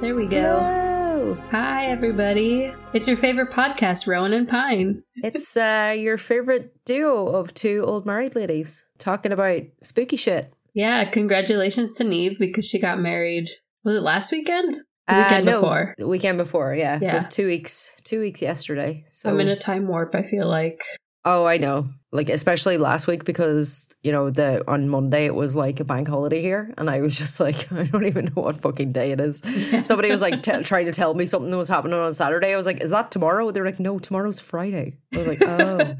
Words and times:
There 0.00 0.14
we 0.14 0.26
go. 0.26 0.58
Hello. 0.58 1.36
Hi, 1.50 1.86
everybody. 1.86 2.72
It's 2.94 3.06
your 3.06 3.16
favorite 3.18 3.50
podcast, 3.50 4.06
Rowan 4.06 4.32
and 4.32 4.48
Pine. 4.48 5.02
It's 5.16 5.56
uh, 5.56 5.94
your 5.96 6.16
favorite 6.16 6.74
duo 6.86 7.26
of 7.28 7.52
two 7.52 7.84
old 7.86 8.06
married 8.06 8.34
ladies 8.34 8.84
talking 8.98 9.30
about 9.32 9.62
spooky 9.82 10.16
shit. 10.16 10.52
Yeah, 10.72 11.04
congratulations 11.04 11.92
to 11.94 12.04
Neve 12.04 12.38
because 12.38 12.64
she 12.64 12.78
got 12.78 12.98
married. 13.00 13.48
Was 13.84 13.96
it 13.96 14.02
last 14.02 14.32
weekend? 14.32 14.76
The 15.06 15.14
Uh, 15.14 15.18
weekend 15.24 15.46
no, 15.46 15.60
before. 15.60 15.94
the 15.98 16.08
weekend 16.08 16.38
before, 16.38 16.74
yeah. 16.74 16.98
It 17.02 17.12
was 17.14 17.28
two 17.28 17.46
weeks, 17.46 17.92
two 18.02 18.20
weeks 18.20 18.40
yesterday. 18.40 19.04
So 19.10 19.28
I'm 19.30 19.40
in 19.40 19.48
a 19.48 19.56
time 19.56 19.86
warp, 19.86 20.14
I 20.14 20.22
feel 20.22 20.48
like. 20.48 20.82
Oh, 21.24 21.44
I 21.44 21.58
know. 21.58 21.88
Like 22.12 22.28
especially 22.28 22.76
last 22.76 23.06
week 23.06 23.24
because 23.24 23.88
you 24.02 24.10
know 24.10 24.30
the 24.30 24.68
on 24.68 24.88
Monday 24.88 25.26
it 25.26 25.34
was 25.34 25.54
like 25.54 25.78
a 25.78 25.84
bank 25.84 26.08
holiday 26.08 26.40
here, 26.40 26.74
and 26.76 26.90
I 26.90 27.00
was 27.02 27.16
just 27.22 27.38
like, 27.38 27.70
I 27.72 27.84
don't 27.84 28.06
even 28.06 28.26
know 28.26 28.42
what 28.42 28.56
fucking 28.56 28.92
day 28.92 29.12
it 29.12 29.20
is. 29.20 29.42
Somebody 29.86 30.10
was 30.10 30.20
like 30.20 30.42
t- 30.42 30.62
trying 30.62 30.86
to 30.86 30.92
tell 30.92 31.14
me 31.14 31.26
something 31.26 31.50
that 31.50 31.56
was 31.56 31.68
happening 31.68 31.98
on 31.98 32.12
Saturday. 32.14 32.52
I 32.52 32.56
was 32.56 32.66
like, 32.66 32.80
is 32.82 32.90
that 32.90 33.10
tomorrow? 33.10 33.50
They're 33.50 33.64
like, 33.64 33.78
no, 33.80 33.98
tomorrow's 33.98 34.40
Friday. 34.40 34.98
I 35.14 35.18
was 35.18 35.26
like, 35.28 35.42
oh, 35.42 35.94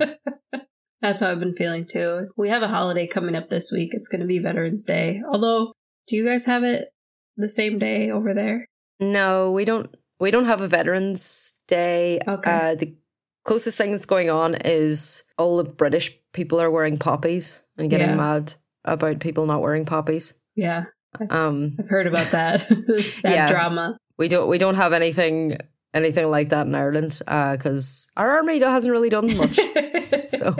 That's 1.02 1.20
how 1.22 1.30
I've 1.30 1.40
been 1.40 1.54
feeling 1.54 1.84
too. 1.84 2.28
We 2.36 2.48
have 2.50 2.62
a 2.62 2.68
holiday 2.68 3.06
coming 3.06 3.34
up 3.34 3.48
this 3.48 3.70
week. 3.72 3.90
It's 3.94 4.08
going 4.08 4.20
to 4.20 4.26
be 4.26 4.38
Veterans 4.38 4.84
Day. 4.84 5.22
Although, 5.32 5.72
do 6.08 6.16
you 6.16 6.26
guys 6.26 6.44
have 6.44 6.62
it 6.62 6.88
the 7.36 7.48
same 7.48 7.78
day 7.78 8.10
over 8.10 8.34
there? 8.34 8.66
no, 8.98 9.50
we 9.52 9.64
don't. 9.64 9.94
We 10.18 10.30
don't 10.30 10.44
have 10.44 10.60
a 10.60 10.68
Veterans 10.68 11.54
Day. 11.66 12.20
Okay. 12.28 12.50
Uh, 12.50 12.74
the 12.74 12.94
closest 13.50 13.76
thing 13.76 13.90
that's 13.90 14.06
going 14.06 14.30
on 14.30 14.54
is 14.64 15.24
all 15.36 15.56
the 15.56 15.64
British 15.64 16.16
people 16.32 16.60
are 16.60 16.70
wearing 16.70 16.96
poppies 16.96 17.64
and 17.76 17.90
getting 17.90 18.10
Yeah. 18.10 18.14
mad 18.14 18.54
about 18.84 19.18
people 19.18 19.44
not 19.46 19.60
wearing 19.60 19.84
poppies. 19.84 20.34
Yeah, 20.54 20.84
Um, 21.30 21.74
I've 21.76 21.88
heard 21.88 22.06
about 22.06 22.30
that. 22.30 22.68
that 22.68 23.12
Yeah. 23.24 23.48
drama. 23.50 23.96
we 24.18 24.28
don't 24.28 24.48
we 24.48 24.56
don't 24.58 24.76
have 24.76 24.92
anything 24.92 25.56
anything 25.94 26.30
like 26.30 26.50
that 26.50 26.66
in 26.66 26.74
Ireland 26.74 27.18
uh, 27.26 27.56
because 27.56 28.08
our 28.16 28.30
army 28.30 28.60
hasn't 28.60 28.92
really 28.92 29.08
done 29.08 29.36
much. 29.36 29.56
so 30.26 30.54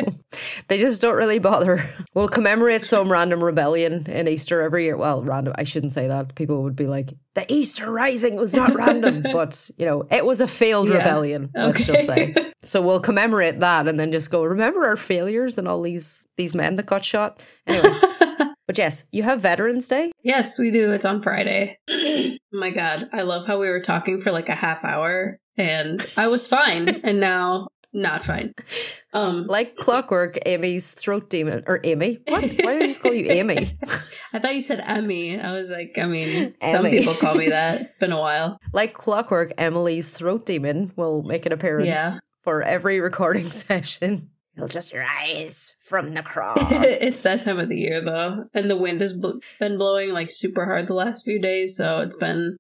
they 0.68 0.78
just 0.78 1.00
don't 1.00 1.16
really 1.16 1.38
bother. 1.38 1.88
We'll 2.14 2.28
commemorate 2.28 2.82
some 2.82 3.10
random 3.10 3.42
rebellion 3.42 4.06
in 4.08 4.28
Easter 4.28 4.60
every 4.62 4.84
year. 4.84 4.96
Well, 4.96 5.22
random. 5.22 5.54
I 5.56 5.64
shouldn't 5.64 5.92
say 5.92 6.08
that. 6.08 6.34
People 6.34 6.62
would 6.64 6.76
be 6.76 6.86
like, 6.86 7.12
"The 7.34 7.50
Easter 7.52 7.90
Rising 7.90 8.36
was 8.36 8.54
not 8.54 8.74
random," 8.74 9.22
but 9.32 9.70
you 9.78 9.86
know, 9.86 10.04
it 10.10 10.24
was 10.24 10.40
a 10.40 10.46
failed 10.46 10.88
Yeah. 10.88 10.96
rebellion. 10.96 11.50
Let's 11.54 11.86
just 11.86 12.06
say. 12.06 12.34
So 12.62 12.82
we'll 12.82 13.00
commemorate 13.00 13.60
that 13.60 13.88
and 13.88 13.98
then 13.98 14.12
just 14.12 14.30
go. 14.30 14.44
Remember 14.44 14.84
our 14.84 14.96
failures 14.96 15.56
and 15.56 15.66
all 15.66 15.80
these 15.80 16.24
these 16.36 16.54
men 16.54 16.76
that 16.76 16.84
got 16.84 17.02
shot. 17.02 17.42
Anyway, 17.66 17.88
but 18.70 18.78
yes, 18.78 19.02
you 19.10 19.24
have 19.24 19.40
Veterans 19.40 19.88
Day. 19.88 20.12
yes, 20.22 20.56
we 20.56 20.70
do. 20.70 20.92
It's 20.92 21.04
on 21.04 21.22
Friday. 21.22 21.76
oh 21.90 22.36
my 22.52 22.70
God. 22.70 23.08
I 23.12 23.22
love 23.22 23.48
how 23.48 23.58
we 23.58 23.68
were 23.68 23.80
talking 23.80 24.20
for 24.20 24.30
like 24.30 24.48
a 24.48 24.54
half 24.54 24.84
hour 24.84 25.40
and 25.56 26.06
I 26.16 26.28
was 26.28 26.46
fine 26.46 26.88
and 27.04 27.18
now 27.18 27.66
not 27.92 28.24
fine. 28.24 28.54
Um, 29.12 29.48
Like 29.48 29.74
clockwork, 29.74 30.38
Amy's 30.46 30.94
throat 30.94 31.28
demon 31.30 31.64
or 31.66 31.80
Amy. 31.82 32.20
What? 32.28 32.42
Why 32.44 32.48
did 32.48 32.82
I 32.84 32.86
just 32.86 33.02
call 33.02 33.12
you 33.12 33.28
Amy? 33.28 33.56
I 34.32 34.38
thought 34.38 34.54
you 34.54 34.62
said 34.62 34.84
Emmy. 34.86 35.40
I 35.40 35.50
was 35.50 35.72
like, 35.72 35.98
I 35.98 36.06
mean, 36.06 36.54
some 36.70 36.84
people 36.88 37.14
call 37.14 37.34
me 37.34 37.48
that. 37.58 37.80
It's 37.80 37.96
been 37.96 38.12
a 38.12 38.20
while. 38.20 38.56
like 38.72 38.94
clockwork, 38.94 39.50
Emily's 39.58 40.10
throat 40.16 40.46
demon 40.46 40.92
will 40.94 41.24
make 41.24 41.44
an 41.44 41.50
appearance 41.52 41.88
Yeah. 41.88 42.18
for 42.44 42.62
every 42.62 43.00
recording 43.00 43.50
session. 43.50 44.30
It'll 44.56 44.68
just 44.68 44.92
rise 44.94 45.74
from 45.80 46.14
the 46.14 46.22
crawl. 46.24 46.56
it's 46.58 47.22
that 47.22 47.42
time 47.42 47.58
of 47.58 47.68
the 47.68 47.78
year 47.78 48.00
though, 48.00 48.44
and 48.52 48.70
the 48.70 48.76
wind 48.76 49.00
has 49.00 49.12
bl- 49.14 49.38
been 49.58 49.78
blowing 49.78 50.10
like 50.12 50.30
super 50.30 50.64
hard 50.64 50.86
the 50.86 50.94
last 50.94 51.24
few 51.24 51.40
days, 51.40 51.76
so 51.76 52.00
it's 52.00 52.16
been 52.16 52.56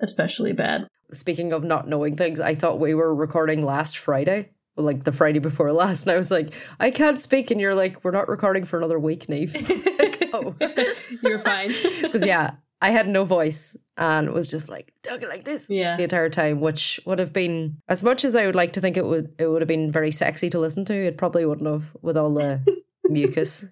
especially 0.00 0.52
bad. 0.52 0.86
Speaking 1.12 1.52
of 1.52 1.64
not 1.64 1.88
knowing 1.88 2.16
things, 2.16 2.40
I 2.40 2.54
thought 2.54 2.78
we 2.80 2.94
were 2.94 3.14
recording 3.14 3.64
last 3.64 3.98
Friday, 3.98 4.50
like 4.76 5.04
the 5.04 5.12
Friday 5.12 5.38
before 5.40 5.72
last, 5.72 6.06
and 6.06 6.12
I 6.14 6.16
was 6.16 6.30
like, 6.30 6.52
I 6.78 6.90
can't 6.90 7.20
speak, 7.20 7.50
and 7.50 7.60
you're 7.60 7.74
like, 7.74 8.04
we're 8.04 8.10
not 8.10 8.28
recording 8.28 8.64
for 8.64 8.78
another 8.78 8.98
week, 8.98 9.28
Neve. 9.28 9.54
Like, 9.98 10.30
oh, 10.32 10.54
You're 11.22 11.38
fine. 11.38 11.68
because 12.02 12.24
yeah, 12.24 12.52
I 12.82 12.90
had 12.90 13.08
no 13.08 13.24
voice 13.24 13.76
and 13.96 14.32
was 14.32 14.50
just 14.50 14.68
like 14.68 14.92
talking 15.02 15.28
like 15.28 15.44
this. 15.44 15.68
Yeah. 15.68 15.96
the 15.96 16.04
entire 16.04 16.30
time, 16.30 16.60
which 16.60 16.98
would 17.04 17.18
have 17.18 17.32
been 17.32 17.76
as 17.88 18.02
much 18.02 18.24
as 18.24 18.34
I 18.34 18.46
would 18.46 18.54
like 18.54 18.72
to 18.74 18.80
think 18.80 18.96
it 18.96 19.04
would 19.04 19.34
it 19.38 19.46
would 19.46 19.60
have 19.60 19.68
been 19.68 19.92
very 19.92 20.10
sexy 20.10 20.48
to 20.50 20.58
listen 20.58 20.84
to. 20.86 20.94
It 20.94 21.18
probably 21.18 21.44
wouldn't 21.44 21.68
have 21.68 21.94
with 22.00 22.16
all 22.16 22.32
the 22.32 22.60
mucus, 23.04 23.66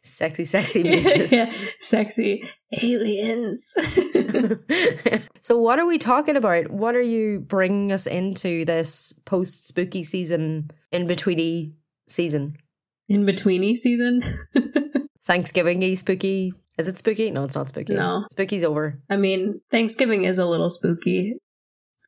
sexy, 0.00 0.44
sexy 0.46 0.82
mucus. 0.82 1.32
yeah, 1.32 1.52
sexy 1.80 2.48
aliens. 2.80 3.74
so, 5.40 5.58
what 5.58 5.78
are 5.78 5.86
we 5.86 5.98
talking 5.98 6.36
about? 6.36 6.70
What 6.70 6.94
are 6.94 7.02
you 7.02 7.40
bringing 7.40 7.92
us 7.92 8.06
into 8.06 8.64
this 8.64 9.12
post 9.26 9.68
spooky 9.68 10.04
season, 10.04 10.70
in 10.90 11.06
betweeny 11.06 11.74
season, 12.08 12.56
In 13.08 13.26
betweeny 13.26 13.76
season. 13.76 14.22
Thanksgiving 15.24 15.80
y 15.80 15.94
spooky? 15.94 16.54
Is 16.78 16.86
it 16.86 16.96
spooky? 16.96 17.30
No, 17.32 17.42
it's 17.42 17.56
not 17.56 17.68
spooky. 17.68 17.94
No. 17.94 18.24
spooky's 18.30 18.62
over. 18.62 19.00
I 19.10 19.16
mean, 19.16 19.60
Thanksgiving 19.70 20.24
is 20.24 20.38
a 20.38 20.46
little 20.46 20.70
spooky, 20.70 21.34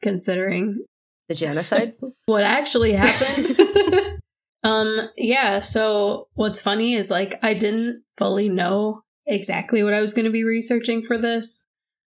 considering 0.00 0.84
The 1.28 1.34
genocide. 1.34 1.94
what 2.26 2.44
actually 2.44 2.92
happened. 2.92 4.20
um, 4.62 5.10
yeah, 5.16 5.58
so 5.58 6.28
what's 6.34 6.60
funny 6.60 6.94
is 6.94 7.10
like 7.10 7.38
I 7.42 7.52
didn't 7.54 8.04
fully 8.16 8.48
know 8.48 9.02
exactly 9.26 9.82
what 9.82 9.94
I 9.94 10.00
was 10.00 10.14
going 10.14 10.24
to 10.24 10.30
be 10.30 10.44
researching 10.44 11.02
for 11.02 11.18
this. 11.18 11.66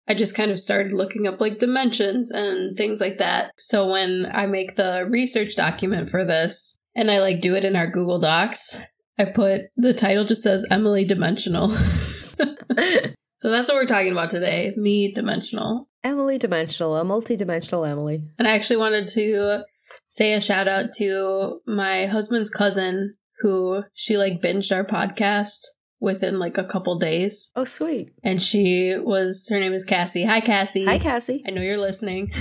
I 0.07 0.13
just 0.13 0.35
kind 0.35 0.51
of 0.51 0.59
started 0.59 0.93
looking 0.93 1.27
up 1.27 1.39
like 1.39 1.59
dimensions 1.59 2.31
and 2.31 2.75
things 2.75 2.99
like 3.01 3.17
that. 3.17 3.51
So 3.57 3.87
when 3.91 4.25
I 4.33 4.47
make 4.47 4.75
the 4.75 5.05
research 5.07 5.55
document 5.55 6.09
for 6.09 6.23
this 6.25 6.79
and 6.95 7.11
I 7.11 7.19
like 7.19 7.41
do 7.41 7.55
it 7.55 7.65
in 7.65 7.75
our 7.75 7.87
Google 7.87 8.17
Docs, 8.17 8.79
I 9.19 9.25
put 9.25 9.63
the 9.75 9.93
title 9.93 10.25
just 10.25 10.43
says 10.43 10.65
Emily 10.71 11.03
Dimensional. 11.03 11.71
so 13.37 13.49
that's 13.49 13.67
what 13.67 13.75
we're 13.75 13.85
talking 13.85 14.11
about 14.11 14.29
today, 14.29 14.73
me 14.77 15.11
dimensional. 15.11 15.87
Emily 16.03 16.37
Dimensional, 16.37 16.95
a 16.95 17.03
multi-dimensional 17.03 17.83
Emily. 17.83 18.23
And 18.39 18.47
I 18.47 18.51
actually 18.55 18.77
wanted 18.77 19.07
to 19.09 19.63
say 20.07 20.33
a 20.33 20.41
shout 20.41 20.67
out 20.67 20.93
to 20.97 21.59
my 21.65 22.05
husband's 22.05 22.49
cousin 22.49 23.15
who 23.39 23.83
she 23.93 24.17
like 24.17 24.41
binged 24.41 24.75
our 24.75 24.85
podcast 24.85 25.59
within 25.99 26.39
like 26.39 26.57
a 26.57 26.63
couple 26.63 26.97
days. 26.97 27.51
Oh, 27.55 27.63
sweet. 27.63 28.09
And 28.23 28.41
she 28.41 28.95
was 28.97 29.47
her 29.49 29.59
name 29.59 29.73
is 29.73 29.85
Cassie. 29.85 30.25
Hi 30.25 30.39
Cassie. 30.39 30.85
Hi, 30.85 30.99
Cassie. 30.99 31.43
I 31.47 31.51
know 31.51 31.61
you're 31.61 31.77
listening. 31.77 32.31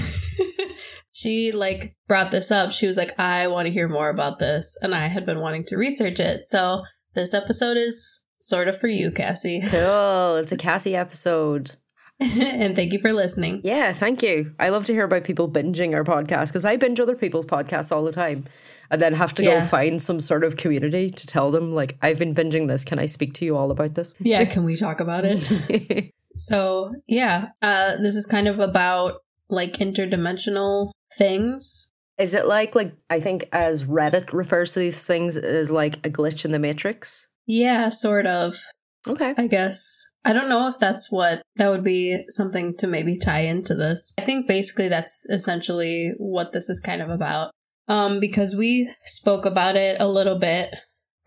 she 1.13 1.53
like 1.53 1.97
brought 2.07 2.31
this 2.31 2.51
up. 2.51 2.73
She 2.73 2.87
was 2.87 2.97
like, 2.97 3.19
I 3.19 3.47
want 3.47 3.67
to 3.67 3.73
hear 3.73 3.89
more 3.89 4.11
about 4.11 4.39
this. 4.39 4.77
And 4.83 4.95
I 4.95 5.09
had 5.09 5.27
been 5.27 5.41
wanting 5.41 5.65
to 5.67 5.77
research 5.77 6.21
it. 6.21 6.45
So 6.45 6.83
this 7.15 7.33
episode 7.35 7.77
is 7.77 8.23
sort 8.49 8.69
of 8.69 8.79
for 8.79 8.89
you, 8.89 9.11
Cassie. 9.11 9.61
Cool. 9.71 10.37
It's 10.37 10.53
a 10.53 10.57
Cassie 10.57 10.97
episode. 10.97 11.73
and 12.19 12.75
thank 12.75 12.95
you 12.95 12.99
for 12.99 13.13
listening. 13.13 13.61
Yeah, 13.63 13.93
thank 13.93 14.23
you. 14.23 14.55
I 14.59 14.71
love 14.71 14.87
to 14.87 14.95
hear 14.95 15.05
about 15.05 15.25
people 15.25 15.51
binging 15.51 15.95
our 15.95 16.03
podcast 16.05 16.47
because 16.49 16.65
I 16.65 16.77
binge 16.77 16.99
other 16.99 17.15
people's 17.15 17.45
podcasts 17.45 17.93
all 17.95 18.05
the 18.05 18.13
time 18.13 18.45
and 18.91 19.01
then 19.03 19.13
have 19.13 19.35
to 19.35 19.43
Yeah. 19.45 19.61
go 19.61 19.67
find 19.67 20.01
some 20.01 20.21
sort 20.21 20.43
of 20.43 20.57
community 20.57 21.11
to 21.11 21.27
tell 21.27 21.51
them, 21.51 21.71
like, 21.73 21.99
I've 22.01 22.19
been 22.19 22.35
binging 22.35 22.69
this. 22.69 22.85
Can 22.85 22.99
I 22.99 23.05
speak 23.05 23.35
to 23.35 23.45
you 23.45 23.55
all 23.57 23.71
about 23.71 23.95
this? 23.97 24.15
Yeah, 24.21 24.45
can 24.47 24.65
we 24.65 24.77
talk 24.77 25.01
about 25.01 25.25
it? 25.27 26.13
So 26.39 26.93
yeah, 27.07 27.49
uh, 27.63 27.97
this 27.97 28.15
is 28.15 28.27
kind 28.27 28.47
of 28.47 28.59
about 28.61 29.23
like 29.49 29.79
interdimensional 29.79 30.91
things. 31.17 31.93
Is 32.19 32.35
it 32.35 32.47
like, 32.47 32.75
like, 32.75 32.93
I 33.09 33.21
think 33.21 33.49
as 33.53 33.87
Reddit 33.87 34.35
refers 34.35 34.75
to 34.75 34.81
these 34.81 35.07
things 35.07 35.39
as 35.39 35.71
like 35.71 35.97
a 36.07 36.11
glitch 36.11 36.45
in 36.45 36.51
the 36.51 36.59
matrix? 36.59 37.29
Yeah, 37.47 37.89
sort 37.89 38.27
of. 38.27 38.57
Okay. 39.09 39.35
I 39.37 39.47
guess 39.47 40.09
I 40.25 40.33
don't 40.33 40.49
know 40.49 40.67
if 40.67 40.81
that's 40.81 41.13
what 41.13 41.43
that 41.55 41.71
would 41.71 41.85
be 41.85 42.25
something 42.29 42.77
to 42.79 42.89
maybe 42.89 43.17
tie 43.17 43.43
into 43.43 43.75
this. 43.75 44.13
I 44.19 44.23
think 44.23 44.49
basically 44.49 44.89
that's 44.89 45.25
essentially 45.31 46.13
what 46.19 46.51
this 46.53 46.69
is 46.69 46.81
kind 46.81 47.01
of 47.01 47.09
about. 47.09 47.53
Um, 47.89 48.19
because 48.19 48.57
we 48.57 48.93
spoke 49.05 49.47
about 49.47 49.77
it 49.77 50.01
a 50.01 50.09
little 50.09 50.39
bit, 50.39 50.75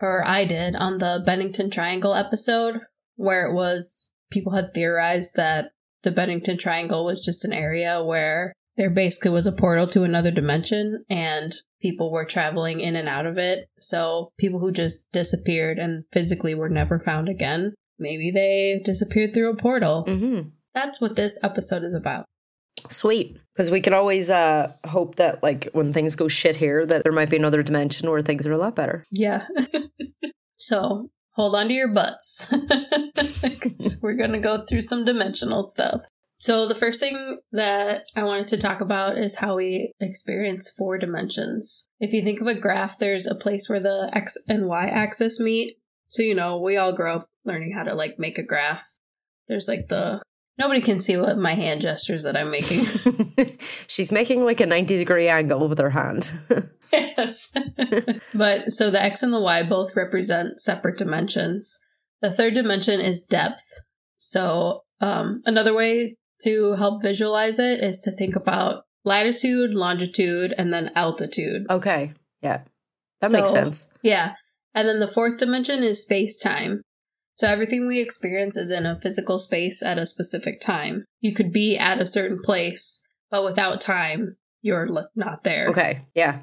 or 0.02 0.22
I 0.26 0.44
did 0.44 0.76
on 0.76 0.98
the 0.98 1.22
Bennington 1.24 1.70
Triangle 1.70 2.14
episode, 2.14 2.80
where 3.16 3.46
it 3.46 3.54
was 3.54 4.10
people 4.30 4.52
had 4.52 4.74
theorized 4.74 5.36
that 5.36 5.70
the 6.02 6.10
Bennington 6.10 6.58
Triangle 6.58 7.04
was 7.04 7.24
just 7.24 7.44
an 7.46 7.52
area 7.54 8.02
where 8.04 8.52
there 8.76 8.90
basically 8.90 9.30
was 9.30 9.46
a 9.46 9.52
portal 9.52 9.86
to 9.88 10.02
another 10.02 10.30
dimension 10.30 11.04
and 11.08 11.54
people 11.80 12.10
were 12.12 12.24
traveling 12.24 12.80
in 12.80 12.96
and 12.96 13.08
out 13.08 13.26
of 13.26 13.38
it. 13.38 13.68
So 13.78 14.32
people 14.38 14.58
who 14.60 14.70
just 14.72 15.10
disappeared 15.12 15.78
and 15.78 16.04
physically 16.12 16.54
were 16.54 16.68
never 16.68 16.98
found 16.98 17.28
again, 17.28 17.74
maybe 17.98 18.30
they 18.30 18.80
disappeared 18.84 19.32
through 19.34 19.50
a 19.50 19.56
portal. 19.56 20.04
Mm-hmm. 20.06 20.48
That's 20.74 21.00
what 21.00 21.16
this 21.16 21.38
episode 21.42 21.82
is 21.82 21.94
about. 21.94 22.26
Sweet. 22.88 23.36
Because 23.54 23.70
we 23.70 23.80
can 23.80 23.92
always 23.92 24.30
uh, 24.30 24.72
hope 24.84 25.16
that, 25.16 25.42
like, 25.42 25.68
when 25.72 25.92
things 25.92 26.14
go 26.16 26.28
shit 26.28 26.56
here, 26.56 26.86
that 26.86 27.02
there 27.02 27.12
might 27.12 27.28
be 27.28 27.36
another 27.36 27.62
dimension 27.62 28.08
where 28.08 28.22
things 28.22 28.46
are 28.46 28.52
a 28.52 28.58
lot 28.58 28.74
better. 28.76 29.04
Yeah. 29.10 29.46
so 30.56 31.10
hold 31.32 31.54
on 31.54 31.68
to 31.68 31.74
your 31.74 31.88
butts. 31.92 32.46
'Cause 33.16 33.98
we're 34.00 34.14
going 34.14 34.32
to 34.32 34.38
go 34.38 34.64
through 34.64 34.82
some 34.82 35.04
dimensional 35.04 35.62
stuff. 35.62 36.02
So, 36.40 36.66
the 36.66 36.74
first 36.74 37.00
thing 37.00 37.40
that 37.52 38.06
I 38.16 38.22
wanted 38.22 38.46
to 38.46 38.56
talk 38.56 38.80
about 38.80 39.18
is 39.18 39.36
how 39.36 39.56
we 39.56 39.92
experience 40.00 40.70
four 40.70 40.96
dimensions. 40.96 41.86
If 42.00 42.14
you 42.14 42.22
think 42.22 42.40
of 42.40 42.46
a 42.46 42.58
graph, 42.58 42.98
there's 42.98 43.26
a 43.26 43.34
place 43.34 43.68
where 43.68 43.78
the 43.78 44.10
x 44.14 44.38
and 44.48 44.66
y 44.66 44.86
axis 44.86 45.38
meet. 45.38 45.76
So, 46.08 46.22
you 46.22 46.34
know, 46.34 46.58
we 46.58 46.78
all 46.78 46.94
grow 46.94 47.16
up 47.16 47.26
learning 47.44 47.74
how 47.76 47.82
to 47.82 47.94
like 47.94 48.18
make 48.18 48.38
a 48.38 48.42
graph. 48.42 48.82
There's 49.48 49.68
like 49.68 49.88
the 49.88 50.22
nobody 50.58 50.80
can 50.80 50.98
see 50.98 51.18
what 51.18 51.36
my 51.36 51.52
hand 51.52 51.82
gestures 51.82 52.22
that 52.22 52.38
I'm 52.38 52.50
making. 52.50 52.86
She's 53.86 54.10
making 54.10 54.42
like 54.42 54.62
a 54.62 54.66
90 54.66 54.96
degree 54.96 55.28
angle 55.28 55.68
with 55.68 55.78
her 55.78 55.90
hand. 55.90 56.32
yes. 56.90 57.52
but 58.32 58.72
so 58.72 58.90
the 58.90 59.02
x 59.02 59.22
and 59.22 59.34
the 59.34 59.40
y 59.40 59.62
both 59.62 59.94
represent 59.94 60.58
separate 60.58 60.96
dimensions. 60.96 61.78
The 62.22 62.32
third 62.32 62.54
dimension 62.54 62.98
is 62.98 63.20
depth. 63.20 63.70
So, 64.16 64.84
um, 65.02 65.42
another 65.44 65.74
way 65.74 66.16
to 66.42 66.74
help 66.74 67.02
visualize 67.02 67.58
it 67.58 67.82
is 67.82 67.98
to 68.00 68.10
think 68.10 68.36
about 68.36 68.84
latitude, 69.04 69.74
longitude, 69.74 70.54
and 70.56 70.72
then 70.72 70.90
altitude. 70.94 71.66
Okay. 71.70 72.12
Yeah. 72.42 72.62
That 73.20 73.30
so, 73.30 73.36
makes 73.36 73.50
sense. 73.50 73.88
Yeah. 74.02 74.34
And 74.74 74.88
then 74.88 75.00
the 75.00 75.08
fourth 75.08 75.38
dimension 75.38 75.82
is 75.82 76.02
space 76.02 76.38
time. 76.38 76.82
So 77.34 77.48
everything 77.48 77.86
we 77.86 78.00
experience 78.00 78.56
is 78.56 78.70
in 78.70 78.86
a 78.86 79.00
physical 79.00 79.38
space 79.38 79.82
at 79.82 79.98
a 79.98 80.06
specific 80.06 80.60
time. 80.60 81.04
You 81.20 81.34
could 81.34 81.52
be 81.52 81.76
at 81.76 82.00
a 82.00 82.06
certain 82.06 82.40
place, 82.42 83.02
but 83.30 83.44
without 83.44 83.80
time, 83.80 84.36
you're 84.62 84.86
not 85.16 85.42
there. 85.42 85.68
Okay. 85.68 86.06
Yeah. 86.14 86.42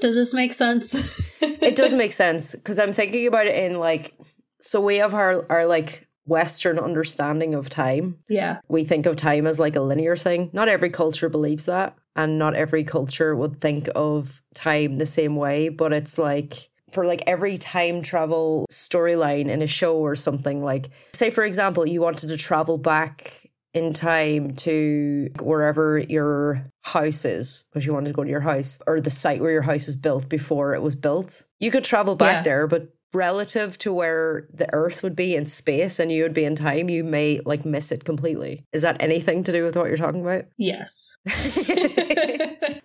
Does 0.00 0.14
this 0.14 0.32
make 0.32 0.52
sense? 0.52 0.94
it 1.40 1.74
does 1.74 1.94
make 1.96 2.12
sense 2.12 2.54
because 2.54 2.78
I'm 2.78 2.92
thinking 2.92 3.26
about 3.26 3.46
it 3.46 3.56
in 3.56 3.78
like, 3.78 4.14
so 4.60 4.80
we 4.80 4.98
have 4.98 5.14
our, 5.14 5.44
our 5.50 5.66
like 5.66 6.07
Western 6.28 6.78
understanding 6.78 7.54
of 7.54 7.68
time. 7.68 8.18
Yeah. 8.28 8.60
We 8.68 8.84
think 8.84 9.06
of 9.06 9.16
time 9.16 9.46
as 9.46 9.58
like 9.58 9.76
a 9.76 9.80
linear 9.80 10.16
thing. 10.16 10.50
Not 10.52 10.68
every 10.68 10.90
culture 10.90 11.28
believes 11.28 11.64
that. 11.66 11.96
And 12.14 12.38
not 12.38 12.54
every 12.54 12.84
culture 12.84 13.34
would 13.34 13.60
think 13.60 13.88
of 13.94 14.42
time 14.54 14.96
the 14.96 15.06
same 15.06 15.36
way. 15.36 15.68
But 15.68 15.92
it's 15.92 16.18
like 16.18 16.70
for 16.90 17.06
like 17.06 17.22
every 17.26 17.56
time 17.56 18.02
travel 18.02 18.66
storyline 18.70 19.48
in 19.48 19.62
a 19.62 19.66
show 19.66 19.96
or 19.96 20.16
something, 20.16 20.62
like, 20.62 20.90
say, 21.12 21.30
for 21.30 21.44
example, 21.44 21.86
you 21.86 22.00
wanted 22.00 22.28
to 22.28 22.36
travel 22.36 22.78
back 22.78 23.48
in 23.74 23.92
time 23.92 24.54
to 24.56 25.28
wherever 25.40 25.98
your 25.98 26.64
house 26.82 27.24
is 27.24 27.64
because 27.70 27.86
you 27.86 27.92
wanted 27.92 28.08
to 28.08 28.14
go 28.14 28.24
to 28.24 28.30
your 28.30 28.40
house 28.40 28.78
or 28.86 29.00
the 29.00 29.10
site 29.10 29.40
where 29.40 29.50
your 29.50 29.62
house 29.62 29.86
was 29.86 29.96
built 29.96 30.28
before 30.28 30.74
it 30.74 30.82
was 30.82 30.94
built. 30.94 31.44
You 31.60 31.70
could 31.70 31.84
travel 31.84 32.16
back 32.16 32.38
yeah. 32.38 32.42
there, 32.42 32.66
but 32.66 32.88
relative 33.14 33.78
to 33.78 33.92
where 33.92 34.46
the 34.52 34.72
earth 34.72 35.02
would 35.02 35.16
be 35.16 35.34
in 35.34 35.46
space 35.46 35.98
and 35.98 36.12
you 36.12 36.22
would 36.22 36.34
be 36.34 36.44
in 36.44 36.54
time 36.54 36.90
you 36.90 37.02
may 37.04 37.40
like 37.44 37.64
miss 37.64 37.90
it 37.90 38.04
completely. 38.04 38.64
Is 38.72 38.82
that 38.82 39.00
anything 39.00 39.44
to 39.44 39.52
do 39.52 39.64
with 39.64 39.76
what 39.76 39.88
you're 39.88 39.96
talking 39.96 40.20
about? 40.20 40.44
Yes. 40.56 41.16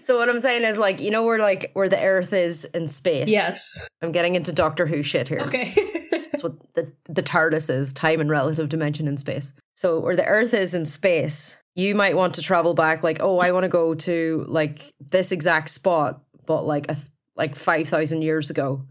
So 0.00 0.18
what 0.18 0.28
i'm 0.28 0.40
saying 0.40 0.64
is 0.64 0.78
like 0.78 1.00
you 1.00 1.12
know 1.12 1.22
where 1.22 1.38
like 1.38 1.70
where 1.74 1.88
the 1.88 2.00
earth 2.00 2.32
is 2.32 2.64
in 2.66 2.88
space? 2.88 3.28
Yes. 3.28 3.86
I'm 4.00 4.10
getting 4.10 4.34
into 4.34 4.52
doctor 4.52 4.84
who 4.86 5.02
shit 5.02 5.28
here. 5.28 5.38
Okay. 5.40 5.72
That's 6.10 6.42
what 6.42 6.54
the 6.74 6.92
the 7.08 7.22
tardis 7.22 7.70
is 7.70 7.92
time 7.92 8.20
and 8.20 8.28
relative 8.28 8.68
dimension 8.68 9.06
in 9.06 9.16
space. 9.16 9.52
So 9.74 10.00
where 10.00 10.16
the 10.16 10.24
earth 10.24 10.54
is 10.54 10.74
in 10.74 10.86
space 10.86 11.56
you 11.74 11.94
might 11.94 12.16
want 12.16 12.34
to 12.34 12.42
travel 12.42 12.74
back 12.74 13.02
like 13.02 13.18
oh 13.20 13.38
i 13.38 13.52
want 13.52 13.64
to 13.64 13.68
go 13.68 13.94
to 13.94 14.44
like 14.48 14.92
this 15.10 15.32
exact 15.32 15.68
spot 15.68 16.20
but 16.44 16.64
like 16.64 16.90
a 16.90 16.96
like 17.36 17.54
5000 17.54 18.20
years 18.22 18.50
ago 18.50 18.84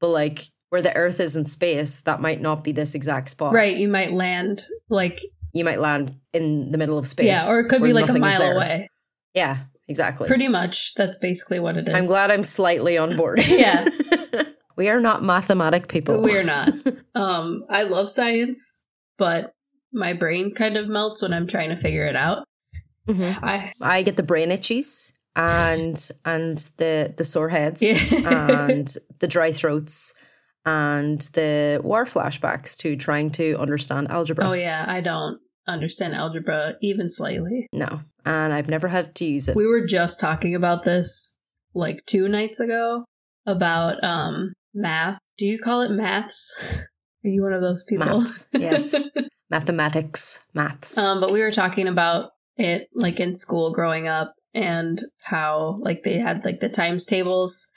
but 0.00 0.08
like 0.08 0.42
where 0.70 0.82
the 0.82 0.94
earth 0.96 1.20
is 1.20 1.34
in 1.36 1.44
space 1.44 2.02
that 2.02 2.20
might 2.20 2.40
not 2.40 2.62
be 2.62 2.72
this 2.72 2.94
exact 2.94 3.28
spot. 3.30 3.52
Right 3.52 3.76
you 3.76 3.88
might 3.88 4.12
land 4.12 4.62
like 4.88 5.20
you 5.54 5.64
might 5.64 5.80
land 5.80 6.16
in 6.32 6.70
the 6.70 6.78
middle 6.78 6.98
of 6.98 7.06
space 7.06 7.26
yeah 7.26 7.50
or 7.50 7.60
it 7.60 7.68
could 7.68 7.82
be 7.82 7.92
like 7.92 8.08
a 8.08 8.18
mile 8.18 8.42
away. 8.42 8.88
Yeah 9.34 9.58
exactly. 9.88 10.26
Pretty 10.26 10.48
much 10.48 10.94
that's 10.94 11.16
basically 11.16 11.60
what 11.60 11.76
it 11.76 11.88
is. 11.88 11.94
I'm 11.94 12.06
glad 12.06 12.30
i'm 12.30 12.44
slightly 12.44 12.98
on 12.98 13.16
board. 13.16 13.40
Yeah. 13.46 13.86
We 14.76 14.88
are 14.90 15.00
not 15.00 15.24
mathematic 15.24 15.88
people. 15.88 16.22
We're 16.22 16.44
not. 16.44 16.72
Um 17.14 17.64
i 17.68 17.82
love 17.82 18.08
science 18.08 18.84
but 19.16 19.52
my 19.92 20.12
brain 20.12 20.54
kind 20.54 20.76
of 20.76 20.86
melts 20.86 21.20
when 21.22 21.32
i'm 21.32 21.48
trying 21.48 21.70
to 21.70 21.76
figure 21.76 22.06
it 22.06 22.14
out. 22.14 22.44
Mm-hmm. 23.08 23.44
i 23.44 23.72
i 23.80 24.02
get 24.02 24.16
the 24.16 24.22
brain 24.22 24.50
itchies 24.50 25.12
and 25.38 26.10
and 26.24 26.58
the 26.76 27.14
the 27.16 27.24
sore 27.24 27.48
heads 27.48 27.80
yeah. 27.80 28.66
and 28.68 28.96
the 29.20 29.28
dry 29.28 29.52
throats 29.52 30.14
and 30.66 31.20
the 31.32 31.80
war 31.82 32.04
flashbacks 32.04 32.76
to 32.78 32.96
trying 32.96 33.30
to 33.30 33.56
understand 33.58 34.10
algebra. 34.10 34.46
Oh 34.46 34.52
yeah, 34.52 34.84
I 34.86 35.00
don't 35.00 35.40
understand 35.66 36.14
algebra 36.14 36.74
even 36.82 37.08
slightly. 37.08 37.68
No, 37.72 38.00
and 38.26 38.52
I've 38.52 38.68
never 38.68 38.88
had 38.88 39.14
to 39.16 39.24
use 39.24 39.48
it. 39.48 39.56
We 39.56 39.66
were 39.66 39.86
just 39.86 40.18
talking 40.18 40.54
about 40.54 40.82
this 40.82 41.36
like 41.72 42.04
two 42.06 42.28
nights 42.28 42.58
ago 42.58 43.04
about 43.46 44.02
um 44.02 44.52
math. 44.74 45.18
Do 45.38 45.46
you 45.46 45.58
call 45.58 45.82
it 45.82 45.90
maths? 45.90 46.54
Are 47.24 47.28
you 47.28 47.42
one 47.42 47.52
of 47.52 47.60
those 47.60 47.84
people? 47.84 48.06
Maths, 48.06 48.46
yes. 48.52 48.94
Mathematics, 49.50 50.44
maths. 50.52 50.98
Um, 50.98 51.20
but 51.20 51.32
we 51.32 51.40
were 51.40 51.50
talking 51.50 51.88
about 51.88 52.30
it 52.56 52.88
like 52.94 53.18
in 53.18 53.34
school 53.34 53.72
growing 53.72 54.08
up 54.08 54.34
and 54.54 55.02
how 55.22 55.76
like 55.80 56.02
they 56.02 56.18
had 56.18 56.44
like 56.44 56.60
the 56.60 56.68
times 56.68 57.06
tables 57.06 57.68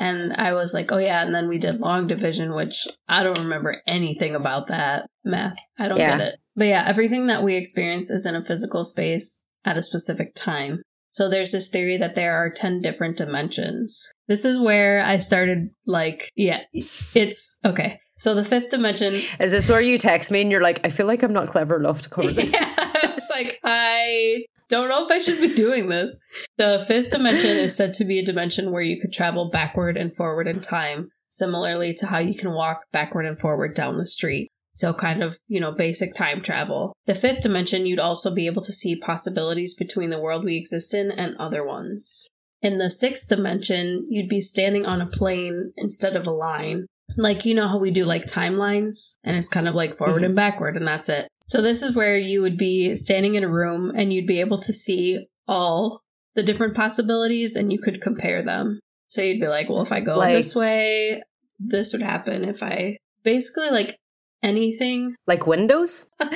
and 0.00 0.32
I 0.32 0.54
was 0.54 0.72
like, 0.72 0.90
oh 0.90 0.96
yeah, 0.96 1.22
and 1.22 1.34
then 1.34 1.46
we 1.46 1.58
did 1.58 1.78
long 1.78 2.06
division, 2.06 2.54
which 2.54 2.88
I 3.06 3.22
don't 3.22 3.38
remember 3.38 3.82
anything 3.86 4.34
about 4.34 4.68
that 4.68 5.06
math. 5.24 5.56
I 5.78 5.88
don't 5.88 5.98
yeah. 5.98 6.16
get 6.16 6.26
it. 6.28 6.34
But 6.56 6.68
yeah, 6.68 6.84
everything 6.86 7.26
that 7.26 7.42
we 7.42 7.54
experience 7.54 8.08
is 8.08 8.24
in 8.24 8.34
a 8.34 8.42
physical 8.42 8.82
space 8.84 9.42
at 9.64 9.76
a 9.76 9.82
specific 9.82 10.34
time. 10.34 10.80
So 11.10 11.28
there's 11.28 11.52
this 11.52 11.68
theory 11.68 11.98
that 11.98 12.14
there 12.14 12.34
are 12.34 12.50
10 12.50 12.80
different 12.80 13.18
dimensions. 13.18 14.10
This 14.26 14.46
is 14.46 14.58
where 14.58 15.04
I 15.04 15.18
started 15.18 15.68
like, 15.84 16.30
yeah, 16.34 16.60
it's 16.72 17.58
okay. 17.64 18.00
So 18.16 18.34
the 18.34 18.44
fifth 18.44 18.70
dimension 18.70 19.14
is 19.38 19.52
this 19.52 19.68
where 19.68 19.80
you 19.80 19.98
text 19.98 20.30
me 20.30 20.40
and 20.40 20.50
you're 20.50 20.62
like, 20.62 20.80
I 20.84 20.90
feel 20.90 21.06
like 21.06 21.22
I'm 21.22 21.32
not 21.32 21.48
clever 21.48 21.76
enough 21.76 22.02
to 22.02 22.08
cover 22.08 22.30
this. 22.30 22.54
Yeah, 22.60 23.14
it's 23.16 23.30
like 23.30 23.58
I 23.64 24.44
don't 24.70 24.88
know 24.88 25.04
if 25.04 25.10
I 25.10 25.18
should 25.18 25.40
be 25.40 25.52
doing 25.54 25.88
this. 25.88 26.16
The 26.56 26.84
fifth 26.88 27.10
dimension 27.10 27.56
is 27.56 27.76
said 27.76 27.92
to 27.94 28.04
be 28.04 28.18
a 28.18 28.24
dimension 28.24 28.70
where 28.70 28.82
you 28.82 29.00
could 29.00 29.12
travel 29.12 29.50
backward 29.50 29.96
and 29.96 30.14
forward 30.14 30.46
in 30.46 30.60
time, 30.60 31.10
similarly 31.28 31.92
to 31.94 32.06
how 32.06 32.18
you 32.18 32.34
can 32.34 32.52
walk 32.52 32.86
backward 32.92 33.26
and 33.26 33.38
forward 33.38 33.74
down 33.74 33.98
the 33.98 34.06
street. 34.06 34.48
So, 34.72 34.94
kind 34.94 35.22
of, 35.22 35.36
you 35.48 35.60
know, 35.60 35.72
basic 35.72 36.14
time 36.14 36.40
travel. 36.40 36.94
The 37.06 37.14
fifth 37.14 37.42
dimension, 37.42 37.86
you'd 37.86 37.98
also 37.98 38.32
be 38.32 38.46
able 38.46 38.62
to 38.62 38.72
see 38.72 38.94
possibilities 38.94 39.74
between 39.74 40.10
the 40.10 40.20
world 40.20 40.44
we 40.44 40.56
exist 40.56 40.94
in 40.94 41.10
and 41.10 41.36
other 41.36 41.66
ones. 41.66 42.28
In 42.62 42.78
the 42.78 42.88
sixth 42.88 43.28
dimension, 43.28 44.06
you'd 44.08 44.28
be 44.28 44.40
standing 44.40 44.86
on 44.86 45.00
a 45.00 45.06
plane 45.06 45.72
instead 45.76 46.14
of 46.14 46.26
a 46.26 46.32
line. 46.32 46.86
Like, 47.16 47.44
you 47.44 47.54
know 47.54 47.66
how 47.66 47.78
we 47.78 47.90
do 47.90 48.04
like 48.04 48.26
timelines, 48.26 49.16
and 49.24 49.36
it's 49.36 49.48
kind 49.48 49.66
of 49.66 49.74
like 49.74 49.96
forward 49.96 50.16
mm-hmm. 50.16 50.26
and 50.26 50.36
backward, 50.36 50.76
and 50.76 50.86
that's 50.86 51.08
it. 51.08 51.26
So 51.50 51.60
this 51.60 51.82
is 51.82 51.96
where 51.96 52.16
you 52.16 52.42
would 52.42 52.56
be 52.56 52.94
standing 52.94 53.34
in 53.34 53.42
a 53.42 53.48
room 53.48 53.90
and 53.96 54.12
you'd 54.12 54.28
be 54.28 54.38
able 54.38 54.58
to 54.58 54.72
see 54.72 55.26
all 55.48 56.00
the 56.36 56.44
different 56.44 56.76
possibilities 56.76 57.56
and 57.56 57.72
you 57.72 57.78
could 57.80 58.00
compare 58.00 58.44
them. 58.44 58.78
So 59.08 59.20
you'd 59.20 59.40
be 59.40 59.48
like, 59.48 59.68
well, 59.68 59.82
if 59.82 59.90
I 59.90 59.98
go 59.98 60.16
like, 60.16 60.32
this 60.32 60.54
way, 60.54 61.20
this 61.58 61.92
would 61.92 62.02
happen. 62.02 62.44
If 62.44 62.62
I 62.62 62.98
basically 63.24 63.70
like 63.70 63.96
anything 64.44 65.16
like 65.26 65.48
windows. 65.48 66.06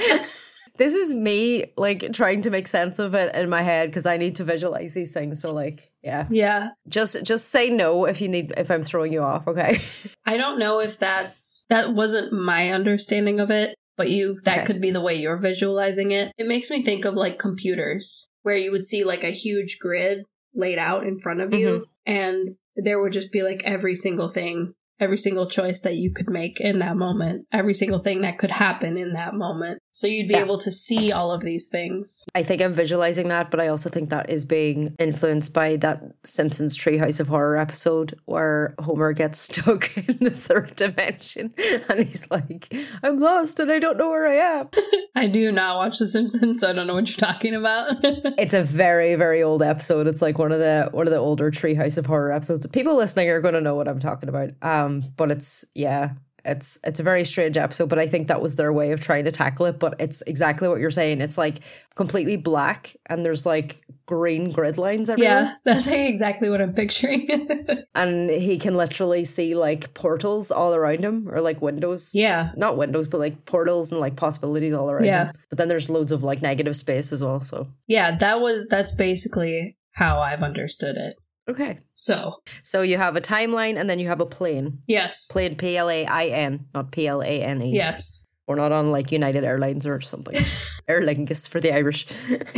this 0.79 0.95
is 0.95 1.15
me 1.15 1.67
like 1.77 2.13
trying 2.13 2.43
to 2.43 2.51
make 2.51 2.67
sense 2.67 2.99
of 2.99 3.15
it 3.15 3.33
in 3.37 3.49
my 3.49 3.63
head 3.63 3.91
because 3.91 4.07
I 4.07 4.17
need 4.17 4.35
to 4.35 4.45
visualize 4.45 4.95
these 4.95 5.15
things. 5.15 5.41
So 5.41 5.53
like, 5.53 5.93
yeah, 6.03 6.27
yeah. 6.29 6.71
Just 6.89 7.23
just 7.23 7.51
say 7.53 7.71
no 7.71 8.05
if 8.07 8.21
you 8.21 8.27
need 8.27 8.53
if 8.57 8.69
I'm 8.69 8.83
throwing 8.83 9.13
you 9.13 9.23
off. 9.23 9.47
Okay. 9.47 9.79
I 10.27 10.37
don't 10.39 10.59
know 10.59 10.81
if 10.81 10.99
that's 10.99 11.67
that 11.69 11.95
wasn't 11.95 12.33
my 12.33 12.71
understanding 12.71 13.39
of 13.39 13.53
it 13.53 13.77
but 13.97 14.11
you 14.11 14.39
that 14.45 14.59
okay. 14.59 14.67
could 14.67 14.81
be 14.81 14.91
the 14.91 15.01
way 15.01 15.15
you're 15.15 15.37
visualizing 15.37 16.11
it. 16.11 16.33
It 16.37 16.47
makes 16.47 16.71
me 16.71 16.83
think 16.83 17.05
of 17.05 17.15
like 17.15 17.39
computers 17.39 18.29
where 18.43 18.57
you 18.57 18.71
would 18.71 18.85
see 18.85 19.05
like 19.05 19.25
a 19.25 19.31
huge 19.31 19.79
grid 19.79 20.25
laid 20.55 20.79
out 20.79 21.05
in 21.05 21.19
front 21.19 21.41
of 21.41 21.53
you 21.53 21.67
mm-hmm. 21.67 22.13
and 22.13 22.57
there 22.77 23.01
would 23.01 23.13
just 23.13 23.33
be 23.33 23.43
like 23.43 23.63
every 23.65 23.97
single 23.97 24.29
thing 24.29 24.75
every 25.01 25.19
single 25.19 25.47
choice 25.49 25.81
that 25.81 25.97
you 25.97 26.13
could 26.13 26.31
make 26.31 26.61
in 26.61 26.79
that 26.79 26.97
moment, 26.97 27.47
every 27.53 27.75
single 27.75 27.99
thing 27.99 28.21
that 28.21 28.39
could 28.39 28.51
happen 28.51 28.97
in 28.97 29.13
that 29.15 29.35
moment. 29.35 29.81
So 29.95 30.09
you'd 30.09 30.27
be 30.27 30.35
yeah. 30.35 30.41
able 30.41 30.59
to 30.59 30.73
see 30.73 31.13
all 31.13 31.31
of 31.31 31.43
these 31.43 31.69
things. 31.69 32.25
I 32.35 32.43
think 32.43 32.61
I'm 32.61 32.73
visualizing 32.73 33.29
that, 33.29 33.53
but 33.53 33.61
I 33.61 33.69
also 33.69 33.89
think 33.89 34.11
that 34.11 34.29
is 34.29 34.45
being 34.45 34.93
influenced 34.99 35.55
by 35.55 35.77
that 35.77 36.03
Simpsons 36.25 36.77
Treehouse 36.77 37.21
of 37.21 37.29
Horror 37.29 37.57
episode 37.57 38.19
where 38.25 38.75
Homer 38.81 39.13
gets 39.13 39.39
stuck 39.55 39.97
in 39.97 40.17
the 40.19 40.33
third 40.33 40.75
dimension 40.75 41.55
and 41.89 42.01
he's 42.01 42.29
like, 42.29 42.75
I'm 43.05 43.19
lost 43.19 43.61
and 43.61 43.71
I 43.71 43.79
don't 43.79 43.97
know 43.97 44.11
where 44.11 44.27
I 44.27 44.59
am. 44.59 44.69
I 45.15 45.29
do 45.29 45.53
not 45.53 45.77
watch 45.77 46.01
The 46.01 46.09
Simpsons, 46.09 46.59
so 46.59 46.71
I 46.71 46.73
don't 46.73 46.89
know 46.89 46.95
what 46.95 47.09
you're 47.09 47.33
talking 47.33 47.55
about. 47.55 47.95
it's 48.03 48.55
a 48.55 48.65
very, 48.65 49.15
very 49.15 49.45
old 49.45 49.63
episode. 49.63 50.09
It's 50.09 50.21
like 50.21 50.41
one 50.41 50.51
of 50.51 50.59
the 50.59 50.89
one 50.91 51.07
of 51.07 51.13
the 51.13 51.19
older 51.19 51.53
Treehouse 51.53 51.99
of 51.99 52.07
Horror 52.07 52.33
episodes. 52.33 52.67
People 52.67 52.97
listening 52.97 53.31
are 53.31 53.41
going 53.41 53.55
to 53.55 53.61
know 53.61 53.77
what 53.77 53.87
I'm 53.87 54.01
talking 54.01 54.29
about. 54.29 54.51
Um, 54.61 55.05
but 55.17 55.31
it's 55.31 55.65
yeah, 55.73 56.15
It's 56.45 56.79
it's 56.85 57.01
a 57.01 57.03
very 57.03 57.25
strange 57.25 57.57
episode, 57.57 57.89
but 57.89 57.99
I 57.99 58.07
think 58.07 58.29
that 58.29 58.41
was 58.43 58.57
their 58.57 58.73
way 58.73 58.93
of 58.93 59.01
trying 59.01 59.25
to 59.25 59.31
tackle 59.31 59.67
it. 59.67 59.79
But 59.79 59.95
it's 59.99 60.23
exactly 60.23 60.69
what 60.69 60.81
you're 60.81 60.91
saying. 60.91 61.21
It's 61.21 61.39
like 61.39 61.61
completely 61.95 62.37
black, 62.37 62.95
and 63.07 63.25
there's 63.25 63.47
like 63.47 63.81
green 64.07 64.51
grid 64.51 64.77
lines 64.77 65.09
everywhere. 65.09 65.43
Yeah, 65.45 65.55
that's 65.65 65.87
like 65.87 66.01
exactly 66.09 66.51
what 66.51 66.61
I'm 66.61 66.75
picturing. 66.75 67.27
and 67.95 68.29
he 68.31 68.59
can 68.59 68.77
literally 68.77 69.25
see 69.25 69.55
like 69.55 69.95
portals 69.95 70.51
all 70.51 70.75
around 70.75 71.05
him, 71.05 71.29
or 71.31 71.41
like 71.41 71.63
windows. 71.63 72.15
yeah. 72.15 72.51
Not 72.57 72.77
windows, 72.77 73.09
but 73.09 73.21
like 73.21 73.45
portals 73.47 73.91
and 73.93 74.01
like 74.01 74.17
possibilities 74.17 74.75
all 74.75 74.91
around 74.91 75.05
Yeah. 75.07 75.27
him. 75.27 75.35
But 75.49 75.59
then 75.59 75.69
there's 75.69 75.89
loads 75.89 76.13
of 76.13 76.23
like 76.23 76.43
negative 76.43 76.77
space 76.77 77.13
as 77.13 77.23
well. 77.25 77.41
So 77.41 77.67
Yeah, 77.87 78.17
that 78.19 78.41
was 78.41 78.67
that's 78.69 78.93
basically 78.93 79.77
how 79.93 80.19
I've 80.21 80.43
understood 80.43 80.97
it. 80.97 81.17
Okay. 81.49 81.81
So, 81.95 82.43
So 82.63 82.83
you 82.83 82.97
have 82.97 83.17
a 83.17 83.21
timeline, 83.21 83.79
and 83.79 83.89
then 83.89 83.99
you 83.99 84.09
have 84.09 84.21
a 84.21 84.27
plane. 84.27 84.79
yes. 84.87 85.29
Plane 85.31 85.55
P 85.57 85.77
L 85.77 85.89
A 85.91 86.05
I 86.07 86.27
N, 86.27 86.67
not 86.75 86.91
P 86.93 87.07
L 87.07 87.23
A 87.23 87.43
N 87.43 87.63
E. 87.63 87.73
Yes. 87.75 88.25
We're 88.47 88.57
not 88.57 88.73
on 88.73 88.91
like 88.91 89.11
United 89.13 89.43
Airlines 89.45 89.87
or 89.87 90.01
something. 90.01 90.37
Aer 90.89 91.01
Lingus 91.01 91.49
for 91.49 91.61
the 91.61 91.75
Irish. 91.75 92.07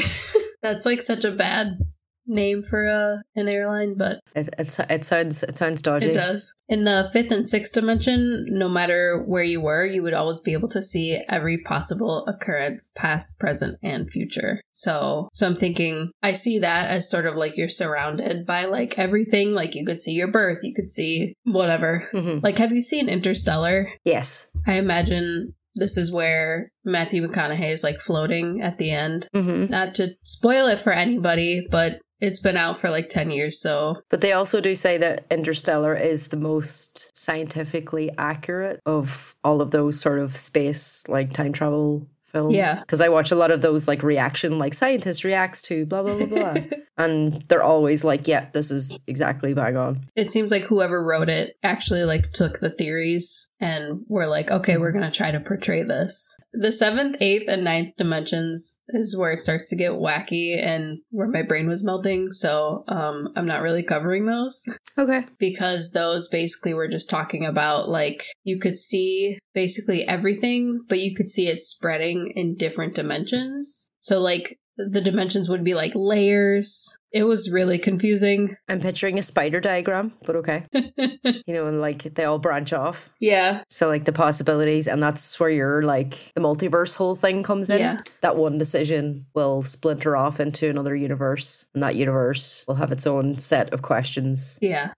That's 0.62 0.84
like 0.84 1.00
such 1.02 1.24
a 1.24 1.30
bad 1.30 1.78
name 2.26 2.62
for 2.62 2.84
a 2.86 3.22
an 3.34 3.48
airline, 3.48 3.94
but 3.96 4.20
It, 4.34 4.48
it, 4.58 4.76
it 4.90 5.04
sounds 5.04 5.42
it 5.42 5.56
sounds 5.56 5.82
dodgy. 5.82 6.10
it 6.10 6.14
does. 6.14 6.54
In 6.68 6.84
the 6.84 7.08
fifth 7.12 7.30
and 7.30 7.48
sixth 7.48 7.72
dimension, 7.72 8.46
no 8.48 8.68
matter 8.68 9.22
where 9.24 9.42
you 9.44 9.60
were, 9.60 9.84
you 9.86 10.02
would 10.02 10.14
always 10.14 10.40
be 10.40 10.52
able 10.52 10.68
to 10.70 10.82
see 10.82 11.22
every 11.28 11.58
possible 11.62 12.26
occurrence, 12.26 12.88
past, 12.96 13.38
present, 13.38 13.78
and 13.82 14.10
future. 14.10 14.60
So, 14.72 15.28
so 15.32 15.46
I'm 15.46 15.54
thinking, 15.54 16.10
I 16.22 16.32
see 16.32 16.58
that 16.58 16.90
as 16.90 17.08
sort 17.08 17.26
of 17.26 17.36
like 17.36 17.56
you're 17.56 17.68
surrounded 17.68 18.44
by 18.46 18.64
like 18.64 18.98
everything. 18.98 19.52
Like 19.54 19.74
you 19.74 19.86
could 19.86 20.00
see 20.00 20.12
your 20.12 20.28
birth, 20.28 20.58
you 20.62 20.74
could 20.74 20.90
see 20.90 21.34
whatever. 21.44 22.08
Mhm. 22.12 22.42
Like, 22.42 22.58
have 22.58 22.72
you 22.72 22.82
seen 22.82 23.08
Interstellar? 23.08 23.88
Yes. 24.04 24.48
I 24.66 24.74
imagine 24.74 25.54
this 25.78 25.96
is 25.98 26.10
where 26.10 26.70
Matthew 26.84 27.26
McConaughey 27.26 27.70
is 27.70 27.84
like 27.84 28.00
floating 28.00 28.62
at 28.62 28.78
the 28.78 28.90
end. 28.90 29.28
hmm 29.34 29.66
Not 29.66 29.94
to 29.96 30.16
spoil 30.22 30.66
it 30.68 30.78
for 30.80 30.92
anybody, 30.92 31.66
but 31.70 32.00
it's 32.20 32.38
been 32.38 32.56
out 32.56 32.78
for 32.78 32.90
like 32.90 33.08
10 33.08 33.30
years, 33.30 33.60
so 33.60 33.96
But 34.10 34.20
they 34.20 34.32
also 34.32 34.60
do 34.60 34.74
say 34.74 34.98
that 34.98 35.26
Interstellar 35.30 35.94
is 35.94 36.28
the 36.28 36.36
most 36.36 37.10
scientifically 37.16 38.10
accurate 38.18 38.80
of 38.86 39.34
all 39.44 39.60
of 39.60 39.70
those 39.70 40.00
sort 40.00 40.18
of 40.18 40.36
space 40.36 41.06
like 41.08 41.32
time 41.32 41.52
travel 41.52 42.06
films. 42.24 42.54
Yeah. 42.54 42.80
Because 42.80 43.00
I 43.00 43.08
watch 43.08 43.30
a 43.30 43.36
lot 43.36 43.50
of 43.50 43.60
those 43.60 43.88
like 43.88 44.02
reaction, 44.02 44.58
like 44.58 44.74
scientist 44.74 45.24
reacts 45.24 45.62
to 45.62 45.86
blah 45.86 46.02
blah 46.02 46.16
blah 46.16 46.26
blah. 46.26 46.54
and 46.98 47.40
they're 47.48 47.62
always 47.62 48.04
like, 48.04 48.26
yeah, 48.28 48.48
this 48.52 48.70
is 48.70 48.98
exactly 49.06 49.54
bang 49.54 49.76
on. 49.76 50.00
it 50.14 50.30
seems 50.30 50.50
like 50.50 50.64
whoever 50.64 51.02
wrote 51.02 51.28
it 51.28 51.56
actually 51.62 52.04
like 52.04 52.32
took 52.32 52.58
the 52.60 52.70
theories 52.70 53.48
and 53.58 54.00
we're 54.08 54.26
like, 54.26 54.50
okay, 54.50 54.76
we're 54.76 54.92
going 54.92 55.10
to 55.10 55.16
try 55.16 55.30
to 55.30 55.40
portray 55.40 55.82
this. 55.82 56.36
The 56.52 56.72
seventh, 56.72 57.16
eighth, 57.20 57.48
and 57.48 57.64
ninth 57.64 57.94
dimensions 57.96 58.76
is 58.88 59.16
where 59.16 59.32
it 59.32 59.40
starts 59.40 59.70
to 59.70 59.76
get 59.76 59.92
wacky 59.92 60.62
and 60.62 60.98
where 61.10 61.28
my 61.28 61.42
brain 61.42 61.68
was 61.68 61.82
melting. 61.82 62.32
So 62.32 62.84
um, 62.88 63.28
I'm 63.34 63.46
not 63.46 63.62
really 63.62 63.82
covering 63.82 64.26
those. 64.26 64.64
Okay. 64.98 65.24
because 65.38 65.90
those 65.90 66.28
basically 66.28 66.74
were 66.74 66.88
just 66.88 67.10
talking 67.10 67.44
about 67.44 67.88
like 67.88 68.24
you 68.44 68.58
could 68.58 68.76
see 68.76 69.38
basically 69.54 70.06
everything, 70.06 70.80
but 70.88 71.00
you 71.00 71.14
could 71.14 71.28
see 71.28 71.48
it 71.48 71.58
spreading 71.58 72.32
in 72.36 72.54
different 72.54 72.94
dimensions. 72.94 73.90
So, 73.98 74.20
like, 74.20 74.58
the 74.78 75.00
dimensions 75.00 75.48
would 75.48 75.64
be 75.64 75.74
like 75.74 75.92
layers. 75.94 76.96
It 77.12 77.24
was 77.24 77.50
really 77.50 77.78
confusing. 77.78 78.56
I'm 78.68 78.80
picturing 78.80 79.18
a 79.18 79.22
spider 79.22 79.58
diagram, 79.58 80.12
but 80.26 80.36
okay. 80.36 80.64
you 80.72 81.42
know, 81.48 81.66
and 81.66 81.80
like 81.80 82.02
they 82.14 82.24
all 82.24 82.38
branch 82.38 82.72
off. 82.72 83.08
yeah. 83.20 83.62
So 83.70 83.88
like 83.88 84.04
the 84.04 84.12
possibilities, 84.12 84.86
and 84.86 85.02
that's 85.02 85.40
where 85.40 85.48
your 85.50 85.82
like 85.82 86.32
the 86.34 86.40
multiverse 86.42 86.94
whole 86.96 87.14
thing 87.14 87.42
comes 87.42 87.70
in. 87.70 87.78
Yeah. 87.78 88.00
That 88.20 88.36
one 88.36 88.58
decision 88.58 89.26
will 89.34 89.62
splinter 89.62 90.16
off 90.16 90.40
into 90.40 90.68
another 90.68 90.94
universe, 90.94 91.66
and 91.72 91.82
that 91.82 91.96
universe 91.96 92.64
will 92.68 92.74
have 92.74 92.92
its 92.92 93.06
own 93.06 93.38
set 93.38 93.72
of 93.72 93.80
questions 93.82 94.58
Yeah. 94.60 94.92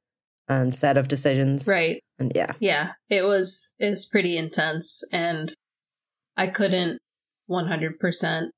and 0.49 0.75
set 0.75 0.97
of 0.97 1.07
decisions. 1.07 1.69
Right. 1.69 2.03
And 2.19 2.33
yeah. 2.35 2.53
Yeah. 2.59 2.93
It 3.09 3.23
was 3.23 3.71
it 3.79 3.91
was 3.91 4.07
pretty 4.07 4.37
intense 4.37 5.05
and 5.13 5.55
I 6.37 6.49
couldn't 6.49 6.99
100% 7.49 8.49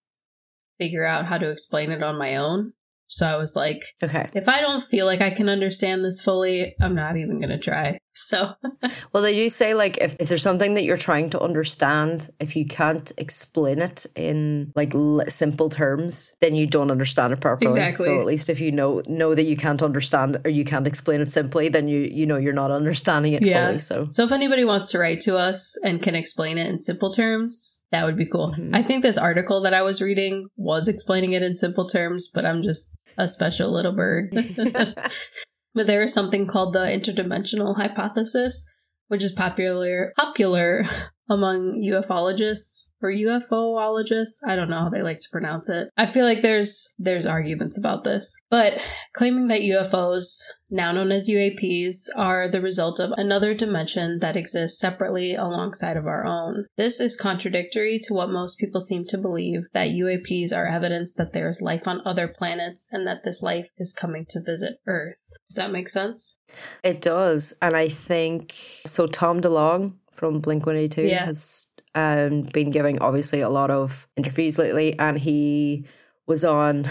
figure 0.80 1.04
out 1.04 1.26
how 1.26 1.38
to 1.38 1.50
explain 1.50 1.92
it 1.92 2.02
on 2.02 2.18
my 2.18 2.34
own. 2.36 2.72
So 3.06 3.26
I 3.26 3.36
was 3.36 3.54
like, 3.54 3.82
Okay. 4.02 4.28
if 4.34 4.48
I 4.48 4.60
don't 4.60 4.82
feel 4.82 5.04
like 5.04 5.20
I 5.20 5.30
can 5.30 5.48
understand 5.48 6.04
this 6.04 6.22
fully, 6.22 6.74
I'm 6.80 6.94
not 6.94 7.16
even 7.16 7.38
going 7.40 7.50
to 7.50 7.58
try. 7.58 7.98
So, 8.12 8.50
Well, 9.12 9.22
they 9.22 9.34
do 9.34 9.48
say 9.48 9.74
like 9.74 9.96
if, 9.98 10.14
if 10.18 10.28
there's 10.28 10.42
something 10.42 10.74
that 10.74 10.84
you're 10.84 10.96
trying 10.96 11.30
to 11.30 11.40
understand, 11.40 12.30
if 12.40 12.54
you 12.56 12.66
can't 12.66 13.10
explain 13.18 13.80
it 13.80 14.06
in 14.16 14.72
like 14.76 14.94
l- 14.94 15.22
simple 15.28 15.68
terms, 15.68 16.34
then 16.40 16.54
you 16.54 16.66
don't 16.66 16.90
understand 16.90 17.32
it 17.32 17.40
properly. 17.40 17.66
Exactly. 17.70 18.06
So 18.06 18.20
at 18.20 18.26
least 18.26 18.48
if 18.50 18.60
you 18.60 18.72
know 18.72 19.02
know 19.08 19.34
that 19.34 19.44
you 19.44 19.56
can't 19.56 19.82
understand 19.82 20.38
or 20.44 20.50
you 20.50 20.64
can't 20.64 20.86
explain 20.86 21.20
it 21.20 21.30
simply, 21.30 21.68
then 21.68 21.88
you 21.88 22.00
you 22.00 22.26
know 22.26 22.36
you're 22.36 22.52
not 22.52 22.70
understanding 22.70 23.32
it 23.32 23.42
Yeah. 23.42 23.66
fully. 23.66 23.78
So 23.78 24.06
so 24.08 24.24
if 24.24 24.32
anybody 24.32 24.64
wants 24.64 24.88
to 24.90 24.98
write 24.98 25.20
to 25.22 25.36
us 25.36 25.76
and 25.84 26.02
can 26.02 26.14
explain 26.14 26.58
it 26.58 26.66
in 26.68 26.78
simple 26.78 27.12
terms, 27.12 27.82
that 27.90 28.04
would 28.04 28.16
be 28.16 28.26
cool. 28.26 28.54
Mhm. 28.56 28.70
I 28.74 28.82
think 28.82 29.02
this 29.02 29.18
article 29.18 29.60
that 29.62 29.74
I 29.74 29.82
was 29.82 30.02
reading 30.02 30.48
was 30.56 30.88
explaining 30.88 31.32
it 31.32 31.42
in 31.42 31.54
simple 31.54 31.86
terms, 31.88 32.28
but 32.32 32.44
I'm 32.44 32.62
just 32.62 32.96
a 33.18 33.28
special 33.28 33.72
little 33.72 33.92
bird. 33.92 34.32
But 35.74 35.86
there 35.86 36.02
is 36.02 36.12
something 36.12 36.46
called 36.46 36.72
the 36.72 36.80
interdimensional 36.80 37.76
hypothesis, 37.76 38.66
which 39.08 39.22
is 39.22 39.32
popular 39.32 40.12
popular 40.16 40.84
among 41.30 41.80
ufologists 41.80 42.88
or 43.00 43.10
UFOologists. 43.10 44.40
I 44.46 44.56
don't 44.56 44.68
know 44.68 44.80
how 44.80 44.90
they 44.90 45.02
like 45.02 45.20
to 45.20 45.30
pronounce 45.30 45.68
it. 45.68 45.88
I 45.96 46.06
feel 46.06 46.24
like 46.24 46.42
there's 46.42 46.92
there's 46.98 47.24
arguments 47.24 47.78
about 47.78 48.04
this, 48.04 48.36
but 48.50 48.82
claiming 49.14 49.48
that 49.48 49.62
UFOs, 49.62 50.42
now 50.68 50.92
known 50.92 51.12
as 51.12 51.28
UAPs, 51.28 52.08
are 52.16 52.48
the 52.48 52.60
result 52.60 53.00
of 53.00 53.12
another 53.16 53.54
dimension 53.54 54.18
that 54.18 54.36
exists 54.36 54.78
separately 54.78 55.34
alongside 55.34 55.96
of 55.96 56.06
our 56.06 56.26
own. 56.26 56.66
This 56.76 57.00
is 57.00 57.16
contradictory 57.16 58.00
to 58.02 58.14
what 58.14 58.30
most 58.30 58.58
people 58.58 58.80
seem 58.80 59.04
to 59.06 59.18
believe 59.18 59.62
that 59.72 59.88
UAPs 59.88 60.52
are 60.54 60.66
evidence 60.66 61.14
that 61.14 61.32
there 61.32 61.48
is 61.48 61.62
life 61.62 61.86
on 61.86 62.02
other 62.04 62.28
planets 62.28 62.88
and 62.90 63.06
that 63.06 63.22
this 63.24 63.40
life 63.40 63.68
is 63.78 63.94
coming 63.94 64.26
to 64.30 64.42
visit 64.44 64.78
Earth. 64.86 65.16
Does 65.48 65.56
that 65.56 65.72
make 65.72 65.88
sense? 65.88 66.38
It 66.82 67.00
does. 67.00 67.54
And 67.62 67.76
I 67.76 67.88
think 67.88 68.52
so. 68.84 69.06
Tom 69.06 69.40
DeLonge 69.40 69.94
from 70.12 70.40
Blink 70.40 70.66
182 70.66 71.08
Yeah. 71.08 71.26
has 71.26 71.66
um, 71.94 72.42
been 72.42 72.70
giving 72.70 73.00
obviously 73.00 73.40
a 73.40 73.48
lot 73.48 73.70
of 73.70 74.06
interviews 74.16 74.58
lately, 74.58 74.98
and 74.98 75.18
he 75.18 75.84
was 76.26 76.44
on 76.44 76.86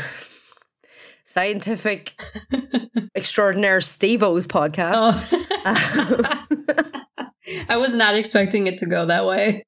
Scientific 1.23 2.19
Extraordinaire 3.15 3.81
Steve 3.81 4.23
O's 4.23 4.47
podcast. 4.47 4.95
Oh. 5.65 6.45
I 7.69 7.77
was 7.77 7.95
not 7.95 8.15
expecting 8.15 8.67
it 8.67 8.77
to 8.79 8.85
go 8.85 9.05
that 9.05 9.25
way. 9.25 9.63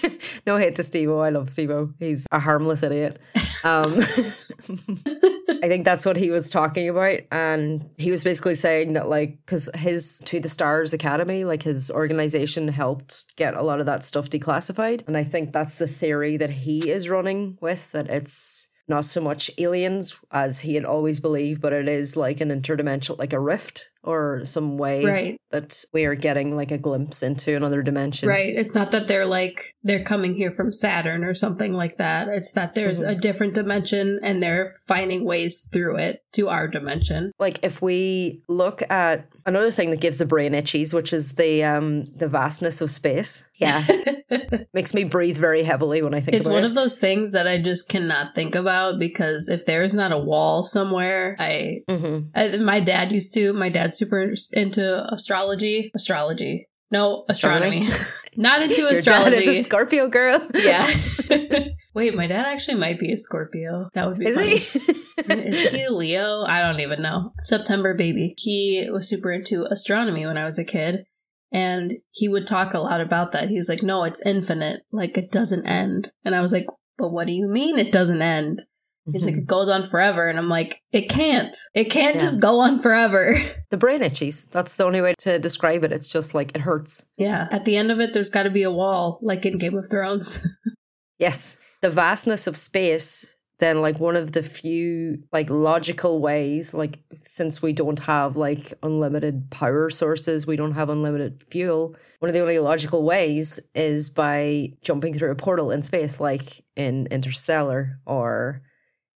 no 0.46 0.56
hate 0.56 0.76
to 0.76 0.82
Steve 0.82 1.10
I 1.10 1.30
love 1.30 1.48
Steve 1.48 1.70
He's 1.98 2.26
a 2.32 2.38
harmless 2.38 2.82
idiot. 2.82 3.18
Um, 3.64 3.84
I 5.62 5.68
think 5.68 5.84
that's 5.84 6.04
what 6.04 6.16
he 6.16 6.30
was 6.30 6.50
talking 6.50 6.88
about. 6.88 7.20
And 7.30 7.88
he 7.96 8.10
was 8.10 8.24
basically 8.24 8.54
saying 8.54 8.94
that, 8.94 9.08
like, 9.08 9.38
because 9.44 9.70
his 9.74 10.20
To 10.24 10.40
the 10.40 10.48
Stars 10.48 10.92
Academy, 10.92 11.44
like 11.44 11.62
his 11.62 11.90
organization, 11.90 12.68
helped 12.68 13.36
get 13.36 13.54
a 13.54 13.62
lot 13.62 13.80
of 13.80 13.86
that 13.86 14.04
stuff 14.04 14.30
declassified. 14.30 15.06
And 15.06 15.16
I 15.16 15.24
think 15.24 15.52
that's 15.52 15.76
the 15.76 15.86
theory 15.86 16.36
that 16.36 16.50
he 16.50 16.90
is 16.90 17.08
running 17.08 17.58
with 17.60 17.90
that 17.92 18.08
it's 18.08 18.68
not 18.88 19.04
so 19.04 19.20
much 19.20 19.50
aliens 19.58 20.18
as 20.32 20.60
he 20.60 20.74
had 20.74 20.84
always 20.84 21.20
believed, 21.20 21.60
but 21.60 21.72
it 21.72 21.88
is 21.88 22.16
like 22.16 22.40
an 22.40 22.50
interdimensional, 22.50 23.18
like 23.18 23.32
a 23.32 23.40
rift 23.40 23.88
or 24.04 24.44
some 24.44 24.78
way 24.78 25.04
right, 25.04 25.36
that 25.50 25.84
we 25.92 26.04
are 26.04 26.14
getting 26.14 26.56
like 26.56 26.70
a 26.72 26.78
glimpse 26.78 27.22
into 27.22 27.54
another 27.56 27.82
dimension. 27.82 28.28
right. 28.28 28.52
It's 28.54 28.74
not 28.74 28.90
that 28.90 29.06
they're 29.08 29.26
like 29.26 29.74
they're 29.84 30.02
coming 30.02 30.34
here 30.34 30.50
from 30.50 30.72
Saturn 30.72 31.22
or 31.24 31.34
something 31.34 31.72
like 31.72 31.98
that. 31.98 32.28
It's 32.28 32.52
that 32.52 32.74
there's 32.74 33.02
Mhm. 33.02 33.10
a 33.10 33.14
different 33.14 33.54
dimension 33.54 34.18
and 34.22 34.42
they're 34.42 34.72
finding 34.88 35.24
ways 35.24 35.66
through 35.72 35.96
it 35.98 36.22
to 36.32 36.48
our 36.48 36.66
dimension. 36.68 37.30
like 37.38 37.58
if 37.62 37.80
we 37.82 38.42
look 38.48 38.82
at 38.90 39.26
another 39.46 39.70
thing 39.70 39.90
that 39.90 40.00
gives 40.00 40.18
the 40.18 40.26
brain 40.26 40.52
itchies 40.52 40.92
which 40.94 41.12
is 41.12 41.34
the 41.34 41.62
um 41.62 42.06
the 42.16 42.26
vastness 42.28 42.80
of 42.80 42.88
space 42.90 43.44
yeah 43.56 43.84
makes 44.74 44.94
me 44.94 45.04
breathe 45.04 45.36
very 45.36 45.62
heavily 45.62 46.00
when 46.02 46.14
i 46.14 46.20
think 46.20 46.28
of 46.28 46.34
it. 46.34 46.36
it's 46.38 46.46
one 46.48 46.62
it 46.64 46.64
of 46.64 46.74
those 46.74 46.96
things 46.98 47.32
that 47.32 47.46
I 47.46 47.60
just 47.60 47.88
cannot 47.88 48.34
think 48.34 48.54
about 48.54 48.98
because 48.98 49.48
if 49.48 49.66
there 49.66 49.82
is 49.82 49.94
not 49.94 50.10
a 50.12 50.18
wall 50.18 50.64
somewhere, 50.64 51.36
I, 51.38 51.80
Mhm. 51.88 52.28
I 52.34 52.56
my 52.58 52.80
dad 52.80 53.12
used 53.12 53.34
to. 53.34 53.52
My 53.52 53.68
dad's 53.68 53.91
super 53.92 54.34
into 54.52 55.12
astrology. 55.12 55.90
Astrology. 55.94 56.68
No, 56.90 57.24
astronomy. 57.28 57.88
not 58.36 58.62
into 58.62 58.74
your 58.80 58.90
dad 58.90 58.98
astrology. 58.98 59.36
is 59.36 59.58
a 59.58 59.62
scorpio 59.62 60.08
girl 60.08 60.46
yeah. 60.54 60.88
Wait, 61.94 62.14
my 62.14 62.26
dad 62.26 62.46
actually 62.46 62.78
might 62.78 62.98
be 62.98 63.12
a 63.12 63.18
Scorpio. 63.18 63.88
That 63.92 64.08
would 64.08 64.18
be 64.18 64.26
is 64.26 64.36
funny. 64.36 64.56
he 64.56 65.50
Is 65.50 65.70
he 65.70 65.82
a 65.82 65.90
Leo? 65.90 66.42
I 66.42 66.62
don't 66.62 66.80
even 66.80 67.02
know. 67.02 67.32
September 67.44 67.94
baby. 67.94 68.34
He 68.38 68.88
was 68.90 69.08
super 69.08 69.30
into 69.30 69.66
astronomy 69.70 70.24
when 70.26 70.38
I 70.38 70.44
was 70.44 70.58
a 70.58 70.64
kid. 70.64 71.04
And 71.52 71.98
he 72.10 72.28
would 72.28 72.46
talk 72.46 72.72
a 72.72 72.78
lot 72.78 73.02
about 73.02 73.32
that. 73.32 73.50
He 73.50 73.56
was 73.56 73.68
like, 73.68 73.82
no, 73.82 74.04
it's 74.04 74.22
infinite. 74.24 74.80
Like 74.90 75.18
it 75.18 75.30
doesn't 75.30 75.66
end. 75.66 76.10
And 76.24 76.34
I 76.34 76.40
was 76.40 76.52
like, 76.52 76.66
but 76.96 77.12
what 77.12 77.26
do 77.26 77.34
you 77.34 77.46
mean 77.46 77.78
it 77.78 77.92
doesn't 77.92 78.22
end? 78.22 78.62
He's 79.10 79.24
like, 79.24 79.34
Mhm. 79.34 79.38
it 79.38 79.46
goes 79.46 79.68
on 79.68 79.84
forever. 79.88 80.28
And 80.28 80.38
I'm 80.38 80.48
like, 80.48 80.80
it 80.92 81.08
can't. 81.08 81.56
It 81.74 81.90
can't 81.90 82.14
Yeah. 82.14 82.20
just 82.20 82.38
go 82.40 82.60
on 82.60 82.78
forever. 82.80 83.36
the 83.70 83.76
brain 83.76 84.02
itches. 84.02 84.44
That's 84.44 84.76
the 84.76 84.84
only 84.84 85.00
way 85.00 85.14
to 85.20 85.38
describe 85.40 85.84
it. 85.84 85.90
It's 85.92 86.08
just 86.08 86.34
like 86.34 86.52
it 86.54 86.60
hurts. 86.60 87.04
yeah. 87.16 87.48
At 87.50 87.64
the 87.64 87.76
end 87.76 87.90
of 87.90 87.98
it, 88.00 88.12
there's 88.12 88.30
got 88.30 88.44
to 88.44 88.50
be 88.50 88.62
a 88.62 88.70
wall, 88.70 89.18
like 89.22 89.44
in 89.44 89.58
Game 89.58 89.76
of 89.76 89.88
Thrones. 89.90 90.38
Yes. 91.18 91.56
The 91.82 91.90
vastness 91.90 92.46
of 92.48 92.56
space, 92.56 93.34
then 93.58 93.80
like 93.80 94.00
one 94.00 94.16
of 94.16 94.32
the 94.32 94.42
few 94.42 95.22
like 95.32 95.50
logical 95.50 96.20
ways, 96.20 96.74
like 96.74 96.98
since 97.22 97.62
we 97.62 97.72
don't 97.72 98.00
have 98.00 98.36
like 98.36 98.74
unlimited 98.82 99.48
power 99.50 99.88
sources, 99.90 100.46
we 100.48 100.56
don't 100.56 100.72
have 100.72 100.90
unlimited 100.90 101.44
fuel. 101.50 101.94
One 102.18 102.28
of 102.28 102.34
the 102.34 102.40
only 102.40 102.58
logical 102.58 103.04
ways 103.04 103.60
is 103.74 104.08
by 104.10 104.72
jumping 104.82 105.14
through 105.14 105.30
a 105.30 105.36
portal 105.36 105.70
in 105.70 105.82
space, 105.82 106.18
like 106.18 106.64
in 106.76 107.06
Interstellar 107.12 108.00
or 108.04 108.62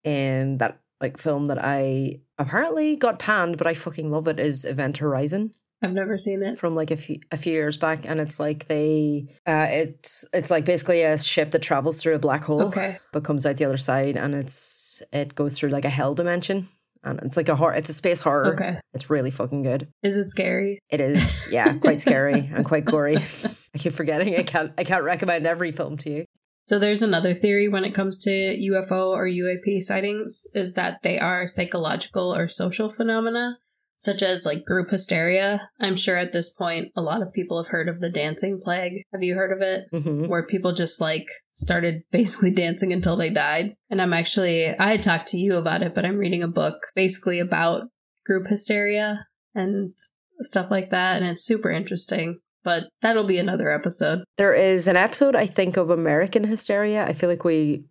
in 0.06 0.58
that 0.58 0.78
like 1.00 1.18
film 1.18 1.46
that 1.46 1.58
I 1.62 2.20
apparently 2.38 2.96
got 2.96 3.18
panned, 3.18 3.58
but 3.58 3.66
I 3.66 3.74
fucking 3.74 4.10
love 4.10 4.28
it 4.28 4.38
is 4.40 4.64
Event 4.64 4.98
Horizon 4.98 5.52
I've 5.82 5.92
never 5.92 6.16
seen 6.16 6.42
it. 6.42 6.58
from 6.58 6.74
like 6.74 6.90
a 6.90 6.96
few 6.96 7.20
a 7.30 7.36
few 7.36 7.52
years 7.52 7.76
back, 7.76 8.06
and 8.06 8.18
it's 8.18 8.40
like 8.40 8.66
they 8.66 9.26
uh, 9.46 9.66
it's 9.68 10.24
it's 10.32 10.50
like 10.50 10.64
basically 10.64 11.02
a 11.02 11.18
ship 11.18 11.50
that 11.50 11.60
travels 11.60 12.00
through 12.00 12.14
a 12.14 12.18
black 12.18 12.44
hole, 12.44 12.62
Okay. 12.62 12.96
but 13.12 13.24
comes 13.24 13.44
out 13.44 13.58
the 13.58 13.66
other 13.66 13.76
side, 13.76 14.16
and 14.16 14.34
it's 14.34 15.02
it 15.12 15.34
goes 15.34 15.58
through 15.58 15.68
like 15.68 15.84
a 15.84 15.90
hell 15.90 16.14
dimension, 16.14 16.66
and 17.04 17.20
it's 17.22 17.36
like 17.36 17.50
a 17.50 17.54
horror. 17.54 17.74
It's 17.74 17.90
a 17.90 17.94
space 17.94 18.22
horror. 18.22 18.54
Okay. 18.54 18.80
It's 18.94 19.10
really 19.10 19.30
fucking 19.30 19.64
good. 19.64 19.86
Is 20.02 20.16
it 20.16 20.30
scary? 20.30 20.78
It 20.88 21.02
is, 21.02 21.46
yeah, 21.52 21.74
quite 21.74 22.00
scary 22.00 22.48
and 22.54 22.64
quite 22.64 22.86
gory. 22.86 23.16
I 23.74 23.78
keep 23.78 23.92
forgetting. 23.92 24.34
I 24.34 24.44
can't 24.44 24.72
I 24.78 24.84
can't 24.84 25.04
recommend 25.04 25.46
every 25.46 25.72
film 25.72 25.98
to 25.98 26.10
you. 26.10 26.24
So 26.66 26.80
there's 26.80 27.02
another 27.02 27.32
theory 27.32 27.68
when 27.68 27.84
it 27.84 27.94
comes 27.94 28.18
to 28.24 28.30
UFO 28.30 29.10
or 29.10 29.26
UAP 29.26 29.80
sightings 29.82 30.46
is 30.52 30.72
that 30.72 30.98
they 31.02 31.18
are 31.18 31.46
psychological 31.46 32.34
or 32.34 32.48
social 32.48 32.88
phenomena, 32.88 33.58
such 33.96 34.20
as 34.20 34.44
like 34.44 34.64
group 34.64 34.90
hysteria. 34.90 35.70
I'm 35.78 35.94
sure 35.94 36.16
at 36.16 36.32
this 36.32 36.50
point 36.50 36.88
a 36.96 37.02
lot 37.02 37.22
of 37.22 37.32
people 37.32 37.62
have 37.62 37.70
heard 37.70 37.88
of 37.88 38.00
the 38.00 38.10
dancing 38.10 38.58
plague. 38.60 39.04
Have 39.12 39.22
you 39.22 39.36
heard 39.36 39.52
of 39.52 39.62
it? 39.62 39.84
hmm 39.92 40.26
Where 40.26 40.44
people 40.44 40.72
just 40.72 41.00
like 41.00 41.26
started 41.52 42.02
basically 42.10 42.50
dancing 42.50 42.92
until 42.92 43.16
they 43.16 43.30
died. 43.30 43.74
And 43.88 44.02
I'm 44.02 44.12
actually 44.12 44.76
I 44.76 44.90
had 44.90 45.04
talked 45.04 45.28
to 45.28 45.38
you 45.38 45.56
about 45.56 45.82
it, 45.82 45.94
but 45.94 46.04
I'm 46.04 46.18
reading 46.18 46.42
a 46.42 46.48
book 46.48 46.78
basically 46.96 47.38
about 47.38 47.82
group 48.24 48.48
hysteria 48.48 49.26
and 49.54 49.94
stuff 50.40 50.66
like 50.70 50.90
that, 50.90 51.22
and 51.22 51.30
it's 51.30 51.44
super 51.44 51.70
interesting. 51.70 52.40
But 52.66 52.88
that'll 53.00 53.22
be 53.22 53.38
another 53.38 53.70
episode. 53.70 54.24
There 54.38 54.52
is 54.52 54.88
an 54.88 54.96
episode 54.96 55.36
I 55.36 55.46
think 55.46 55.76
of 55.76 55.88
American 55.88 56.42
Hysteria. 56.42 57.04
I 57.04 57.12
feel 57.12 57.28
like 57.28 57.44
we 57.44 57.84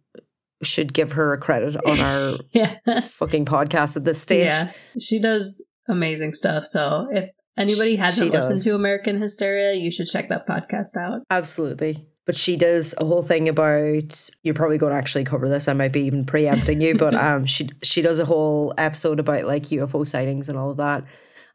should 0.63 0.93
give 0.93 1.13
her 1.13 1.31
a 1.31 1.37
credit 1.37 1.77
on 1.85 1.99
our 2.01 2.33
yeah. 2.51 2.99
fucking 2.99 3.45
podcast 3.45 3.95
at 3.95 4.03
this 4.03 4.21
stage. 4.21 4.47
Yeah, 4.47 4.73
she 4.99 5.17
does 5.19 5.63
amazing 5.87 6.33
stuff. 6.33 6.65
So 6.65 7.07
if 7.09 7.29
anybody 7.57 7.95
Sh- 7.95 7.99
hasn't 7.99 8.33
she 8.33 8.37
listened 8.37 8.57
does. 8.57 8.65
to 8.65 8.75
American 8.75 9.21
Hysteria, 9.21 9.75
you 9.75 9.89
should 9.89 10.07
check 10.07 10.27
that 10.27 10.45
podcast 10.45 10.97
out. 10.99 11.21
Absolutely. 11.29 12.05
But 12.25 12.35
she 12.35 12.57
does 12.57 12.93
a 12.97 13.05
whole 13.05 13.21
thing 13.21 13.47
about 13.47 14.29
you're 14.43 14.55
probably 14.55 14.77
going 14.77 14.91
to 14.91 14.97
actually 14.97 15.23
cover 15.23 15.47
this. 15.47 15.69
I 15.69 15.73
might 15.73 15.93
be 15.93 16.01
even 16.01 16.25
preempting 16.25 16.81
you, 16.81 16.97
but 16.97 17.15
um 17.23 17.45
she 17.45 17.69
she 17.81 18.01
does 18.01 18.19
a 18.19 18.25
whole 18.25 18.73
episode 18.77 19.21
about 19.21 19.45
like 19.45 19.63
UFO 19.63 20.05
sightings 20.05 20.49
and 20.49 20.57
all 20.57 20.71
of 20.71 20.77
that 20.77 21.05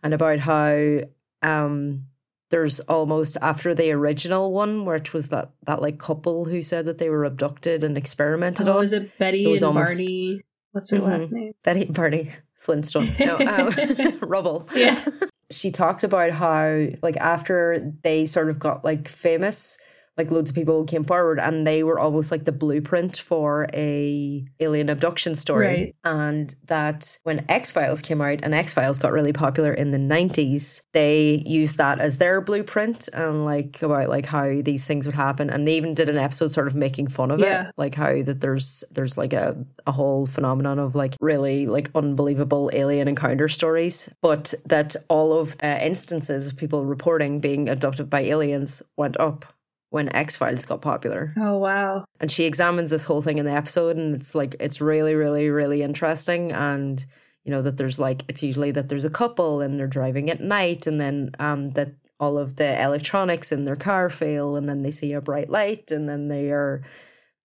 and 0.03 0.15
about 0.15 0.39
how 0.39 1.01
um 1.43 2.07
there's 2.51 2.81
almost 2.81 3.37
after 3.43 3.75
the 3.75 3.91
original 3.93 4.53
one 4.53 4.85
which 4.85 5.13
was 5.13 5.29
that 5.31 5.51
that 5.65 5.81
like 5.83 5.99
couple 5.99 6.45
who 6.45 6.63
said 6.63 6.85
that 6.87 6.99
they 6.99 7.09
were 7.09 7.25
abducted 7.25 7.83
and 7.85 7.97
experimented 7.97 8.69
Oh, 8.69 8.79
on 8.79 8.85
is 8.85 8.93
it 8.93 9.17
Betty 9.19 9.45
It 9.45 9.49
was 9.49 9.63
and 9.63 9.69
almost- 9.69 9.99
Barney? 9.99 10.43
What's 10.73 10.91
her 10.91 10.99
Mhm. 10.99 11.07
last 11.07 11.33
name? 11.33 11.53
Betty 11.65 11.83
and 11.87 11.95
Barney 11.95 12.31
Flintstone. 12.61 13.09
No, 13.21 13.37
um, 13.39 14.19
Rubble. 14.29 14.69
Yeah. 14.75 15.05
she 15.51 15.71
talked 15.71 16.05
about 16.05 16.31
how 16.31 16.87
like 17.03 17.17
after 17.17 17.93
they 18.05 18.27
sort 18.27 18.51
of 18.51 18.59
got 18.59 18.85
like 18.85 19.09
famous 19.09 19.79
like 20.17 20.31
loads 20.31 20.51
of 20.51 20.57
people 20.57 20.85
came 20.85 21.05
forward 21.05 21.39
and 21.39 21.67
they 21.67 21.83
were 21.83 21.99
almost 21.99 22.31
like 22.31 22.45
the 22.45 22.53
blueprint 22.53 23.17
for 23.17 23.67
a 23.73 24.45
alien 24.61 24.89
abduction 24.91 25.35
story 25.35 25.67
Right. 25.67 25.97
and 26.05 26.55
that 26.67 27.17
when 27.23 27.45
x-files 27.49 28.03
came 28.03 28.21
out 28.21 28.41
and 28.43 28.55
x-files 28.55 28.99
got 28.99 29.13
really 29.13 29.33
popular 29.33 29.73
in 29.73 29.93
the 29.93 29.99
90s 29.99 30.83
they 30.93 31.43
used 31.47 31.79
that 31.79 32.01
as 32.01 32.19
their 32.19 32.41
blueprint 32.41 33.09
and 33.15 33.45
like 33.45 33.81
about 33.83 34.09
like 34.09 34.27
how 34.27 34.61
these 34.63 34.87
things 34.87 35.07
would 35.07 35.15
happen 35.15 35.49
and 35.49 35.67
they 35.67 35.77
even 35.77 35.95
did 35.95 36.09
an 36.11 36.19
episode 36.19 36.49
sort 36.51 36.67
of 36.67 36.75
making 36.75 37.07
fun 37.07 37.31
of 37.31 37.41
Yeah. 37.41 37.69
it 37.69 37.75
like 37.79 37.95
how 37.95 38.23
that 38.23 38.41
there's 38.41 38.85
there's 38.91 39.17
like 39.17 39.33
a, 39.33 39.57
a 39.87 39.93
whole 39.93 40.27
phenomenon 40.27 40.79
of 40.79 40.95
like 40.95 41.15
really 41.21 41.67
like 41.67 41.91
unbelievable 41.95 42.69
alien 42.73 43.09
encounter 43.09 43.49
stories 43.49 44.09
but 44.21 44.53
that 44.67 44.97
all 45.09 45.33
of 45.39 45.57
uh, 45.63 45.79
instances 45.81 46.47
of 46.47 46.57
people 46.57 46.85
reporting 46.85 47.41
being 47.41 47.69
abducted 47.69 48.11
by 48.11 48.21
aliens 48.21 48.83
went 48.97 49.19
up 49.19 49.45
when 49.91 50.15
x-files 50.15 50.65
got 50.65 50.81
popular 50.81 51.33
Oh 51.37 51.59
wow. 51.59 52.05
and 52.21 52.31
she 52.31 52.45
examines 52.45 52.91
this 52.91 53.05
whole 53.05 53.23
thing 53.23 53.39
in 53.39 53.45
the 53.45 53.53
episode 53.53 53.97
and 53.97 54.15
it's 54.15 54.35
like 54.35 54.57
it's 54.61 54.81
really 54.81 55.15
really 55.15 55.51
really 55.51 55.83
interesting 55.83 56.53
and 56.53 57.05
you 57.45 57.51
know 57.51 57.63
that 57.63 57.77
there's 57.77 57.99
like 58.01 58.23
it's 58.29 58.43
usually 58.43 58.71
that 58.73 58.89
there's 58.89 59.05
a 59.05 59.11
couple 59.11 59.61
and 59.61 59.79
they're 59.79 59.87
driving 59.87 60.31
at 60.31 60.41
night 60.41 60.87
and 60.87 61.01
then 61.01 61.31
um 61.39 61.71
that 61.71 61.93
all 62.19 62.37
of 62.39 62.57
the 62.57 62.83
electronics 62.83 63.51
in 63.51 63.65
their 63.65 63.77
car 63.77 64.11
fail 64.11 64.57
and 64.57 64.69
then 64.69 64.83
they 64.83 64.91
see 64.91 65.13
a 65.15 65.21
bright 65.21 65.49
light 65.51 65.91
and 65.91 66.09
then 66.09 66.29
they 66.29 66.51
are 66.51 66.83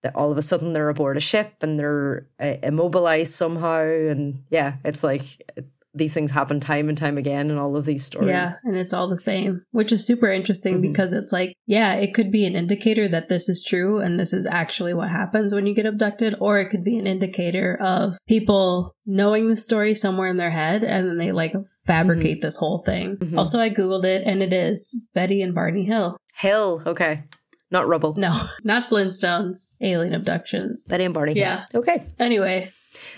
that 0.04 0.16
all 0.16 0.32
of 0.32 0.38
a 0.38 0.42
sudden 0.42 0.74
they're 0.74 0.90
aboard 0.90 1.18
a 1.18 1.22
ship 1.22 1.56
and 1.62 1.80
they're 1.80 2.28
uh, 2.40 2.56
immobilized 2.62 3.34
somehow 3.34 3.82
and 3.82 4.44
yeah 4.50 4.76
it's 4.84 5.04
like 5.04 5.22
it, 5.56 5.66
these 5.96 6.14
things 6.14 6.32
happen 6.32 6.60
time 6.60 6.90
and 6.90 6.98
time 6.98 7.18
again 7.18 7.50
in 7.50 7.58
all 7.58 7.76
of 7.78 7.86
these 7.86 8.06
stories 8.06 8.30
Yeah, 8.30 8.52
and 8.64 8.76
it's 8.76 8.94
all 8.94 9.08
the 9.08 9.18
same, 9.18 9.62
which 9.72 9.92
is 9.92 10.06
super 10.06 10.30
interesting 10.32 10.78
Mhm. 10.78 10.82
because 10.82 11.14
it's 11.14 11.32
like, 11.32 11.54
yeah, 11.66 11.94
it 11.94 12.14
could 12.14 12.32
be 12.32 12.46
an 12.46 12.56
indicator 12.56 13.08
that 13.08 13.30
this 13.30 13.48
is 13.50 13.64
true 13.66 14.00
and 14.00 14.20
this 14.20 14.34
is 14.34 14.46
actually 14.46 14.94
what 14.94 15.10
happens 15.10 15.54
when 15.54 15.66
you 15.68 15.74
get 15.74 15.86
abducted, 15.86 16.36
or 16.40 16.60
it 16.60 16.70
could 16.70 16.84
be 16.84 16.98
an 16.98 17.08
indicator 17.08 17.78
of 17.82 18.18
people 18.28 18.94
knowing 19.06 19.50
the 19.50 19.56
story 19.58 19.96
somewhere 19.96 20.28
in 20.28 20.38
their 20.38 20.52
head 20.52 20.84
and 20.84 21.08
then 21.10 21.18
they 21.18 21.32
like 21.32 21.54
fabricate 21.86 22.42
this 22.42 22.58
whole 22.58 22.80
thing. 22.86 23.18
Mhm. 23.18 23.38
Also, 23.38 23.60
I 23.60 23.70
Googled 23.70 24.06
it 24.06 24.24
and 24.26 24.42
it 24.42 24.52
is 24.54 25.00
Betty 25.14 25.42
and 25.42 25.54
Barney 25.56 25.86
Hill. 25.86 26.18
hill 26.38 26.82
okay 26.86 27.24
not 27.72 27.88
rubble 27.88 28.14
No, 28.16 28.40
not 28.64 28.84
Flintstones, 28.90 29.78
alien 29.82 30.14
abductions. 30.14 30.86
Betty 30.88 31.04
and 31.06 31.14
Barney 31.14 31.34
Yeah. 31.34 31.66
okay 31.74 32.06
Anyway, 32.20 32.70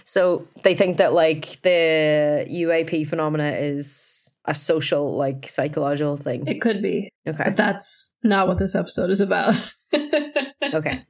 So 0.06 0.48
they 0.64 0.76
think 0.76 0.98
that 0.98 1.14
like 1.14 1.62
the 1.62 2.46
UAP 2.50 3.08
phenomena 3.08 3.52
is 3.52 4.32
a 4.46 4.54
social, 4.54 5.16
like 5.18 5.50
psychological 5.50 6.16
thing. 6.18 6.48
it 6.48 6.62
could 6.62 6.82
be, 6.82 7.10
Okay. 7.28 7.44
but 7.46 7.56
that's 7.58 8.14
not 8.24 8.48
what 8.48 8.58
this 8.60 8.76
episode 8.76 9.10
is 9.12 9.22
about. 9.22 9.56
Okay. 10.74 11.02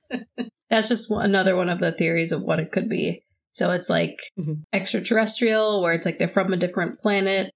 That's 0.70 0.90
just 0.90 1.10
another 1.10 1.56
one 1.56 1.70
of 1.70 1.80
the 1.80 1.92
theories 1.92 2.32
of 2.32 2.42
what 2.44 2.60
it 2.60 2.72
could 2.72 2.88
be. 2.90 3.24
So 3.52 3.72
it's 3.72 3.90
like 3.90 4.20
Mhm. 4.40 4.64
extraterrestrial, 4.74 5.82
where 5.82 5.94
it's 5.94 6.06
like 6.06 6.20
they're 6.20 6.28
from 6.28 6.54
a 6.54 6.58
different 6.58 7.00
planet, 7.00 7.52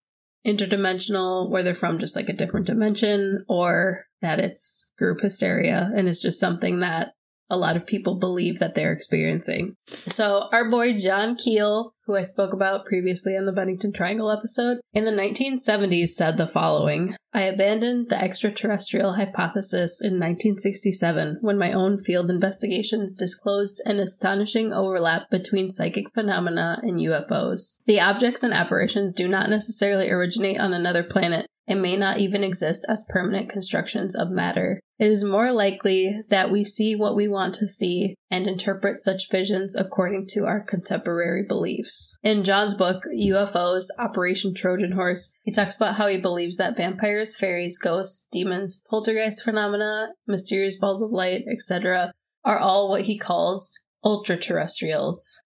interdimensional, 0.47 1.49
where 1.49 1.61
they're 1.63 1.73
from 1.73 1.99
just 1.99 2.15
like 2.15 2.29
a 2.29 2.33
different 2.33 2.65
dimension, 2.65 3.43
or 3.47 4.05
that 4.21 4.39
it's 4.39 4.91
group 4.97 5.21
hysteria 5.21 5.91
and 5.95 6.07
it's 6.07 6.21
just 6.21 6.39
something 6.39 6.79
that 6.79 7.13
a 7.51 7.57
lot 7.57 7.75
of 7.75 7.85
people 7.85 8.15
believe 8.15 8.59
that 8.59 8.75
they're 8.75 8.93
experiencing. 8.93 9.75
So, 9.85 10.47
our 10.53 10.69
boy 10.69 10.95
John 10.95 11.35
Keel, 11.35 11.93
who 12.05 12.15
I 12.15 12.23
spoke 12.23 12.53
about 12.53 12.85
previously 12.85 13.35
on 13.35 13.45
the 13.45 13.51
Bennington 13.51 13.91
Triangle 13.91 14.31
episode, 14.31 14.79
in 14.93 15.03
the 15.03 15.11
1970s 15.11 16.07
said 16.07 16.37
the 16.37 16.47
following 16.47 17.13
I 17.33 17.41
abandoned 17.41 18.09
the 18.09 18.21
extraterrestrial 18.21 19.15
hypothesis 19.15 19.99
in 20.01 20.13
1967 20.13 21.39
when 21.41 21.57
my 21.57 21.73
own 21.73 21.97
field 21.97 22.29
investigations 22.29 23.13
disclosed 23.13 23.81
an 23.85 23.99
astonishing 23.99 24.71
overlap 24.71 25.29
between 25.29 25.69
psychic 25.69 26.13
phenomena 26.13 26.79
and 26.83 26.99
UFOs. 26.99 27.79
The 27.85 27.99
objects 27.99 28.43
and 28.43 28.53
apparitions 28.53 29.13
do 29.13 29.27
not 29.27 29.49
necessarily 29.49 30.09
originate 30.09 30.59
on 30.59 30.73
another 30.73 31.03
planet 31.03 31.47
and 31.71 31.81
may 31.81 31.95
not 31.95 32.19
even 32.19 32.43
exist 32.43 32.85
as 32.89 33.05
permanent 33.07 33.49
constructions 33.49 34.13
of 34.13 34.29
matter. 34.29 34.81
It 34.99 35.07
is 35.07 35.23
more 35.23 35.53
likely 35.53 36.21
that 36.27 36.51
we 36.51 36.65
see 36.65 36.95
what 36.95 37.15
we 37.15 37.29
want 37.29 37.55
to 37.55 37.67
see 37.67 38.15
and 38.29 38.45
interpret 38.45 38.99
such 38.99 39.31
visions 39.31 39.73
according 39.75 40.27
to 40.31 40.45
our 40.45 40.59
contemporary 40.59 41.43
beliefs. 41.47 42.17
In 42.23 42.43
John's 42.43 42.73
book, 42.73 43.03
UFOs 43.17 43.85
Operation 43.97 44.53
Trojan 44.53 44.91
Horse, 44.91 45.31
he 45.43 45.51
talks 45.51 45.77
about 45.77 45.95
how 45.95 46.07
he 46.07 46.17
believes 46.17 46.57
that 46.57 46.75
vampires, 46.75 47.37
fairies, 47.37 47.77
ghosts, 47.77 48.27
demons, 48.33 48.81
poltergeist 48.89 49.41
phenomena, 49.41 50.09
mysterious 50.27 50.77
balls 50.77 51.01
of 51.01 51.11
light, 51.11 51.45
etc., 51.49 52.11
are 52.43 52.59
all 52.59 52.89
what 52.89 53.03
he 53.03 53.17
calls 53.17 53.71
ultra 54.03 54.35
terrestrials, 54.35 55.41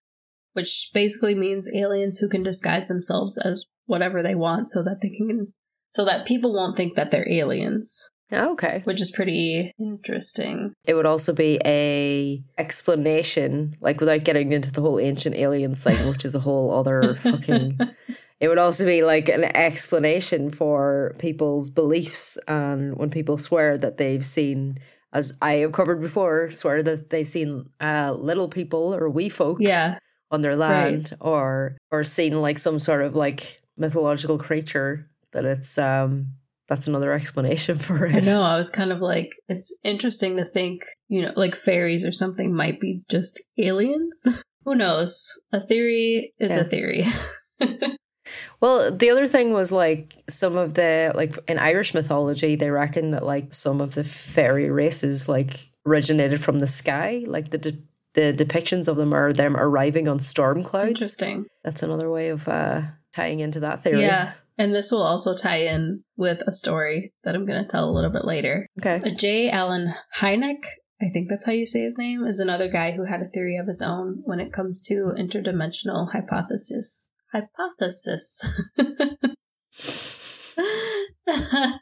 which 0.54 0.90
basically 0.92 1.36
means 1.36 1.70
aliens 1.74 2.18
who 2.18 2.28
can 2.28 2.42
disguise 2.42 2.88
themselves 2.88 3.38
as 3.38 3.66
whatever 3.86 4.24
they 4.24 4.34
want 4.34 4.68
so 4.68 4.82
that 4.82 5.02
they 5.02 5.10
can 5.10 5.54
so 5.96 6.04
that 6.06 6.26
people 6.26 6.54
won't 6.54 6.76
think 6.76 6.96
that 6.96 7.10
they're 7.12 7.30
aliens. 7.30 8.10
Oh, 8.32 8.54
okay. 8.54 8.82
which 8.86 9.00
is 9.02 9.12
pretty 9.12 9.72
interesting. 9.80 10.74
It 10.86 10.96
would 10.96 11.06
also 11.06 11.32
be 11.32 11.60
a 11.64 12.44
explanation, 12.58 13.76
like 13.82 14.00
without 14.00 14.24
getting 14.24 14.52
into 14.52 14.72
the 14.72 14.82
whole 14.82 15.00
ancient 15.00 15.36
aliens 15.36 15.84
thing, 15.84 16.10
which 16.10 16.26
is 16.26 16.34
a 16.36 16.40
whole 16.40 16.72
other 16.74 17.16
fucking. 17.22 17.78
It 18.40 18.48
would 18.48 18.58
also 18.58 18.86
be 18.86 19.04
like 19.04 19.30
an 19.30 19.46
explanation 19.56 20.50
for 20.50 21.16
people's 21.20 21.70
beliefs, 21.70 22.38
and 22.48 22.98
when 22.98 23.10
people 23.10 23.38
swear 23.38 23.78
that 23.78 23.98
they've 23.98 24.26
seen, 24.26 24.80
as 25.14 25.34
I 25.42 25.54
have 25.58 25.72
covered 25.72 26.02
before, 26.02 26.52
swear 26.52 26.84
that 26.84 27.12
they've 27.12 27.28
seen 27.28 27.70
uh, 27.80 28.14
little 28.18 28.50
people 28.50 28.94
or 28.94 29.08
wee 29.10 29.30
folk 29.30 29.60
Yeah, 29.62 30.00
on 30.32 30.42
their 30.42 30.56
land, 30.56 31.14
or 31.22 31.78
or 31.92 32.04
seen 32.04 32.42
like 32.42 32.58
some 32.58 32.80
sort 32.80 33.04
of 33.04 33.16
like 33.16 33.62
mythological 33.78 34.40
creature. 34.40 35.08
That 35.36 35.46
it's 35.46 35.78
um 35.78 36.30
that's 36.68 36.88
another 36.88 37.14
explanation 37.20 37.78
for 37.78 38.08
it. 38.08 38.16
I 38.16 38.20
know. 38.22 38.42
I 38.42 38.58
was 38.58 38.72
kind 38.72 38.92
of 38.92 39.00
like, 39.00 39.30
it's 39.48 39.72
interesting 39.84 40.38
to 40.38 40.46
think, 40.46 40.82
you 41.10 41.22
know, 41.22 41.32
like 41.36 41.56
fairies 41.56 42.04
or 42.04 42.12
something 42.12 42.56
might 42.56 42.80
be 42.80 43.04
just 43.10 43.40
aliens. 43.60 44.28
Who 44.66 44.74
knows? 44.74 45.32
A 45.54 45.60
theory 45.62 46.34
is 46.40 46.50
Yeah. 46.52 46.62
a 46.62 46.64
theory. 46.64 47.06
Well, 48.62 48.90
the 48.90 49.10
other 49.12 49.28
thing 49.28 49.54
was 49.54 49.72
like 49.72 50.16
some 50.28 50.58
of 50.58 50.74
the 50.74 51.12
like 51.14 51.38
in 51.48 51.60
Irish 51.60 51.94
mythology, 51.94 52.56
they 52.56 52.72
reckon 52.72 53.12
that 53.12 53.24
like 53.24 53.54
some 53.54 53.82
of 53.82 53.94
the 53.94 54.04
fairy 54.04 54.72
races 54.72 55.30
like 55.30 55.70
originated 55.86 56.42
from 56.42 56.58
the 56.60 56.66
sky. 56.68 57.24
Like 57.28 57.52
the 57.52 57.60
de- 57.60 57.84
the 58.14 58.34
depictions 58.34 58.88
of 58.88 58.96
them 58.96 59.14
are 59.14 59.32
them 59.32 59.56
arriving 59.56 60.08
on 60.08 60.20
storm 60.20 60.64
clouds. 60.64 60.90
Interesting. 60.90 61.46
That's 61.64 61.84
another 61.84 62.10
way 62.10 62.30
of 62.30 62.48
uh, 62.48 62.82
tying 63.14 63.42
into 63.42 63.60
that 63.60 63.84
theory. 63.84 64.02
Yeah. 64.02 64.32
And 64.58 64.74
this 64.74 64.92
will 64.92 65.04
also 65.04 65.36
tie 65.36 65.64
in 65.64 66.04
with 66.16 66.42
a 66.48 66.54
story 66.54 67.14
that 67.24 67.36
I'm 67.36 67.46
going 67.46 67.62
to 67.64 67.70
tell 67.70 67.90
a 67.90 67.92
little 67.92 68.12
bit 68.12 68.26
later. 68.26 68.68
Okay. 68.80 69.14
J. 69.16 69.50
Allen 69.50 69.94
Hynek, 70.18 70.64
I 71.02 71.10
think 71.14 71.30
that's 71.30 71.46
how 71.46 71.52
you 71.52 71.66
say 71.66 71.82
his 71.82 71.98
name, 71.98 72.26
is 72.26 72.40
another 72.40 72.70
guy 72.70 72.92
who 72.92 73.04
had 73.06 73.22
a 73.22 73.28
theory 73.28 73.58
of 73.58 73.68
his 73.68 73.82
own 73.82 74.22
when 74.24 74.40
it 74.40 74.54
comes 74.54 74.82
to 74.84 75.12
interdimensional 75.18 76.14
hypothesis. 76.14 77.10
Hypothesis. 77.34 78.50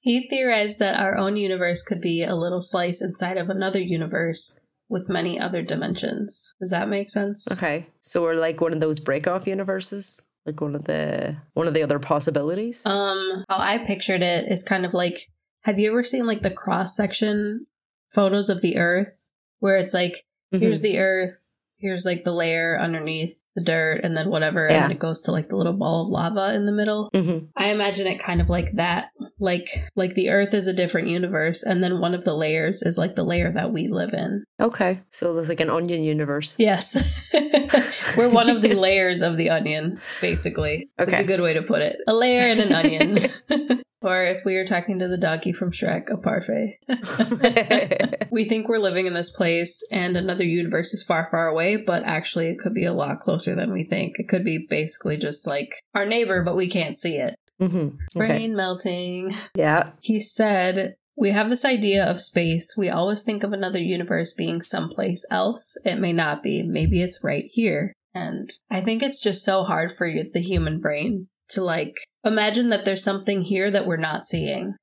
he 0.00 0.28
theorized 0.28 0.80
that 0.80 0.98
our 0.98 1.16
own 1.16 1.36
universe 1.36 1.82
could 1.82 2.00
be 2.00 2.24
a 2.24 2.34
little 2.34 2.60
slice 2.60 3.00
inside 3.00 3.38
of 3.38 3.48
another 3.48 3.80
universe 3.80 4.58
with 4.88 5.08
many 5.08 5.38
other 5.38 5.62
dimensions. 5.62 6.54
Does 6.60 6.70
that 6.70 6.88
make 6.88 7.08
sense? 7.08 7.46
Okay. 7.50 7.86
So 8.00 8.22
we're 8.22 8.34
like 8.34 8.60
one 8.60 8.72
of 8.72 8.80
those 8.80 9.00
break 9.00 9.26
off 9.26 9.46
universes, 9.46 10.22
like 10.46 10.60
one 10.60 10.74
of 10.74 10.84
the 10.84 11.36
one 11.54 11.66
of 11.68 11.74
the 11.74 11.82
other 11.82 11.98
possibilities. 11.98 12.84
Um, 12.86 13.44
how 13.48 13.58
I 13.58 13.78
pictured 13.78 14.22
it 14.22 14.50
is 14.50 14.62
kind 14.62 14.84
of 14.86 14.94
like 14.94 15.18
have 15.64 15.78
you 15.78 15.90
ever 15.90 16.02
seen 16.04 16.26
like 16.26 16.42
the 16.42 16.50
cross 16.50 16.96
section 16.96 17.66
photos 18.14 18.48
of 18.48 18.60
the 18.60 18.76
earth 18.76 19.30
where 19.58 19.76
it's 19.76 19.92
like 19.94 20.24
here's 20.52 20.78
Mhm. 20.80 20.82
the 20.84 20.98
earth, 20.98 21.52
here's 21.78 22.06
like 22.06 22.22
the 22.22 22.32
layer 22.32 22.78
underneath 22.80 23.42
the 23.56 23.62
dirt 23.62 24.00
and 24.04 24.16
then 24.16 24.30
whatever 24.30 24.68
Yeah. 24.70 24.84
and 24.84 24.92
it 24.92 24.98
goes 25.00 25.20
to 25.22 25.32
like 25.32 25.48
the 25.48 25.56
little 25.56 25.72
ball 25.72 26.02
of 26.06 26.08
lava 26.12 26.54
in 26.54 26.66
the 26.66 26.72
middle. 26.72 27.10
Mhm. 27.12 27.48
I 27.56 27.70
imagine 27.70 28.06
it 28.06 28.18
kind 28.20 28.40
of 28.40 28.48
like 28.48 28.72
that. 28.76 29.06
Like 29.40 29.68
like 29.96 30.14
the 30.14 30.30
earth 30.30 30.54
is 30.54 30.66
a 30.68 30.72
different 30.72 31.08
universe 31.08 31.62
and 31.64 31.82
then 31.82 31.98
one 32.00 32.14
of 32.14 32.24
the 32.24 32.34
layers 32.34 32.80
is 32.82 32.96
like 32.96 33.16
the 33.16 33.24
layer 33.24 33.52
that 33.52 33.72
we 33.72 33.88
live 33.88 34.14
in. 34.14 34.44
Okay. 34.60 35.00
So 35.10 35.34
there's 35.34 35.48
like 35.48 35.60
an 35.60 35.68
onion 35.70 36.02
universe. 36.04 36.54
Yes. 36.58 36.96
We're 38.16 38.30
one 38.30 38.48
of 38.48 38.62
the 38.62 38.74
layers 38.74 39.20
of 39.22 39.36
the 39.36 39.50
onion, 39.50 40.00
basically. 40.20 40.88
It's 40.98 41.12
Okay. 41.12 41.22
a 41.22 41.26
good 41.26 41.40
way 41.40 41.54
to 41.54 41.62
put 41.62 41.82
it. 41.82 41.96
A 42.06 42.14
layer 42.14 42.40
and 42.40 42.60
an 42.60 42.72
onion. 42.72 43.82
or 44.02 44.22
if 44.24 44.44
we 44.44 44.54
were 44.56 44.64
talking 44.64 44.98
to 44.98 45.08
the 45.08 45.16
donkey 45.16 45.52
from 45.52 45.70
Shrek, 45.72 46.10
a 46.10 46.16
parfait. 46.16 46.78
we 48.30 48.44
think 48.44 48.68
we're 48.68 48.78
living 48.78 49.06
in 49.06 49.14
this 49.14 49.30
place 49.30 49.82
and 49.90 50.16
another 50.16 50.44
universe 50.44 50.92
is 50.94 51.02
far, 51.02 51.26
far 51.30 51.48
away, 51.48 51.76
but 51.76 52.04
actually 52.04 52.48
it 52.48 52.58
could 52.58 52.74
be 52.74 52.84
a 52.84 52.92
lot 52.92 53.20
closer 53.20 53.54
than 53.54 53.72
we 53.72 53.84
think. 53.84 54.18
It 54.18 54.28
could 54.28 54.44
be 54.44 54.66
basically 54.68 55.16
just 55.16 55.46
like 55.46 55.70
our 55.94 56.06
neighbor, 56.06 56.42
but 56.42 56.56
we 56.56 56.68
can't 56.68 56.96
see 56.96 57.16
it. 57.16 57.34
hmm 57.58 57.88
Okay. 58.16 58.26
Brain 58.26 58.56
melting. 58.56 59.32
Yeah. 59.54 59.90
He 60.00 60.20
said, 60.20 60.94
We 61.16 61.30
have 61.30 61.48
this 61.48 61.64
idea 61.64 62.04
of 62.04 62.20
space. 62.20 62.74
We 62.76 62.90
always 62.90 63.22
think 63.22 63.42
of 63.42 63.52
another 63.52 63.80
universe 63.80 64.32
being 64.32 64.60
someplace 64.60 65.24
else. 65.30 65.76
It 65.84 65.96
may 65.96 66.12
not 66.12 66.42
be. 66.42 66.62
Maybe 66.62 67.02
it's 67.02 67.24
right 67.24 67.44
here. 67.50 67.92
And 68.14 68.50
I 68.70 68.80
think 68.80 69.02
it's 69.02 69.22
just 69.22 69.42
so 69.44 69.64
hard 69.64 69.92
for 69.96 70.06
you- 70.06 70.30
the 70.30 70.40
human 70.40 70.78
brain 70.80 71.28
to 71.50 71.62
like 71.62 71.96
imagine 72.24 72.70
that 72.70 72.84
there's 72.84 73.02
something 73.04 73.40
here 73.42 73.70
that 73.70 73.86
we're 73.86 73.96
not 73.96 74.24
seeing. 74.24 74.74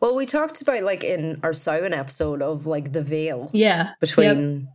Well, 0.00 0.14
we 0.14 0.24
talked 0.24 0.62
about 0.62 0.82
like 0.84 1.02
in 1.04 1.40
our 1.42 1.52
Samhain 1.52 1.92
episode 1.92 2.40
of 2.42 2.66
like 2.66 2.92
the 2.92 3.02
veil 3.02 3.50
Yeah. 3.52 3.90
between 4.00 4.68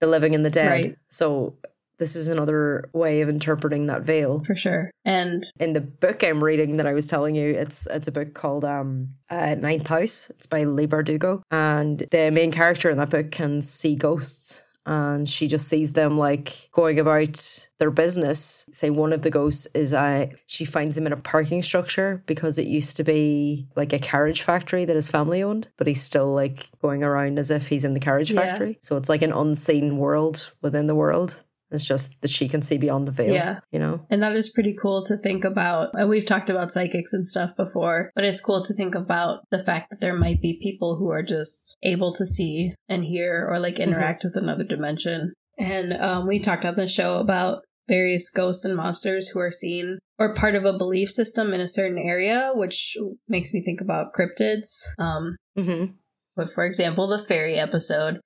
the 0.00 0.06
living 0.06 0.34
and 0.34 0.44
the 0.44 0.50
dead. 0.50 0.70
Right. 0.70 0.96
So 1.10 1.56
this 1.98 2.16
is 2.16 2.28
another 2.28 2.88
way 2.92 3.20
of 3.20 3.28
interpreting 3.28 3.86
that 3.86 4.02
veil. 4.02 4.40
For 4.44 4.54
sure. 4.54 4.90
And 5.04 5.42
In 5.60 5.72
the 5.72 5.80
book 5.80 6.22
I'm 6.24 6.42
reading 6.42 6.76
that 6.78 6.86
I 6.86 6.92
was 6.92 7.06
telling 7.06 7.34
you, 7.34 7.50
it's 7.54 7.86
it's 7.88 8.08
a 8.08 8.12
book 8.12 8.34
called 8.34 8.64
um 8.64 9.08
uh, 9.30 9.54
Ninth 9.56 9.86
House. 9.88 10.30
It's 10.30 10.46
by 10.46 10.64
Leigh 10.64 10.86
Bardugo, 10.86 11.42
and 11.50 11.98
the 12.10 12.30
main 12.30 12.50
character 12.52 12.88
in 12.90 12.98
that 12.98 13.10
book 13.10 13.30
can 13.30 13.60
see 13.62 13.94
ghosts. 13.96 14.64
And 14.86 15.28
she 15.28 15.48
just 15.48 15.68
sees 15.68 15.92
them 15.92 16.16
like 16.16 16.70
going 16.72 16.98
about 16.98 17.68
their 17.76 17.90
business. 17.90 18.64
Say 18.72 18.88
one 18.88 19.12
of 19.12 19.20
the 19.20 19.28
ghosts 19.28 19.66
is 19.74 19.92
uh, 19.92 20.28
she 20.46 20.64
finds 20.64 20.96
him 20.96 21.06
in 21.06 21.12
a 21.12 21.16
parking 21.18 21.62
structure 21.62 22.22
because 22.24 22.58
it 22.58 22.66
used 22.66 22.96
to 22.96 23.04
be 23.04 23.66
like 23.76 23.92
a 23.92 23.98
carriage 23.98 24.40
factory 24.40 24.86
that 24.86 24.96
his 24.96 25.10
family 25.10 25.42
owned, 25.42 25.68
but 25.76 25.86
he's 25.86 26.00
still 26.02 26.32
like 26.32 26.70
going 26.80 27.02
around 27.04 27.38
as 27.38 27.50
if 27.50 27.68
he's 27.68 27.84
in 27.84 27.92
the 27.92 28.00
carriage 28.00 28.30
Yeah. 28.30 28.40
factory. 28.40 28.78
So 28.80 28.96
it's 28.96 29.10
like 29.10 29.20
an 29.20 29.32
unseen 29.32 29.98
world 29.98 30.52
within 30.62 30.86
the 30.86 30.94
world. 30.94 31.38
It's 31.70 31.86
just 31.86 32.20
that 32.22 32.30
she 32.30 32.48
can 32.48 32.62
see 32.62 32.78
beyond 32.78 33.06
the 33.06 33.12
veil. 33.12 33.34
Yeah. 33.34 33.58
You 33.70 33.78
know? 33.78 34.06
And 34.10 34.22
that 34.22 34.34
is 34.34 34.48
pretty 34.48 34.74
cool 34.80 35.04
to 35.04 35.16
think 35.16 35.44
about. 35.44 35.90
And 35.94 36.08
we've 36.08 36.24
talked 36.26 36.48
about 36.50 36.70
psychics 36.70 37.12
and 37.12 37.26
stuff 37.26 37.50
before, 37.56 38.10
but 38.14 38.24
it's 38.24 38.40
cool 38.40 38.64
to 38.64 38.74
think 38.74 38.94
about 38.94 39.40
the 39.50 39.62
fact 39.62 39.90
that 39.90 40.00
there 40.00 40.16
might 40.16 40.40
be 40.40 40.58
people 40.62 40.96
who 40.96 41.10
are 41.10 41.22
just 41.22 41.76
able 41.82 42.12
to 42.14 42.24
see 42.24 42.72
and 42.88 43.04
hear 43.04 43.46
or 43.50 43.58
like 43.58 43.78
interact 43.78 44.24
with 44.24 44.36
another 44.36 44.64
dimension. 44.64 45.32
And 45.58 45.92
um, 45.92 46.26
we 46.26 46.38
talked 46.38 46.64
on 46.64 46.76
the 46.76 46.86
show 46.86 47.16
about 47.18 47.62
various 47.88 48.30
ghosts 48.30 48.64
and 48.64 48.76
monsters 48.76 49.28
who 49.28 49.40
are 49.40 49.50
seen 49.50 49.98
or 50.18 50.34
part 50.34 50.54
of 50.54 50.64
a 50.64 50.76
belief 50.76 51.10
system 51.10 51.54
in 51.54 51.60
a 51.60 51.68
certain 51.68 51.98
area, 51.98 52.50
which 52.54 52.96
makes 53.28 53.52
me 53.52 53.62
think 53.62 53.80
about 53.80 54.12
cryptids. 54.12 54.84
Um, 54.98 55.36
Mm-hmm. 55.58 55.92
but 56.36 56.48
for 56.48 56.64
example, 56.64 57.08
the 57.08 57.18
fairy 57.18 57.58
episode, 57.58 58.20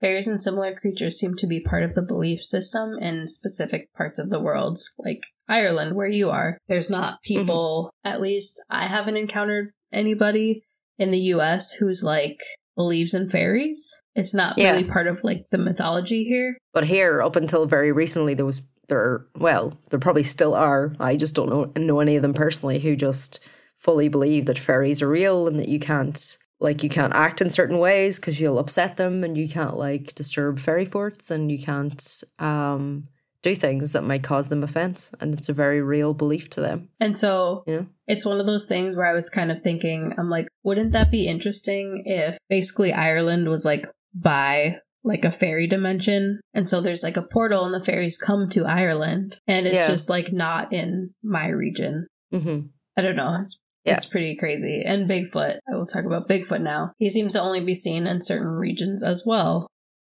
fairies 0.00 0.26
and 0.26 0.40
similar 0.40 0.74
creatures 0.74 1.18
seem 1.18 1.34
to 1.36 1.46
be 1.46 1.60
part 1.60 1.82
of 1.82 1.94
the 1.94 2.02
belief 2.02 2.42
system 2.42 2.98
in 3.00 3.26
specific 3.26 3.92
parts 3.94 4.18
of 4.18 4.30
the 4.30 4.40
world, 4.40 4.78
like 4.98 5.22
Ireland, 5.48 5.96
where 5.96 6.08
you 6.08 6.30
are. 6.30 6.58
There's 6.68 6.90
not 6.90 7.14
mm-hmm. 7.14 7.40
people, 7.40 7.90
at 8.04 8.20
least 8.20 8.60
I 8.70 8.86
haven't 8.86 9.16
encountered 9.16 9.72
anybody 9.92 10.62
in 10.98 11.10
the 11.10 11.20
US 11.34 11.72
who's 11.72 12.02
like 12.02 12.40
believes 12.76 13.14
in 13.14 13.28
fairies. 13.28 14.00
It's 14.14 14.34
not 14.34 14.56
Yeah. 14.56 14.72
really 14.72 14.84
part 14.84 15.06
of 15.06 15.24
like 15.24 15.46
the 15.50 15.58
mythology 15.58 16.24
here. 16.24 16.56
But 16.72 16.84
here, 16.84 17.22
up 17.22 17.36
until 17.36 17.66
very 17.66 17.92
recently, 17.92 18.34
there 18.34 18.46
was 18.46 18.62
there. 18.88 19.26
Well, 19.36 19.74
there 19.90 19.98
probably 19.98 20.22
still 20.22 20.54
are. 20.54 20.94
I 21.00 21.16
just 21.16 21.34
don't 21.34 21.48
know 21.48 21.72
know 21.76 22.00
any 22.00 22.16
of 22.16 22.22
them 22.22 22.34
personally 22.34 22.78
who 22.78 22.96
just 22.96 23.48
fully 23.76 24.08
believe 24.08 24.46
that 24.46 24.58
fairies 24.58 25.02
are 25.02 25.08
real 25.08 25.46
and 25.46 25.58
that 25.58 25.68
you 25.68 25.78
can't 25.78 26.38
like 26.60 26.82
you 26.82 26.88
can't 26.88 27.14
act 27.14 27.40
in 27.40 27.50
certain 27.50 27.78
ways 27.78 28.18
because 28.18 28.40
you'll 28.40 28.58
upset 28.58 28.96
them 28.96 29.22
and 29.24 29.36
you 29.38 29.48
can't 29.48 29.76
like 29.76 30.14
disturb 30.14 30.58
fairy 30.58 30.84
forts 30.84 31.30
and 31.30 31.50
you 31.52 31.58
can't 31.58 32.22
um 32.38 33.08
do 33.42 33.54
things 33.54 33.92
that 33.92 34.02
might 34.02 34.24
cause 34.24 34.48
them 34.48 34.64
offense 34.64 35.12
and 35.20 35.32
it's 35.32 35.48
a 35.48 35.52
very 35.52 35.80
real 35.80 36.12
belief 36.12 36.50
to 36.50 36.60
them 36.60 36.88
And 36.98 37.16
so 37.16 37.62
it's 38.08 38.24
one 38.26 38.40
of 38.40 38.46
those 38.46 38.66
things 38.66 38.96
where 38.96 39.06
I 39.06 39.12
was 39.12 39.30
kind 39.30 39.52
of 39.52 39.60
thinking, 39.60 40.12
I'm 40.18 40.28
like, 40.28 40.48
wouldn't 40.64 40.92
that 40.92 41.10
be 41.12 41.28
interesting 41.28 42.02
if 42.04 42.36
basically 42.48 42.92
Ireland 42.92 43.48
was 43.48 43.64
like 43.64 43.86
by 44.12 44.78
like 45.04 45.24
a 45.24 45.30
fairy 45.30 45.68
dimension? 45.68 46.40
And 46.52 46.68
so 46.68 46.80
there's 46.80 47.04
like 47.04 47.16
a 47.16 47.22
portal 47.22 47.64
and 47.64 47.72
the 47.74 47.84
fairies 47.84 48.18
come 48.18 48.48
to 48.50 48.64
Ireland 48.64 49.38
and 49.46 49.66
it's 49.68 49.78
Yeah. 49.78 49.86
just 49.86 50.08
like 50.10 50.32
not 50.32 50.72
in 50.72 51.14
my 51.22 51.46
region. 51.48 52.08
hmm 52.32 52.60
I 52.96 53.02
don't 53.02 53.14
know. 53.14 53.36
It's, 53.38 53.56
Yeah. 53.88 53.94
it's 53.96 54.06
pretty 54.06 54.36
crazy. 54.36 54.82
And 54.84 55.08
Bigfoot, 55.08 55.58
I 55.70 55.76
will 55.76 55.86
talk 55.86 56.04
about 56.04 56.28
Bigfoot 56.28 56.60
now. 56.62 56.92
He 56.98 57.10
seems 57.10 57.32
to 57.32 57.40
only 57.40 57.60
be 57.60 57.74
seen 57.74 58.06
in 58.06 58.20
certain 58.20 58.48
regions 58.48 59.02
as 59.02 59.24
well, 59.26 59.68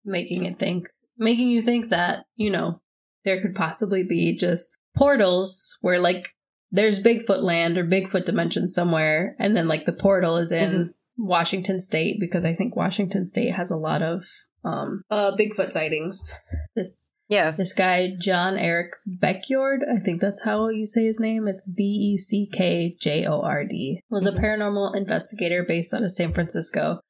making 0.04 0.44
it 0.46 0.58
think, 0.58 0.88
making 1.18 1.48
you 1.50 1.62
think 1.62 1.90
that, 1.90 2.24
you 2.36 2.50
know, 2.50 2.80
there 3.24 3.40
could 3.40 3.54
possibly 3.54 4.02
be 4.02 4.34
just 4.36 4.76
portals 4.96 5.76
where 5.80 5.98
like 5.98 6.30
there's 6.70 7.02
Bigfoot 7.02 7.42
land 7.42 7.78
or 7.78 7.84
Bigfoot 7.86 8.24
dimension 8.24 8.68
somewhere, 8.68 9.36
and 9.38 9.56
then 9.56 9.68
like 9.68 9.84
the 9.84 9.92
portal 9.92 10.36
is 10.38 10.50
in 10.52 10.70
Mhm. 10.70 10.94
Washington 11.16 11.78
State 11.78 12.18
because 12.18 12.44
I 12.44 12.54
think 12.54 12.74
Washington 12.74 13.24
State 13.24 13.52
has 13.54 13.70
a 13.70 13.76
lot 13.76 14.02
of 14.02 14.24
um 14.64 15.02
uh 15.10 15.32
Bigfoot 15.36 15.70
sightings. 15.70 16.32
This 16.74 17.08
Yeah. 17.28 17.50
This 17.50 17.72
guy, 17.72 18.12
Jon 18.20 18.58
Erik 18.58 18.92
Beckjord, 19.08 19.78
I 19.90 19.98
think 19.98 20.20
that's 20.20 20.44
how 20.44 20.68
you 20.68 20.86
say 20.86 21.06
his 21.06 21.18
name. 21.18 21.48
It's 21.48 21.66
B 21.66 21.82
E 21.82 22.18
C 22.18 22.48
K 22.52 22.96
J 23.00 23.24
O 23.26 23.40
R 23.40 23.64
D, 23.64 24.00
was 24.10 24.26
a 24.26 24.32
Mhm. 24.32 24.38
paranormal 24.40 24.94
investigator 24.96 25.64
based 25.66 25.94
out 25.94 26.02
of 26.02 26.10
San 26.12 26.32
Francisco. 26.34 27.00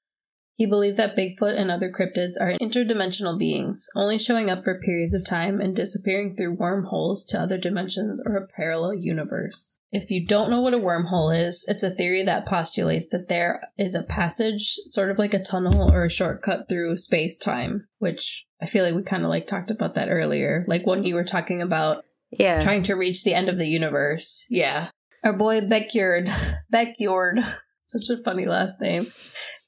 He 0.57 0.67
believed 0.67 0.97
that 0.99 1.17
Bigfoot 1.17 1.59
and 1.59 1.69
other 1.69 1.91
cryptids 1.91 2.35
are 2.41 2.57
interdimensional 2.63 3.37
beings, 3.37 3.89
only 3.97 4.19
showing 4.19 4.49
up 4.49 4.63
for 4.63 4.79
periods 4.79 5.13
of 5.13 5.25
time 5.25 5.61
and 5.61 5.75
disappearing 5.75 6.37
through 6.37 6.55
wormholes 6.55 7.25
to 7.25 7.41
other 7.41 7.59
dimensions 7.59 8.23
or 8.25 8.37
a 8.37 8.47
parallel 8.47 8.95
universe. 8.95 9.81
If 9.91 10.13
you 10.13 10.25
don't 10.25 10.51
know 10.51 10.61
what 10.61 10.73
a 10.73 10.79
wormhole 10.79 11.37
is, 11.37 11.65
it's 11.67 11.83
a 11.83 11.91
theory 11.91 12.23
that 12.23 12.47
postulates 12.47 13.11
that 13.11 13.27
there 13.27 13.63
is 13.77 13.97
a 13.97 14.05
passage, 14.05 14.77
sort 14.87 15.11
of 15.11 15.19
like 15.19 15.35
a 15.35 15.43
tunnel 15.43 15.91
or 15.93 16.05
a 16.05 16.11
shortcut 16.11 16.69
through 16.69 16.99
space 16.99 17.37
time, 17.37 17.89
which 17.99 18.47
I 18.65 18.67
feel 18.67 18.83
like 18.83 18.95
we 18.95 19.03
kind 19.03 19.23
of 19.25 19.29
like 19.29 19.47
talked 19.47 19.71
about 19.71 19.93
that 19.95 20.09
earlier. 20.09 20.65
Like 20.67 20.87
when 20.87 21.05
you 21.05 21.15
were 21.17 21.25
talking 21.25 21.61
about 21.61 22.03
Yeah. 22.31 22.61
trying 22.63 22.83
to 22.85 22.95
reach 22.95 23.23
the 23.23 23.35
end 23.35 23.51
of 23.51 23.59
the 23.59 23.67
universe. 23.69 24.47
Yeah. 24.49 24.89
Our 25.23 25.35
boy 25.35 25.61
Beckjord, 25.61 26.31
Beckjord, 26.73 27.45
such 27.87 28.09
a 28.09 28.23
funny 28.25 28.47
last 28.47 28.81
name, 28.81 29.05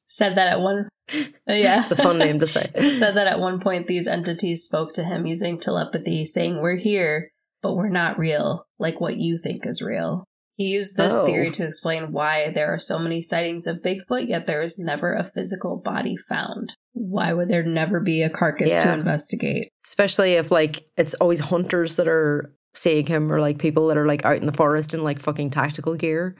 said 0.07 0.35
that 0.37 0.49
at 0.49 0.61
one, 0.63 0.89
yeah, 1.47 1.81
It's 1.83 1.91
a 1.91 1.97
fun 1.97 2.17
name 2.19 2.39
to 2.41 2.47
say. 2.47 2.71
said 2.99 3.17
that 3.17 3.27
at 3.27 3.39
one 3.39 3.61
point 3.61 3.87
these 3.87 4.07
entities 4.07 4.65
spoke 4.65 4.95
to 4.95 5.05
him 5.05 5.27
using 5.27 5.59
telepathy, 5.59 6.25
saying, 6.25 6.63
We're 6.63 6.77
here, 6.77 7.31
but 7.63 7.75
we're 7.77 7.91
not 7.91 8.19
real, 8.19 8.65
like 8.79 8.99
what 8.99 9.19
you 9.19 9.37
think 9.39 9.67
is 9.67 9.83
real. 9.83 10.25
He 10.57 10.69
used 10.69 10.97
this 10.97 11.13
Oh. 11.13 11.27
theory 11.27 11.51
to 11.51 11.67
explain 11.67 12.13
why 12.13 12.49
there 12.51 12.73
are 12.73 12.79
so 12.79 12.99
many 12.99 13.21
sightings 13.21 13.67
of 13.67 13.83
Bigfoot, 13.83 14.27
yet 14.29 14.47
there 14.47 14.63
is 14.63 14.79
never 14.79 15.13
a 15.13 15.23
physical 15.23 15.77
body 15.77 16.17
found. 16.17 16.76
Why 16.99 17.35
would 17.35 17.49
there 17.49 17.63
never 17.63 18.01
be 18.01 18.23
a 18.23 18.31
carcass 18.31 18.73
to 18.73 18.95
investigate? 18.95 19.69
Especially 19.85 20.33
if 20.33 20.51
like 20.51 20.89
it's 20.97 21.13
always 21.15 21.41
hunters 21.41 21.97
that 21.97 22.09
are 22.09 22.55
seeing 22.75 23.05
him 23.05 23.31
or 23.31 23.39
like 23.39 23.59
people 23.59 23.89
that 23.89 23.99
are 23.99 24.07
like 24.07 24.25
out 24.25 24.39
in 24.39 24.47
the 24.47 24.53
forest 24.53 24.95
in 24.95 25.01
like 25.01 25.21
fucking 25.21 25.51
tactical 25.51 25.95
gear. 25.95 26.37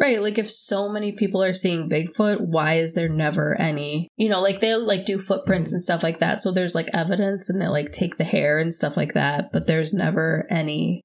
Right, 0.00 0.22
like 0.22 0.38
if 0.38 0.50
so 0.50 0.88
many 0.88 1.12
people 1.12 1.42
are 1.42 1.52
seeing 1.52 1.90
Bigfoot, 1.90 2.40
why 2.40 2.74
is 2.74 2.94
there 2.94 3.08
never 3.08 3.54
any? 3.60 4.08
You 4.16 4.28
know, 4.28 4.40
like 4.40 4.60
they'll 4.60 4.84
like 4.84 5.04
do 5.04 5.18
footprints 5.18 5.72
and 5.72 5.82
stuff 5.82 6.02
like 6.02 6.20
that. 6.20 6.40
So 6.40 6.52
there's 6.52 6.74
like 6.74 6.86
evidence 6.94 7.50
and 7.50 7.58
they 7.58 7.66
like 7.66 7.92
take 7.92 8.16
the 8.16 8.24
hair 8.24 8.58
and 8.58 8.72
stuff 8.72 8.96
like 8.96 9.12
that, 9.14 9.50
but 9.52 9.66
there's 9.66 9.92
never 9.92 10.46
any 10.50 11.02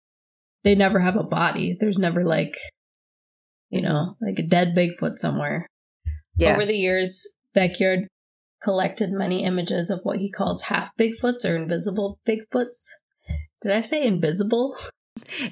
they 0.64 0.76
never 0.76 1.00
have 1.00 1.18
a 1.18 1.24
body. 1.24 1.76
There's 1.78 1.98
never 1.98 2.24
like 2.24 2.56
you 3.70 3.82
know, 3.82 4.16
like 4.22 4.38
a 4.38 4.44
dead 4.44 4.76
Bigfoot 4.78 5.18
somewhere. 5.18 5.68
Yeah. 6.38 6.54
Over 6.54 6.66
the 6.66 6.78
years, 6.78 7.28
Beckjord 7.56 8.06
collected 8.64 9.12
many 9.12 9.44
images 9.44 9.90
of 9.90 10.00
what 10.04 10.20
he 10.20 10.32
calls 10.32 10.64
half 10.64 10.96
Bigfoots 10.98 11.44
or 11.46 11.56
invisible 11.56 12.20
Bigfoots. 12.28 12.88
Did 13.62 13.72
I 13.72 13.82
say 13.82 14.06
invisible? 14.06 14.76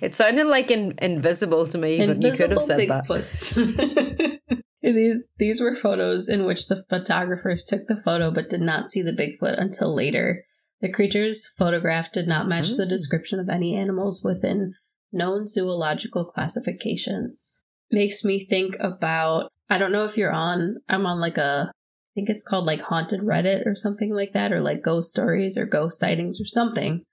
It 0.02 0.16
sounded 0.16 0.48
like 0.48 0.72
in, 0.72 0.96
invisible 1.00 1.68
to 1.68 1.78
me, 1.78 2.04
but 2.04 2.24
you 2.24 2.32
could 2.32 2.50
have 2.50 2.64
said 2.64 2.80
that. 2.90 4.40
These, 4.82 5.18
these 5.38 5.62
were 5.62 5.76
photos 5.76 6.28
in 6.28 6.46
which 6.46 6.68
the 6.68 6.84
photographers 6.90 7.64
took 7.64 7.86
the 7.86 7.96
photo 8.04 8.32
but 8.32 8.50
did 8.50 8.62
not 8.62 8.90
see 8.90 9.04
the 9.04 9.12
Bigfoot 9.12 9.62
until 9.62 9.94
later. 9.96 10.44
The 10.82 10.92
creatures 10.92 11.46
photographed 11.56 12.14
did 12.14 12.28
not 12.28 12.48
match 12.48 12.72
the 12.72 12.86
Mm. 12.86 12.90
description 12.90 13.40
of 13.40 13.48
any 13.50 13.76
animals 13.76 14.24
within 14.24 14.74
known 15.12 15.46
zoological 15.46 16.26
classifications. 16.26 17.64
Makes 17.92 18.24
me 18.24 18.44
think 18.44 18.76
about 18.80 19.50
I 19.70 19.78
don't 19.78 19.92
know 19.92 20.06
if 20.06 20.18
you're 20.18 20.32
on 20.34 20.78
I'm 20.90 21.06
on 21.06 21.20
like 21.20 21.38
a 21.38 21.72
I 22.12 22.16
think 22.16 22.30
it's 22.30 22.44
called 22.44 22.66
like 22.66 22.82
haunted 22.82 23.22
Reddit 23.22 23.66
or 23.66 23.74
something 23.76 24.14
like 24.14 24.34
that, 24.34 24.52
or 24.52 24.60
like 24.60 24.82
ghost 24.84 25.10
stories 25.12 25.58
or 25.58 25.66
ghost 25.66 25.98
sightings 26.00 26.42
or 26.42 26.46
something. 26.46 27.04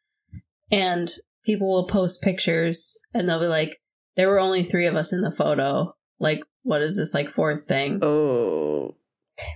And 0.73 1.09
people 1.45 1.71
will 1.71 1.87
post 1.87 2.21
pictures 2.21 2.99
and 3.15 3.29
they'll 3.29 3.41
be 3.41 3.47
like, 3.47 3.79
there 4.17 4.29
were 4.29 4.41
only 4.41 4.65
three 4.65 4.87
of 4.87 4.97
us 4.97 5.13
in 5.13 5.21
the 5.21 5.31
photo. 5.31 5.95
Like, 6.19 6.41
what 6.63 6.83
is 6.83 6.97
this 6.97 7.15
like 7.15 7.31
fourth 7.31 7.65
thing? 7.67 8.01
Oh. 8.03 8.97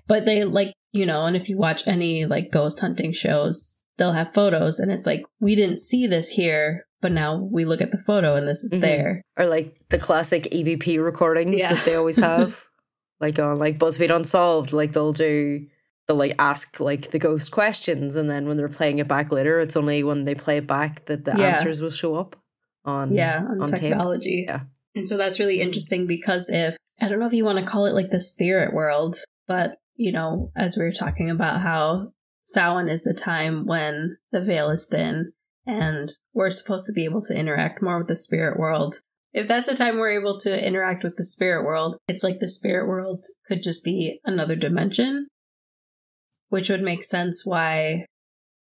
But 0.06 0.24
they 0.26 0.44
like, 0.44 0.72
you 0.92 1.04
know, 1.06 1.24
and 1.26 1.34
if 1.36 1.48
you 1.48 1.58
watch 1.58 1.82
any 1.88 2.24
like 2.24 2.52
ghost 2.52 2.78
hunting 2.78 3.12
shows, 3.12 3.80
they'll 3.98 4.12
have 4.12 4.32
photos 4.32 4.78
and 4.78 4.92
it's 4.92 5.06
like, 5.06 5.24
we 5.40 5.56
didn't 5.56 5.80
see 5.80 6.06
this 6.06 6.30
here, 6.30 6.86
but 7.00 7.10
now 7.10 7.36
we 7.36 7.64
look 7.64 7.80
at 7.80 7.90
the 7.90 7.98
photo 7.98 8.36
and 8.36 8.46
this 8.46 8.62
is 8.62 8.72
Mhm. 8.74 8.80
there. 8.80 9.22
Or 9.36 9.46
like 9.46 9.74
the 9.88 9.98
classic 9.98 10.44
EVP 10.52 10.98
recordings 11.02 11.58
Yeah. 11.58 11.74
that 11.74 11.84
they 11.84 11.96
always 11.96 12.18
have. 12.20 12.62
like 13.22 13.38
on 13.38 13.58
like 13.58 13.78
BuzzFeed 13.78 14.14
Unsolved, 14.14 14.72
like 14.72 14.92
they'll 14.92 15.12
do 15.12 15.66
they'll 16.08 16.16
like 16.16 16.34
ask 16.38 16.80
like 16.80 17.10
the 17.12 17.18
ghost 17.18 17.52
questions 17.52 18.16
and 18.16 18.28
then 18.28 18.46
when 18.48 18.56
they're 18.56 18.68
playing 18.68 18.98
it 18.98 19.08
back 19.08 19.30
later, 19.32 19.60
it's 19.60 19.76
only 19.76 20.02
when 20.02 20.24
they 20.24 20.34
play 20.34 20.58
it 20.58 20.66
back 20.66 21.06
that 21.06 21.24
the 21.24 21.32
Yeah. 21.38 21.52
answers 21.52 21.80
will 21.80 21.90
show 21.90 22.16
up 22.16 22.36
on 22.84 23.14
yeah, 23.14 23.38
on, 23.48 23.62
on 23.62 23.68
tape. 23.68 23.78
technology. 23.78 24.44
Yeah. 24.46 24.62
And 24.94 25.06
so 25.08 25.16
that's 25.16 25.38
really 25.38 25.60
interesting 25.60 26.06
because 26.06 26.50
if 26.50 26.76
I 27.00 27.08
don't 27.08 27.20
know 27.20 27.26
if 27.26 27.32
you 27.32 27.44
want 27.44 27.58
to 27.58 27.64
call 27.64 27.86
it 27.86 27.94
like 27.94 28.10
the 28.10 28.20
spirit 28.20 28.74
world, 28.74 29.16
but 29.46 29.78
you 29.94 30.10
know, 30.12 30.50
as 30.56 30.76
we 30.76 30.82
were 30.84 30.92
talking 30.92 31.30
about 31.30 31.60
how 31.60 32.12
Samhain 32.44 32.88
is 32.88 33.02
the 33.04 33.14
time 33.14 33.64
when 33.66 34.16
the 34.32 34.40
veil 34.40 34.70
is 34.70 34.84
thin 34.86 35.32
and 35.66 36.10
we're 36.34 36.50
supposed 36.50 36.86
to 36.86 36.92
be 36.92 37.04
able 37.04 37.22
to 37.22 37.34
interact 37.36 37.80
more 37.80 37.98
with 37.98 38.08
the 38.08 38.16
spirit 38.16 38.58
world. 38.58 38.96
If 39.32 39.48
that's 39.48 39.68
a 39.68 39.74
time 39.74 39.98
we're 39.98 40.18
able 40.20 40.38
to 40.40 40.66
interact 40.66 41.04
with 41.04 41.16
the 41.16 41.24
spirit 41.24 41.64
world, 41.64 41.96
it's 42.06 42.22
like 42.22 42.38
the 42.38 42.48
spirit 42.48 42.86
world 42.86 43.24
could 43.46 43.62
just 43.62 43.82
be 43.82 44.20
another 44.24 44.56
dimension, 44.56 45.28
which 46.48 46.68
would 46.68 46.82
make 46.82 47.02
sense 47.02 47.42
why 47.44 48.06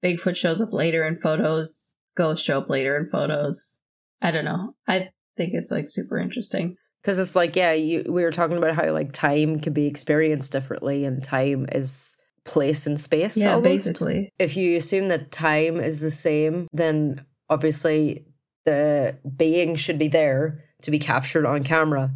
Bigfoot 0.04 0.36
shows 0.36 0.62
up 0.62 0.72
later 0.72 1.06
in 1.06 1.18
photos, 1.18 1.96
ghosts 2.16 2.46
show 2.46 2.60
up 2.60 2.70
later 2.70 2.96
in 2.98 3.10
photos. 3.10 3.80
I 4.22 4.32
don't 4.32 4.46
know. 4.46 4.74
I 4.88 5.10
think 5.36 5.52
it's 5.54 5.72
like 5.72 5.86
super 5.88 6.18
interesting. 6.18 6.76
because 7.02 7.20
it's 7.20 7.36
like 7.36 7.56
yeah, 7.56 7.74
you 7.74 8.06
we 8.08 8.24
were 8.24 8.32
talking 8.32 8.58
about 8.58 8.76
how 8.76 8.92
like 8.92 9.12
time 9.12 9.60
can 9.60 9.74
be 9.74 9.88
experienced 9.88 10.52
differently 10.52 11.06
and 11.06 11.24
time 11.24 11.66
is 11.72 12.18
place 12.46 12.88
and 12.88 13.00
space. 13.00 13.38
Yeah, 13.38 13.56
almost. 13.56 13.64
basically. 13.64 14.32
if 14.40 14.56
you 14.58 14.78
assume 14.78 15.10
that 15.10 15.32
time 15.32 15.80
is 15.80 16.00
the 16.00 16.12
same, 16.12 16.68
then 16.72 17.26
obviously 17.50 18.26
the 18.66 19.18
being 19.36 19.76
should 19.76 20.00
be 20.00 20.08
there 20.08 20.64
to 20.84 20.92
be 20.92 21.00
captured 21.00 21.46
on 21.46 21.64
camera. 21.64 22.12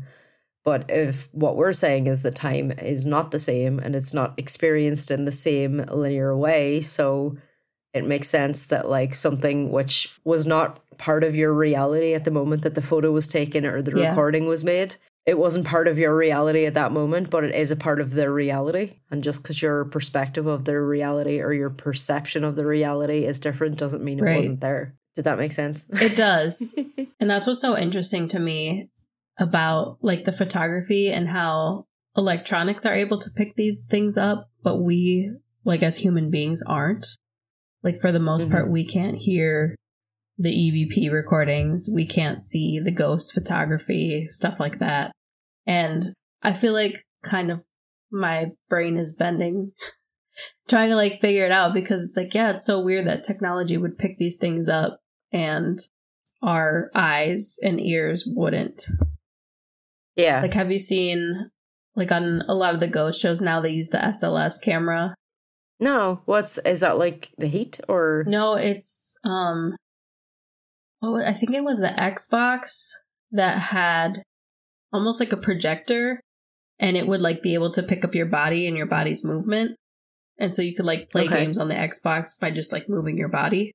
But 0.63 0.89
if 0.89 1.29
what 1.31 1.57
we're 1.57 1.73
saying 1.73 2.07
is 2.07 2.23
that 2.23 2.35
time 2.35 2.71
is 2.71 3.05
not 3.05 3.31
the 3.31 3.39
same 3.39 3.77
and 3.79 3.95
it's 3.95 4.13
not 4.13 4.33
experienced 4.37 5.11
in 5.11 5.25
the 5.25 5.31
same 5.31 5.77
linear 5.91 6.35
way, 6.35 6.81
so 6.81 7.37
it 7.93 8.03
makes 8.03 8.27
sense 8.27 8.65
that 8.67 8.89
like 8.89 9.13
something 9.13 9.71
which 9.71 10.09
was 10.23 10.45
not 10.47 10.79
part 10.97 11.23
of 11.23 11.35
your 11.35 11.53
reality 11.53 12.13
at 12.13 12.23
the 12.23 12.31
moment 12.31 12.63
that 12.63 12.73
the 12.75 12.81
photo 12.81 13.11
was 13.11 13.27
taken 13.27 13.65
or 13.65 13.81
the 13.81 13.95
Yeah. 13.95 14.09
recording 14.09 14.47
was 14.47 14.63
made, 14.63 14.95
it 15.25 15.37
wasn't 15.37 15.65
part 15.65 15.87
of 15.87 15.97
your 15.99 16.15
reality 16.15 16.65
at 16.65 16.73
that 16.73 16.91
moment, 16.91 17.29
but 17.29 17.43
it 17.43 17.53
is 17.55 17.71
a 17.71 17.75
part 17.75 17.99
of 18.01 18.11
their 18.13 18.31
reality. 18.31 18.93
And 19.11 19.23
just 19.23 19.43
because 19.43 19.61
your 19.61 19.85
perspective 19.85 20.45
of 20.47 20.65
their 20.65 20.83
reality 20.83 21.41
or 21.41 21.53
your 21.53 21.69
perception 21.69 22.43
of 22.43 22.55
the 22.55 22.65
reality 22.65 23.25
is 23.25 23.39
different 23.39 23.77
doesn't 23.77 24.03
mean 24.03 24.19
it 24.19 24.23
Right. 24.23 24.35
wasn't 24.35 24.61
there. 24.61 24.95
Did 25.15 25.25
that 25.25 25.37
make 25.37 25.53
sense? 25.53 25.87
It 26.01 26.15
does. 26.15 26.75
and 27.19 27.29
that's 27.29 27.47
what's 27.47 27.61
so 27.61 27.77
interesting 27.77 28.27
to 28.29 28.39
me 28.39 28.89
about 29.39 29.97
like 30.01 30.25
the 30.25 30.31
photography 30.31 31.11
and 31.11 31.29
how 31.29 31.85
electronics 32.17 32.85
are 32.85 32.93
able 32.93 33.17
to 33.19 33.29
pick 33.29 33.55
these 33.55 33.83
things 33.89 34.17
up, 34.17 34.49
but 34.63 34.77
we, 34.77 35.31
like 35.63 35.83
as 35.83 35.97
human 35.97 36.29
beings, 36.29 36.61
aren't. 36.67 37.07
Like 37.83 37.97
for 37.97 38.11
the 38.11 38.19
most 38.19 38.47
Mhm. 38.47 38.51
part, 38.51 38.69
we 38.71 38.85
can't 38.85 39.17
hear 39.17 39.75
the 40.37 40.51
EVP 40.51 41.09
recordings, 41.09 41.89
we 41.91 42.05
can't 42.05 42.41
see 42.41 42.79
the 42.79 42.91
ghost 42.91 43.33
photography, 43.33 44.27
stuff 44.27 44.59
like 44.59 44.79
that. 44.79 45.11
And 45.65 46.13
I 46.41 46.51
feel 46.51 46.73
like 46.73 47.03
kind 47.23 47.51
of 47.51 47.61
my 48.11 48.51
brain 48.69 48.97
is 48.97 49.13
bending 49.13 49.71
trying 50.67 50.89
to 50.89 50.95
like 50.95 51.21
figure 51.21 51.45
it 51.45 51.51
out 51.51 51.73
because 51.73 52.03
it's 52.03 52.17
like, 52.17 52.33
yeah, 52.33 52.51
it's 52.51 52.65
so 52.65 52.81
weird 52.81 53.07
that 53.07 53.23
technology 53.23 53.77
would 53.77 53.97
pick 53.97 54.17
these 54.17 54.37
things 54.37 54.67
up 54.67 54.99
and 55.31 55.79
our 56.41 56.91
eyes 56.93 57.57
and 57.63 57.79
ears 57.81 58.23
wouldn't. 58.27 58.85
yeah. 60.15 60.41
Like, 60.41 60.53
have 60.53 60.71
you 60.71 60.79
seen, 60.79 61.49
like, 61.95 62.11
on 62.11 62.43
a 62.47 62.53
lot 62.53 62.73
of 62.73 62.79
the 62.79 62.87
ghost 62.87 63.19
shows 63.19 63.41
now, 63.41 63.59
they 63.61 63.71
use 63.71 63.89
the 63.89 63.97
SLS 63.97 64.61
camera? 64.61 65.15
no, 65.77 66.21
what's 66.23 66.57
is 66.59 66.79
that 66.79 66.97
like 66.97 67.31
the 67.37 67.47
heat 67.47 67.81
or 67.89 68.23
No, 68.27 68.53
it's, 68.55 69.13
um, 69.25 69.75
oh, 71.01 71.17
I 71.21 71.33
think 71.33 71.53
it 71.53 71.65
was 71.65 71.79
the 71.79 71.89
Xbox 71.89 72.91
that 73.31 73.57
had 73.59 74.23
almost 74.93 75.19
like 75.19 75.33
a 75.33 75.37
projector 75.37 76.21
and 76.79 76.95
it 76.95 77.07
would 77.07 77.19
like 77.19 77.43
be 77.43 77.53
able 77.55 77.71
to 77.73 77.83
pick 77.83 78.05
up 78.05 78.15
your 78.15 78.25
body 78.25 78.67
and 78.67 78.77
your 78.77 78.85
body's 78.85 79.25
movement. 79.25 79.75
And 80.39 80.55
so 80.55 80.61
you 80.61 80.73
could 80.73 80.85
like 80.85 81.09
play 81.09 81.25
Okay. 81.25 81.43
games 81.43 81.57
on 81.57 81.67
the 81.67 81.75
Xbox 81.75 82.29
by 82.39 82.51
just 82.51 82.71
like 82.71 82.87
moving 82.87 83.17
your 83.17 83.27
body. 83.29 83.73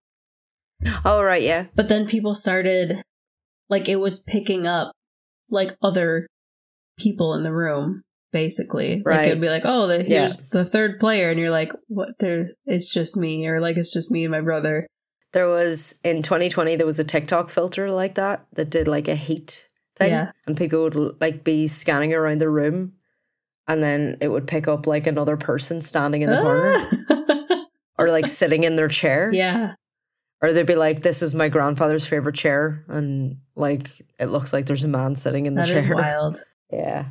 Oh 1.05 1.23
right, 1.23 1.43
yeah. 1.43 1.66
But 1.75 1.88
then 1.88 2.07
people 2.07 2.35
started, 2.35 3.03
like, 3.69 3.88
it 3.88 3.97
was 3.97 4.19
picking 4.21 4.66
up, 4.66 4.93
like, 5.51 5.77
other 5.83 6.27
people 6.99 7.35
in 7.35 7.43
the 7.43 7.53
room, 7.53 8.03
basically. 8.33 8.97
Like, 8.97 9.07
Right. 9.07 9.29
it'd 9.29 9.40
be 9.40 9.49
like, 9.49 9.62
oh, 9.64 9.87
the, 9.87 10.05
Yeah. 10.09 10.21
here's 10.21 10.47
the 10.49 10.64
third 10.64 10.99
player. 10.99 11.31
And 11.31 11.38
you're 11.38 11.51
like, 11.51 11.73
what? 11.88 12.19
There, 12.19 12.51
it's 12.66 12.93
just 12.93 13.16
me. 13.16 13.47
Or, 13.47 13.61
like, 13.61 13.77
it's 13.77 13.93
just 13.93 14.11
me 14.11 14.25
and 14.25 14.31
my 14.33 14.40
brother. 14.40 14.87
There 15.33 15.47
was 15.49 15.95
in 16.03 16.23
2020 16.23 16.75
there 16.77 16.87
was 16.87 16.99
a 16.99 17.05
TikTok 17.05 17.51
filter 17.51 17.90
like 17.93 18.16
that 18.16 18.47
that 18.55 18.69
did 18.71 18.88
like 18.88 19.07
a 19.07 19.14
heat 19.14 19.69
thing, 19.97 20.11
Yeah. 20.11 20.33
and 20.47 20.57
people 20.57 20.83
would 20.83 21.21
like 21.21 21.45
be 21.45 21.69
scanning 21.69 22.12
around 22.12 22.40
the 22.40 22.49
room, 22.51 22.95
and 23.69 23.81
then 23.81 24.16
it 24.21 24.27
would 24.27 24.49
pick 24.49 24.66
up 24.66 24.88
like 24.88 25.07
another 25.07 25.37
person 25.37 25.83
standing 25.83 26.23
in 26.23 26.31
the 26.31 26.40
corner 26.43 26.73
ah! 27.11 27.64
or 27.99 28.11
like 28.11 28.27
sitting 28.27 28.64
in 28.64 28.75
their 28.75 28.88
chair, 28.88 29.31
yeah. 29.33 29.75
Or 30.42 30.53
they'd 30.53 30.66
be 30.66 30.74
like, 30.76 31.03
"This 31.03 31.22
is 31.22 31.35
my 31.35 31.48
grandfather's 31.48 32.07
favorite 32.07 32.35
chair," 32.35 32.85
and 32.88 33.38
like 33.57 33.90
it 34.18 34.26
looks 34.26 34.53
like 34.53 34.66
there's 34.66 34.85
a 34.85 34.88
man 34.88 35.16
sitting 35.16 35.46
in 35.46 35.55
the 35.55 35.62
That 35.62 35.68
chair. 35.68 35.76
is 35.79 35.88
wild. 35.88 36.42
Yeah, 36.72 37.07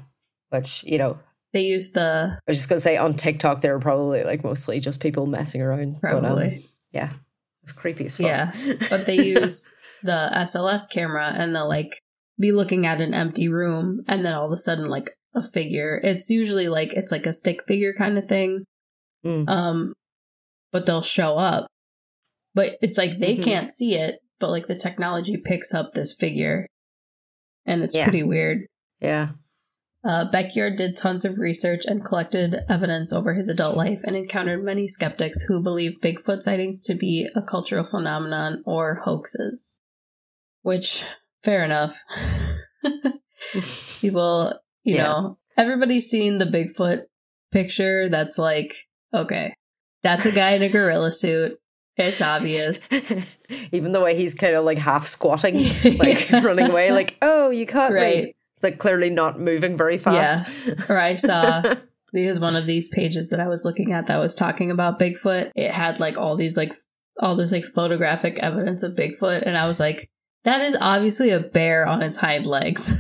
which 0.52 0.84
you 0.86 0.98
know 0.98 1.20
They 1.52 1.64
use 1.66 1.90
the 1.90 2.32
I 2.38 2.40
was 2.48 2.56
just 2.58 2.70
gonna 2.70 2.80
say 2.80 2.96
on 2.96 3.14
TikTok 3.14 3.60
they 3.60 3.70
were 3.70 3.80
probably 3.80 4.24
like 4.24 4.42
mostly 4.44 4.80
just 4.80 5.02
people 5.02 5.26
messing 5.26 5.62
around. 5.62 5.98
But, 6.02 6.14
um, 6.14 6.22
probably. 6.24 6.60
yeah. 6.94 7.12
it's 7.64 7.74
creepy 7.74 8.06
as 8.06 8.16
fuck. 8.16 8.26
Yeah. 8.26 8.54
But 8.90 9.06
they 9.06 9.16
use 9.40 9.76
the 10.02 10.32
SLS 10.34 10.90
camera 10.90 11.34
and 11.36 11.54
they'll 11.54 11.68
like 11.68 11.92
be 12.40 12.54
looking 12.54 12.86
at 12.86 13.02
an 13.02 13.14
empty 13.14 13.50
room 13.50 14.02
and 14.08 14.24
then 14.26 14.34
all 14.34 14.46
of 14.46 14.54
a 14.54 14.58
sudden 14.58 14.86
like 14.86 15.12
a 15.36 15.44
figure. 15.44 16.00
It's 16.02 16.30
usually 16.30 16.70
like 16.70 16.94
it's 16.94 17.12
like 17.12 17.26
a 17.26 17.34
stick 17.34 17.66
figure 17.68 17.94
kind 17.94 18.18
of 18.18 18.30
thing. 18.30 18.64
Mm. 19.26 19.50
Um 19.50 19.94
but 20.72 20.86
they'll 20.86 21.02
show 21.02 21.36
up. 21.36 21.68
But 22.54 22.78
it's 22.82 22.98
like 22.98 23.20
they 23.20 23.38
Mhm. 23.38 23.44
can't 23.44 23.72
see 23.72 23.96
it, 23.96 24.20
but 24.40 24.50
like 24.50 24.68
the 24.68 24.76
technology 24.76 25.38
picks 25.38 25.74
up 25.74 25.92
this 25.92 26.14
figure. 26.14 26.68
And 27.66 27.84
it's 27.84 27.94
Yeah. 27.96 28.06
pretty 28.06 28.24
weird. 28.24 28.66
yeah. 29.00 29.30
Uh, 30.02 30.26
Beckjord 30.32 30.78
did 30.78 30.96
tons 30.96 31.26
of 31.26 31.40
research 31.40 31.84
and 31.86 32.06
collected 32.06 32.56
evidence 32.70 33.12
over 33.12 33.34
his 33.34 33.50
adult 33.50 33.76
life 33.76 34.00
and 34.06 34.16
encountered 34.16 34.64
many 34.64 34.88
skeptics 34.88 35.42
who 35.42 35.62
believe 35.62 36.00
Bigfoot 36.02 36.42
sightings 36.42 36.84
to 36.86 36.96
be 36.96 37.28
a 37.36 37.42
cultural 37.42 37.84
phenomenon 37.84 38.64
or 38.66 39.02
hoaxes. 39.04 39.78
Which, 40.62 41.04
fair 41.44 41.66
enough. 41.66 42.02
People, 44.02 44.54
you 44.84 44.96
Yeah. 44.96 45.04
know, 45.04 45.38
everybody's 45.58 46.10
seen 46.10 46.38
the 46.38 46.46
Bigfoot 46.46 47.04
picture 47.52 48.08
that's 48.10 48.38
like, 48.38 48.74
okay, 49.14 49.54
that's 50.04 50.26
a 50.26 50.32
guy 50.32 50.52
in 50.52 50.62
a 50.62 50.70
gorilla 50.70 51.12
suit. 51.12 51.60
It's 52.00 52.22
obvious. 52.22 52.92
Even 53.72 53.92
the 53.92 54.00
way 54.00 54.16
he's 54.16 54.34
kind 54.34 54.56
of 54.56 54.64
like 54.64 54.78
half 54.78 55.06
squatting, 55.06 55.56
like 55.98 56.30
Yeah. 56.30 56.42
running 56.44 56.70
away, 56.70 56.92
like, 56.92 57.18
oh, 57.22 57.50
you 57.50 57.66
caught 57.66 57.92
me. 57.92 57.98
Right. 57.98 58.24
It's 58.26 58.64
like 58.64 58.78
clearly 58.78 59.10
not 59.10 59.40
moving 59.40 59.76
very 59.78 59.98
fast. 59.98 60.68
Or 60.90 60.98
I 60.98 61.16
saw 61.16 61.76
because 62.14 62.40
one 62.40 62.56
of 62.56 62.66
these 62.66 62.88
pages 62.88 63.30
that 63.30 63.40
I 63.40 63.48
was 63.48 63.66
looking 63.66 63.92
at 63.92 64.08
that 64.08 64.18
was 64.18 64.36
talking 64.36 64.72
about 64.72 65.00
Bigfoot, 65.00 65.52
it 65.56 65.72
had 65.72 66.00
like 66.00 66.18
all 66.18 66.36
these 66.36 66.58
like 66.58 66.74
all 67.20 67.36
this 67.36 67.52
like 67.52 67.66
photographic 67.66 68.40
evidence 68.40 68.82
of 68.84 68.94
Bigfoot, 68.94 69.44
and 69.46 69.58
I 69.58 69.68
was 69.68 69.80
like, 69.80 70.10
that 70.46 70.62
is 70.62 70.76
obviously 70.80 71.30
a 71.32 71.40
bear 71.40 71.86
on 71.86 72.02
its 72.02 72.18
hind 72.18 72.46
legs. 72.46 72.94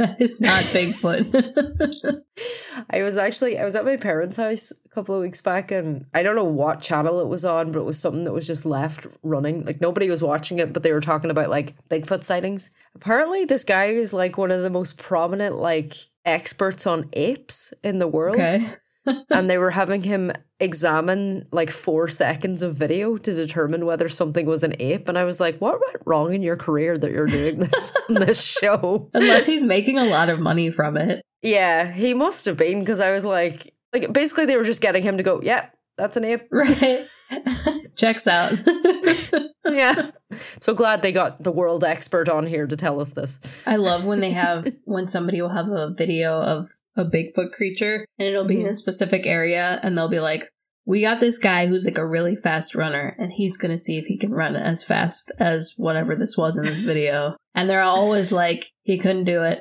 that 0.06 0.18
is 0.18 0.40
not 0.40 0.62
Bigfoot. 0.64 2.22
I 2.90 3.02
was 3.02 3.18
actually 3.18 3.58
I 3.58 3.64
was 3.64 3.76
at 3.76 3.84
my 3.84 3.98
parents' 3.98 4.38
house 4.38 4.72
a 4.72 4.88
couple 4.88 5.14
of 5.14 5.20
weeks 5.20 5.42
back 5.42 5.70
and 5.70 6.06
I 6.14 6.22
don't 6.22 6.36
know 6.36 6.44
what 6.44 6.80
channel 6.80 7.20
it 7.20 7.28
was 7.28 7.44
on, 7.44 7.70
but 7.70 7.80
it 7.80 7.84
was 7.84 7.98
something 7.98 8.24
that 8.24 8.32
was 8.32 8.46
just 8.46 8.64
left 8.64 9.06
running. 9.22 9.66
Like 9.66 9.82
nobody 9.82 10.08
was 10.08 10.22
watching 10.22 10.58
it, 10.58 10.72
but 10.72 10.82
they 10.82 10.92
were 10.92 11.02
talking 11.02 11.30
about 11.30 11.50
like 11.50 11.74
Bigfoot 11.90 12.24
sightings. 12.24 12.70
Apparently 12.94 13.44
this 13.44 13.62
guy 13.62 13.86
is 13.88 14.14
like 14.14 14.38
one 14.38 14.50
of 14.50 14.62
the 14.62 14.70
most 14.70 14.96
prominent 14.96 15.56
like 15.56 15.96
experts 16.24 16.86
on 16.86 17.10
apes 17.12 17.74
in 17.82 17.98
the 17.98 18.08
world. 18.08 18.36
okay. 18.36 18.70
And 19.06 19.48
they 19.48 19.58
were 19.58 19.70
having 19.70 20.02
him 20.02 20.32
examine 20.58 21.46
like 21.52 21.70
four 21.70 22.08
seconds 22.08 22.62
of 22.62 22.76
video 22.76 23.16
to 23.16 23.32
determine 23.32 23.86
whether 23.86 24.08
something 24.08 24.46
was 24.46 24.62
an 24.62 24.74
ape. 24.78 25.08
And 25.08 25.16
I 25.16 25.24
was 25.24 25.40
like, 25.40 25.58
what 25.58 25.80
went 25.86 26.02
wrong 26.06 26.34
in 26.34 26.42
your 26.42 26.56
career 26.56 26.96
that 26.96 27.10
you're 27.10 27.26
doing 27.26 27.58
this 27.60 27.92
on 28.08 28.14
this 28.16 28.44
show? 28.44 29.10
Unless 29.14 29.46
he's 29.46 29.62
making 29.62 29.98
a 29.98 30.04
lot 30.04 30.28
of 30.28 30.40
money 30.40 30.70
from 30.70 30.96
it. 30.96 31.22
Yeah, 31.42 31.90
he 31.90 32.14
must 32.14 32.44
have 32.44 32.56
been 32.56 32.80
because 32.80 33.00
I 33.00 33.12
was 33.12 33.24
like, 33.24 33.72
like 33.92 34.12
basically 34.12 34.46
they 34.46 34.56
were 34.56 34.64
just 34.64 34.82
getting 34.82 35.02
him 35.02 35.16
to 35.16 35.22
go, 35.22 35.40
yeah, 35.42 35.70
that's 35.96 36.16
an 36.16 36.24
ape. 36.24 36.46
Right. 36.50 37.06
Checks 37.96 38.26
out. 38.26 38.52
Yeah. 39.72 40.10
so 40.60 40.74
glad 40.74 41.02
they 41.02 41.12
got 41.12 41.44
the 41.44 41.52
world 41.52 41.84
expert 41.84 42.28
on 42.28 42.46
here 42.46 42.66
to 42.66 42.76
tell 42.76 42.98
us 42.98 43.12
this. 43.12 43.62
I 43.66 43.76
love 43.76 44.04
when 44.04 44.18
they 44.20 44.30
have 44.32 44.66
when 44.84 45.06
somebody 45.06 45.40
will 45.40 45.50
have 45.50 45.68
a 45.68 45.90
video 45.90 46.40
of 46.42 46.70
a 46.96 47.04
Bigfoot 47.04 47.52
creature 47.52 48.04
and 48.18 48.28
it'll 48.28 48.44
be 48.44 48.56
in 48.56 48.62
mm-hmm. 48.62 48.70
a 48.70 48.76
specific 48.76 49.26
area 49.26 49.80
and 49.82 49.96
they'll 49.96 50.08
be 50.08 50.20
like, 50.20 50.48
We 50.86 51.02
got 51.02 51.20
this 51.20 51.38
guy 51.38 51.66
who's 51.66 51.84
like 51.84 51.98
a 51.98 52.06
really 52.06 52.36
fast 52.36 52.74
runner 52.74 53.16
and 53.18 53.32
he's 53.32 53.56
gonna 53.56 53.78
see 53.78 53.98
if 53.98 54.06
he 54.06 54.18
can 54.18 54.32
run 54.32 54.56
as 54.56 54.84
fast 54.84 55.32
as 55.38 55.74
whatever 55.76 56.16
this 56.16 56.36
was 56.36 56.56
in 56.56 56.64
this 56.64 56.80
video. 56.80 57.36
And 57.52 57.68
they're 57.68 57.82
always 57.82 58.30
like, 58.30 58.70
he 58.84 58.96
couldn't 58.96 59.24
do 59.24 59.42
it. 59.42 59.58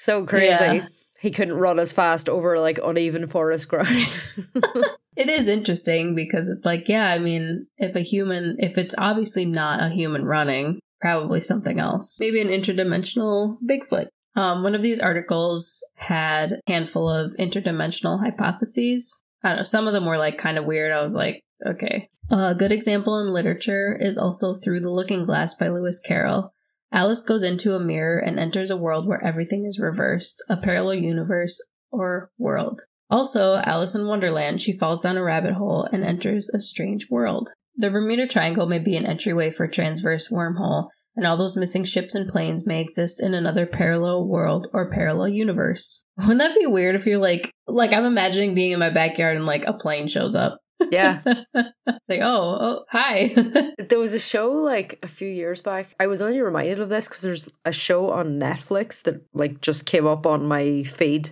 So 0.00 0.24
crazy. 0.24 0.48
Yeah. 0.48 0.86
He 1.20 1.30
couldn't 1.30 1.58
run 1.58 1.78
as 1.78 1.92
fast 1.92 2.30
over 2.30 2.58
like 2.58 2.78
uneven 2.82 3.26
forest 3.26 3.68
ground. 3.68 3.88
it 5.16 5.28
is 5.28 5.46
interesting 5.46 6.14
because 6.14 6.48
it's 6.48 6.64
like, 6.64 6.88
yeah, 6.88 7.10
I 7.10 7.18
mean, 7.18 7.66
if 7.76 7.94
a 7.94 8.00
human 8.00 8.56
if 8.58 8.78
it's 8.78 8.94
obviously 8.96 9.44
not 9.44 9.82
a 9.82 9.90
human 9.90 10.24
running, 10.24 10.80
probably 11.02 11.42
something 11.42 11.78
else. 11.78 12.16
Maybe 12.18 12.40
an 12.40 12.48
interdimensional 12.48 13.58
Bigfoot. 13.62 14.08
Um, 14.40 14.62
one 14.62 14.74
of 14.74 14.80
these 14.80 15.00
articles 15.00 15.84
had 15.96 16.52
a 16.52 16.60
handful 16.66 17.10
of 17.10 17.36
interdimensional 17.38 18.20
hypotheses. 18.20 19.20
I 19.44 19.50
don't 19.50 19.58
know, 19.58 19.62
some 19.64 19.86
of 19.86 19.92
them 19.92 20.06
were 20.06 20.16
like 20.16 20.38
kind 20.38 20.56
of 20.56 20.64
weird. 20.64 20.92
I 20.92 21.02
was 21.02 21.14
like, 21.14 21.42
okay. 21.66 22.08
A 22.30 22.54
good 22.54 22.72
example 22.72 23.18
in 23.18 23.34
literature 23.34 23.98
is 24.00 24.16
also 24.16 24.54
Through 24.54 24.80
the 24.80 24.90
Looking 24.90 25.26
Glass 25.26 25.52
by 25.52 25.68
Lewis 25.68 26.00
Carroll. 26.00 26.54
Alice 26.90 27.22
goes 27.22 27.42
into 27.42 27.74
a 27.74 27.80
mirror 27.80 28.18
and 28.18 28.38
enters 28.38 28.70
a 28.70 28.78
world 28.78 29.06
where 29.06 29.22
everything 29.22 29.66
is 29.66 29.78
reversed, 29.78 30.42
a 30.48 30.56
parallel 30.56 30.94
universe 30.94 31.60
or 31.90 32.30
world. 32.38 32.80
Also, 33.10 33.56
Alice 33.66 33.94
in 33.94 34.06
Wonderland, 34.06 34.62
she 34.62 34.72
falls 34.72 35.02
down 35.02 35.18
a 35.18 35.22
rabbit 35.22 35.52
hole 35.52 35.86
and 35.92 36.02
enters 36.02 36.48
a 36.48 36.60
strange 36.60 37.10
world. 37.10 37.50
The 37.76 37.90
Bermuda 37.90 38.26
Triangle 38.26 38.66
may 38.66 38.78
be 38.78 38.96
an 38.96 39.04
entryway 39.04 39.50
for 39.50 39.68
transverse 39.68 40.28
wormhole, 40.28 40.88
and 41.16 41.26
all 41.26 41.36
those 41.36 41.56
missing 41.56 41.84
ships 41.84 42.14
and 42.14 42.28
planes 42.28 42.66
may 42.66 42.80
exist 42.80 43.22
in 43.22 43.34
another 43.34 43.66
parallel 43.66 44.26
world 44.26 44.68
or 44.72 44.90
parallel 44.90 45.28
universe. 45.28 46.04
Wouldn't 46.18 46.38
that 46.38 46.58
be 46.58 46.66
weird 46.66 46.94
if 46.94 47.06
you're 47.06 47.18
like, 47.18 47.52
like 47.66 47.92
I'm 47.92 48.04
imagining 48.04 48.54
being 48.54 48.72
in 48.72 48.78
my 48.78 48.90
backyard 48.90 49.36
and 49.36 49.46
like 49.46 49.66
a 49.66 49.72
plane 49.72 50.08
shows 50.08 50.34
up. 50.34 50.60
yeah. 50.90 51.20
like, 51.54 52.20
oh, 52.22 52.58
oh, 52.60 52.84
hi. 52.90 53.34
There 53.90 53.98
was 53.98 54.14
a 54.14 54.20
show 54.20 54.52
like 54.52 54.98
a 55.02 55.08
few 55.08 55.28
years 55.28 55.60
back. 55.60 55.88
I 55.98 56.06
was 56.06 56.22
only 56.22 56.40
reminded 56.40 56.80
of 56.80 56.88
this 56.88 57.08
because 57.08 57.22
there's 57.22 57.48
a 57.64 57.72
show 57.72 58.10
on 58.10 58.38
Netflix 58.38 59.02
that 59.02 59.20
like 59.34 59.60
just 59.60 59.84
came 59.84 60.06
up 60.06 60.26
on 60.26 60.46
my 60.46 60.84
feed 60.84 61.30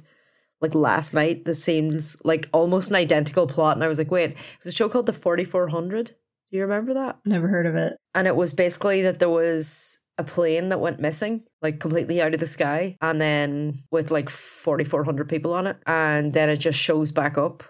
like 0.61 0.75
last 0.75 1.15
night 1.15 1.45
that 1.45 1.55
seems 1.55 2.17
like 2.25 2.49
almost 2.53 2.91
an 2.91 2.97
identical 2.97 3.47
plot. 3.47 3.77
And 3.77 3.85
I 3.85 3.89
was 3.89 3.99
like, 3.99 4.11
wait, 4.11 4.33
it 4.33 4.37
was 4.65 4.75
a 4.75 4.77
show 4.77 4.89
called 4.89 5.07
The 5.07 5.13
4400. 5.13 6.11
Do 6.51 6.57
you 6.57 6.63
remember 6.63 6.95
that? 6.95 7.19
Never 7.25 7.49
heard 7.49 7.67
of 7.67 7.75
it. 7.77 7.97
And 8.15 8.27
it 8.27 8.37
was 8.37 8.53
basically 8.55 9.03
that 9.03 9.19
there 9.19 9.29
was 9.29 9.99
a 10.17 10.25
plane 10.25 10.71
that 10.71 10.81
went 10.81 10.99
missing, 11.01 11.45
like 11.63 11.79
completely 11.79 12.21
out 12.23 12.35
of 12.35 12.41
the 12.41 12.47
sky, 12.47 12.97
and 13.03 13.21
then 13.21 13.75
with 13.93 14.11
like 14.11 14.29
4,400 14.31 15.29
people 15.29 15.53
on 15.55 15.67
it. 15.67 15.77
And 15.87 16.33
then 16.33 16.49
it 16.49 16.57
just 16.57 16.79
shows 16.79 17.13
back 17.13 17.37
up 17.39 17.63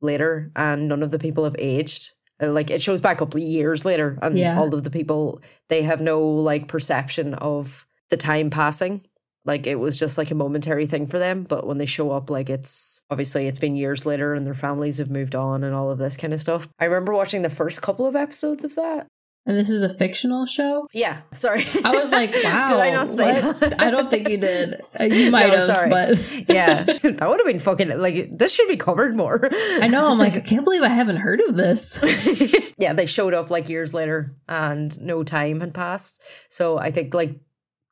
later, 0.00 0.50
and 0.54 0.88
none 0.88 1.02
of 1.02 1.10
the 1.10 1.18
people 1.18 1.44
have 1.44 1.56
aged. 1.58 2.10
Uh, 2.40 2.48
Like 2.52 2.70
it 2.70 2.80
shows 2.82 3.00
back 3.00 3.20
up 3.22 3.34
years 3.34 3.84
later, 3.84 4.18
and 4.22 4.36
Yeah. 4.38 4.58
all 4.58 4.72
of 4.74 4.84
the 4.84 4.90
people, 4.90 5.40
they 5.68 5.82
have 5.82 6.00
no 6.00 6.20
like 6.20 6.68
perception 6.68 7.34
of 7.34 7.86
the 8.10 8.16
time 8.16 8.50
passing. 8.50 9.00
Like 9.44 9.66
it 9.66 9.76
was 9.76 9.98
just 9.98 10.18
like 10.18 10.30
a 10.30 10.34
momentary 10.34 10.86
thing 10.86 11.06
for 11.06 11.18
them. 11.18 11.44
But 11.44 11.66
when 11.66 11.78
they 11.78 11.86
show 11.86 12.10
up, 12.10 12.28
like 12.30 12.50
it's 12.50 13.02
obviously 13.10 13.46
it's 13.46 13.58
been 13.58 13.76
years 13.76 14.04
later 14.04 14.34
and 14.34 14.46
their 14.46 14.54
families 14.54 14.98
have 14.98 15.10
moved 15.10 15.34
on 15.34 15.64
and 15.64 15.74
all 15.74 15.90
of 15.90 15.98
this 15.98 16.16
kind 16.16 16.32
of 16.34 16.40
stuff. 16.40 16.68
I 16.78 16.84
remember 16.84 17.12
watching 17.14 17.42
the 17.42 17.48
first 17.50 17.80
couple 17.80 18.06
of 18.06 18.14
episodes 18.16 18.64
of 18.64 18.74
that. 18.74 19.06
And 19.46 19.56
this 19.56 19.70
is 19.70 19.82
a 19.82 19.88
fictional 19.88 20.44
show? 20.44 20.86
Yeah, 20.92 21.20
sorry. 21.32 21.64
I 21.82 21.92
was 21.96 22.10
like, 22.10 22.34
wow. 22.44 22.66
Did 22.68 22.76
I 22.80 22.90
not 22.90 23.10
say 23.10 23.40
what? 23.40 23.60
that? 23.60 23.80
I 23.80 23.90
don't 23.90 24.10
think 24.10 24.28
you 24.28 24.36
did. 24.36 24.82
Uh, 25.00 25.04
You 25.04 25.30
might 25.30 25.46
No, 25.46 25.52
have, 25.56 25.62
sorry. 25.62 25.88
but 25.88 26.18
yeah, 26.50 26.82
that 26.82 27.02
would 27.26 27.40
have 27.40 27.46
been 27.46 27.58
fucking 27.58 27.98
like 27.98 28.36
this 28.36 28.54
should 28.54 28.68
be 28.68 28.76
covered 28.76 29.16
more. 29.16 29.48
I 29.50 29.86
know. 29.88 30.10
I'm 30.12 30.18
like, 30.18 30.34
I 30.34 30.40
can't 30.40 30.64
believe 30.64 30.82
I 30.82 30.88
haven't 30.88 31.16
heard 31.16 31.40
of 31.40 31.56
this. 31.56 31.98
yeah, 32.78 32.92
they 32.92 33.06
showed 33.06 33.32
up 33.32 33.50
like 33.50 33.70
years 33.70 33.94
later 33.94 34.36
and 34.48 35.00
no 35.00 35.22
time 35.24 35.60
had 35.60 35.72
passed. 35.72 36.22
So 36.50 36.76
I 36.76 36.90
think 36.90 37.14
like 37.14 37.40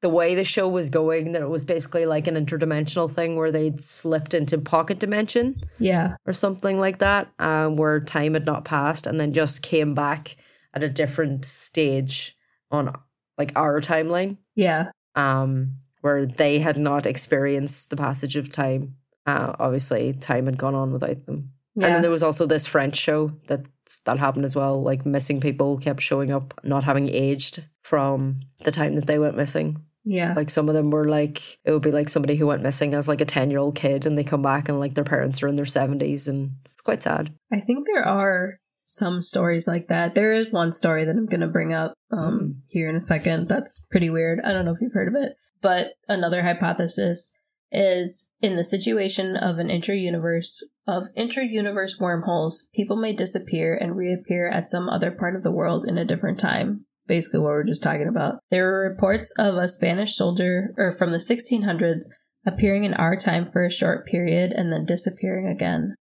the 0.07 0.15
way 0.15 0.37
the 0.37 0.45
show 0.45 0.69
was 0.69 0.89
going, 0.89 1.33
that 1.33 1.43
it 1.43 1.49
was 1.49 1.65
basically 1.65 2.07
like 2.07 2.29
an 2.29 2.37
interdimensional 2.37 3.11
thing 3.11 3.35
where 3.37 3.51
they'd 3.51 3.83
slipped 3.83 4.35
into 4.35 4.57
pocket 4.57 5.01
dimension 5.01 5.61
Yeah. 5.81 6.15
or 6.27 6.33
something 6.33 6.79
like 6.79 6.99
that, 6.99 7.27
um, 7.41 7.75
where 7.77 7.99
time 7.99 8.35
had 8.35 8.47
not 8.47 8.65
passed 8.65 9.09
and 9.09 9.19
then 9.19 9.33
just 9.33 9.63
came 9.63 9.95
back 9.95 10.37
at 10.75 10.85
a 10.85 10.89
different 10.89 11.45
stage 11.45 12.37
on 12.71 12.95
like 13.37 13.51
our 13.57 13.81
timeline. 13.81 14.37
Yeah. 14.55 14.91
um, 15.17 15.73
where 16.03 16.25
they 16.25 16.61
had 16.61 16.77
not 16.77 17.05
experienced 17.05 17.91
the 17.91 17.97
passage 17.97 18.37
of 18.37 18.53
time. 18.53 18.95
Uh, 19.27 19.55
obviously, 19.59 20.13
time 20.13 20.47
had 20.47 20.57
gone 20.57 20.75
on 20.77 20.93
without 20.93 21.27
them. 21.27 21.51
And 21.75 21.85
then 21.85 22.01
there 22.03 22.11
was 22.13 22.23
also 22.23 22.47
this 22.47 22.65
French 22.67 22.97
show 22.97 23.33
that 23.49 23.67
that 24.05 24.19
happened 24.19 24.45
as 24.45 24.55
well. 24.55 24.81
Like 24.83 25.05
missing 25.05 25.41
people 25.41 25.77
kept 25.79 26.01
showing 26.01 26.31
up, 26.31 26.55
not 26.63 26.85
having 26.85 27.09
aged 27.11 27.65
from 27.83 28.37
the 28.65 28.71
time 28.71 28.95
that 28.95 29.07
they 29.09 29.19
went 29.19 29.37
missing. 29.37 29.83
Yeah. 30.09 30.35
Like 30.35 30.51
some 30.51 30.69
of 30.69 30.75
them 30.75 30.91
were 30.91 31.09
like 31.09 31.59
it 31.65 31.73
would 31.73 31.83
be 31.83 31.91
like 31.91 32.09
somebody 32.09 32.37
who 32.37 32.47
went 32.47 32.63
missing 32.63 32.95
as 32.95 33.09
like 33.09 33.21
a 33.21 33.25
ten 33.27 33.51
year 33.51 33.59
old 33.59 33.75
kid, 33.75 34.07
and 34.07 34.17
they 34.17 34.25
come 34.25 34.41
back 34.41 34.69
and 34.69 34.79
like 34.79 34.95
their 34.95 35.05
parents 35.05 35.43
are 35.43 35.49
in 35.49 35.57
their 35.57 35.67
seventies, 35.67 36.29
and 36.29 36.53
it's 36.73 36.81
quite 36.81 37.03
sad. 37.03 37.35
I 37.53 37.59
think 37.61 37.87
there 37.87 38.07
are 38.07 38.61
some 38.85 39.21
stories 39.21 39.67
like 39.67 39.89
that. 39.89 40.15
There 40.15 40.33
is 40.33 40.53
one 40.53 40.73
story 40.73 41.05
that 41.05 41.17
I'm 41.17 41.27
going 41.27 41.41
to 41.41 41.49
bring 41.49 41.73
up 41.73 41.93
um, 42.13 42.39
Mm. 42.41 42.55
here 42.69 42.89
in 42.89 42.95
a 42.95 43.01
second. 43.01 43.49
That's 43.49 43.81
pretty 43.91 44.09
weird. 44.09 44.39
I 44.45 44.53
don't 44.53 44.65
know 44.65 44.71
if 44.73 44.81
you've 44.81 44.93
heard 44.93 45.09
of 45.09 45.21
it. 45.21 45.35
But 45.61 45.95
another 46.09 46.43
hypothesis 46.43 47.33
is 47.73 48.29
in 48.41 48.55
the 48.55 48.63
situation 48.63 49.37
of 49.37 49.59
an 49.59 49.71
inter-universe 49.71 50.63
of 50.87 51.09
inter-universe 51.17 51.97
wormholes, 51.99 52.69
people 52.73 52.95
may 52.97 53.13
disappear 53.13 53.75
and 53.75 53.97
reappear 53.97 54.49
at 54.49 54.69
some 54.69 54.89
other 54.89 55.11
part 55.11 55.35
of 55.35 55.43
the 55.43 55.51
world 55.51 55.85
in 55.85 55.99
a 55.99 56.05
different 56.05 56.39
time. 56.39 56.86
Basically, 57.07 57.41
what 57.41 57.51
we're 57.51 57.65
just 57.65 57.83
talking 57.83 58.09
about. 58.09 58.41
There 58.51 58.69
are 58.69 58.89
reports 58.89 59.33
of 59.39 59.57
a 59.57 59.69
Spanish 59.69 60.17
soldier, 60.17 60.75
or 60.77 60.91
from 60.91 61.13
the 61.13 61.19
1600s, 61.19 62.07
appearing 62.47 62.85
in 62.85 62.95
our 62.95 63.17
time 63.17 63.45
for 63.45 63.65
a 63.65 63.71
short 63.71 64.07
period 64.07 64.53
and 64.53 64.73
then 64.73 64.85
disappearing 64.85 65.47
again. 65.47 65.95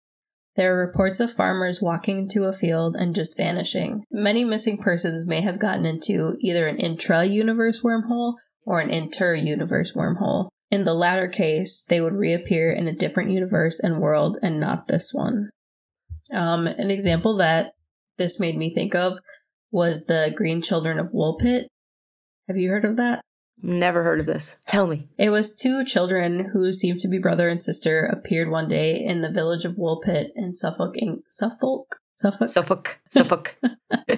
There 0.55 0.73
are 0.73 0.85
reports 0.85 1.19
of 1.19 1.33
farmers 1.33 1.81
walking 1.81 2.17
into 2.19 2.45
a 2.45 2.53
field 2.53 2.95
and 2.95 3.13
just 3.13 3.35
vanishing. 3.35 4.03
Many 4.09 4.45
missing 4.45 4.77
persons 4.77 5.27
may 5.27 5.41
have 5.41 5.59
gotten 5.59 5.85
into 5.85 6.37
either 6.39 6.67
an 6.67 6.77
intra 6.77 7.25
universe 7.25 7.81
wormhole 7.81 8.35
or 8.65 8.79
an 8.79 8.89
inter 8.89 9.35
universe 9.35 9.93
wormhole. 9.93 10.47
In 10.71 10.85
the 10.85 10.93
latter 10.93 11.27
case, 11.27 11.83
they 11.83 11.99
would 11.99 12.13
reappear 12.13 12.71
in 12.71 12.87
a 12.87 12.95
different 12.95 13.31
universe 13.31 13.79
and 13.79 13.99
world 13.99 14.37
and 14.41 14.59
not 14.59 14.87
this 14.87 15.09
one. 15.13 15.49
Um, 16.33 16.67
an 16.67 16.89
example 16.89 17.35
that 17.37 17.73
this 18.17 18.39
made 18.39 18.57
me 18.57 18.73
think 18.73 18.95
of 18.95 19.19
was 19.75 20.05
the 20.05 20.33
Green 20.33 20.61
Children 20.61 20.99
of 20.99 21.11
Woolpit. 21.11 21.65
Have 22.47 22.55
you 22.55 22.69
heard 22.69 22.85
of 22.85 22.95
that? 22.95 23.21
Never 23.61 24.03
heard 24.03 24.21
of 24.21 24.25
this. 24.25 24.55
Tell 24.69 24.87
me. 24.87 25.09
It 25.17 25.31
was 25.31 25.53
two 25.53 25.83
children 25.83 26.51
who 26.53 26.71
seemed 26.71 26.99
to 26.99 27.09
be 27.09 27.19
brother 27.19 27.49
and 27.49 27.61
sister 27.61 28.05
appeared 28.05 28.49
one 28.49 28.69
day 28.69 29.03
in 29.03 29.19
the 29.19 29.29
village 29.29 29.65
of 29.65 29.73
Woolpit 29.73 30.29
in 30.33 30.53
Suffolk, 30.53 30.93
in 30.95 31.23
Suffolk, 31.27 31.97
Suffolk. 32.15 32.47
Suffolk. 32.47 32.99
Suffolk. 33.11 33.57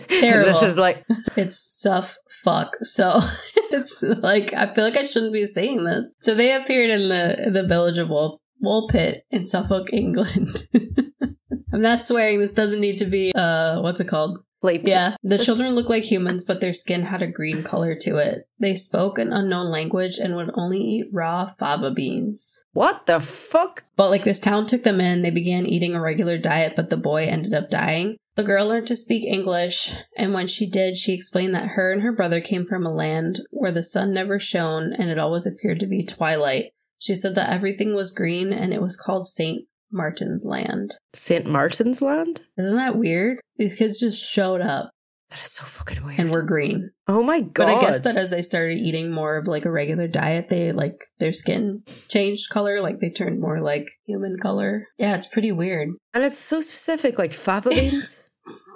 Terrible. 0.09 0.47
this 0.53 0.61
is 0.61 0.77
like 0.77 1.03
It's 1.35 1.57
Suffolk. 1.57 2.77
So 2.83 3.19
it's 3.71 4.03
like 4.03 4.53
I 4.53 4.71
feel 4.75 4.83
like 4.83 4.97
I 4.97 5.05
shouldn't 5.05 5.33
be 5.33 5.47
saying 5.47 5.85
this. 5.85 6.13
So 6.19 6.35
they 6.35 6.53
appeared 6.53 6.91
in 6.91 7.09
the 7.09 7.49
the 7.51 7.63
village 7.63 7.97
of 7.97 8.11
Wolf 8.11 8.37
Woolpit 8.63 9.21
in 9.31 9.43
Suffolk, 9.43 9.91
England. 9.91 10.67
I'm 11.73 11.81
not 11.81 12.03
swearing. 12.03 12.37
This 12.37 12.53
doesn't 12.53 12.79
need 12.79 12.99
to 12.99 13.05
be 13.05 13.33
uh 13.33 13.81
what's 13.81 13.99
it 13.99 14.07
called? 14.07 14.37
Bleeped. 14.63 14.87
Yeah, 14.87 15.15
the 15.23 15.37
children 15.37 15.75
looked 15.75 15.89
like 15.89 16.03
humans, 16.03 16.43
but 16.43 16.59
their 16.59 16.73
skin 16.73 17.03
had 17.03 17.21
a 17.21 17.27
green 17.27 17.63
color 17.63 17.95
to 18.01 18.17
it. 18.17 18.47
They 18.59 18.75
spoke 18.75 19.17
an 19.17 19.33
unknown 19.33 19.69
language 19.69 20.17
and 20.17 20.35
would 20.35 20.51
only 20.55 20.79
eat 20.79 21.05
raw 21.11 21.45
fava 21.45 21.91
beans. 21.91 22.65
What 22.73 23.05
the 23.05 23.19
fuck? 23.19 23.85
But 23.95 24.09
like 24.09 24.23
this 24.23 24.39
town 24.39 24.65
took 24.65 24.83
them 24.83 24.99
in, 24.99 25.21
they 25.21 25.31
began 25.31 25.65
eating 25.65 25.95
a 25.95 26.01
regular 26.01 26.37
diet, 26.37 26.73
but 26.75 26.89
the 26.89 26.97
boy 26.97 27.25
ended 27.25 27.53
up 27.53 27.69
dying. 27.69 28.17
The 28.35 28.43
girl 28.43 28.67
learned 28.67 28.85
to 28.87 28.95
speak 28.95 29.25
English, 29.25 29.93
and 30.15 30.31
when 30.31 30.45
she 30.45 30.67
did, 30.67 30.95
she 30.95 31.13
explained 31.13 31.55
that 31.55 31.69
her 31.69 31.91
and 31.91 32.03
her 32.03 32.11
brother 32.11 32.39
came 32.39 32.65
from 32.65 32.85
a 32.85 32.93
land 32.93 33.41
where 33.49 33.71
the 33.71 33.81
sun 33.81 34.13
never 34.13 34.37
shone 34.37 34.93
and 34.93 35.09
it 35.09 35.17
always 35.17 35.47
appeared 35.47 35.79
to 35.79 35.87
be 35.87 36.05
twilight. 36.05 36.71
She 36.99 37.15
said 37.15 37.35
that 37.35 37.49
everything 37.49 37.95
was 37.95 38.11
green 38.11 38.53
and 38.53 38.73
it 38.73 38.81
was 38.81 38.95
called 38.95 39.25
St. 39.27 39.65
Martin's 39.91 40.45
Land. 40.45 40.91
St. 41.13 41.45
Martin's 41.45 42.01
Land? 42.01 42.41
Isn't 42.57 42.75
that 42.77 42.97
weird? 42.97 43.39
These 43.57 43.75
kids 43.75 43.99
just 43.99 44.23
showed 44.23 44.61
up 44.61 44.89
That 45.31 45.41
is 45.41 45.51
so 45.51 45.63
fucking 45.65 46.05
weird. 46.05 46.19
and 46.19 46.31
were 46.31 46.41
green. 46.43 46.91
oh 47.07 47.23
my 47.23 47.41
god. 47.41 47.65
But 47.65 47.69
I 47.77 47.79
guess 47.81 48.01
that 48.03 48.15
as 48.17 48.29
they 48.29 48.41
started 48.41 48.77
eating 48.77 49.11
more 49.11 49.37
of 49.37 49.47
like 49.47 49.65
a 49.65 49.71
regular 49.71 50.07
diet, 50.07 50.49
they 50.49 50.71
like 50.71 51.03
their 51.19 51.33
skin 51.33 51.83
changed 52.09 52.49
color, 52.49 52.81
like 52.81 52.99
they 52.99 53.09
turned 53.09 53.39
more 53.39 53.61
like 53.61 53.87
human 54.05 54.37
color. 54.41 54.87
Yeah, 54.97 55.15
it's 55.15 55.27
pretty 55.27 55.51
weird. 55.51 55.89
and 56.13 56.23
it's 56.23 56.37
so 56.37 56.61
specific, 56.61 57.17
like 57.17 57.33
fava 57.33 57.69
beans. 57.69 58.23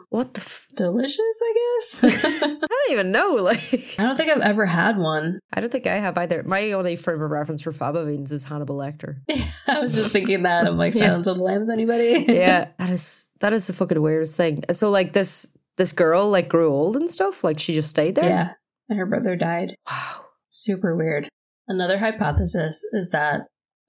what 0.09 0.33
the 0.33 0.41
f- 0.41 0.67
Delicious, 0.75 1.19
I 1.19 1.53
guess. 1.53 2.23
I 2.43 2.47
don't 2.47 2.91
even 2.91 3.11
know. 3.11 3.31
Like 3.33 3.95
I 3.99 4.03
don't 4.03 4.15
think 4.15 4.31
I've 4.31 4.39
ever 4.41 4.65
had 4.65 4.97
one. 4.97 5.39
I 5.53 5.59
don't 5.59 5.69
think 5.71 5.85
I 5.85 5.97
have 5.97 6.17
either. 6.17 6.43
My 6.43 6.71
only 6.71 6.95
frame 6.95 7.21
of 7.21 7.29
reference 7.29 7.61
for 7.61 7.71
fava 7.73 8.05
beans 8.05 8.31
is 8.31 8.45
Hannibal 8.45 8.77
Lecter. 8.77 9.17
yeah, 9.27 9.45
I 9.67 9.81
was 9.81 9.93
just 9.93 10.11
thinking 10.11 10.43
that. 10.43 10.65
I'm 10.65 10.77
like, 10.77 10.93
Yeah. 10.95 10.99
Silence 11.07 11.27
of 11.27 11.37
the 11.37 11.43
Lambs, 11.43 11.69
anybody? 11.69 12.25
yeah, 12.27 12.69
that 12.77 12.89
is 12.89 13.25
that 13.41 13.51
is 13.53 13.67
the 13.67 13.73
fucking 13.73 14.01
weirdest 14.01 14.37
thing. 14.37 14.63
So 14.71 14.89
like 14.89 15.11
this 15.13 15.51
this 15.77 15.91
girl 15.91 16.29
like 16.29 16.47
grew 16.47 16.69
old 16.71 16.95
and 16.95 17.11
stuff. 17.11 17.43
Like 17.43 17.59
she 17.59 17.73
just 17.73 17.89
stayed 17.89 18.15
there. 18.15 18.29
yeah. 18.29 18.53
And 18.89 18.97
her 18.97 19.05
brother 19.05 19.35
died. 19.35 19.75
Wow. 19.89 20.21
Super 20.49 20.95
weird. 20.95 21.27
Another 21.67 21.97
hypothesis 21.97 22.83
is 22.93 23.09
that 23.09 23.41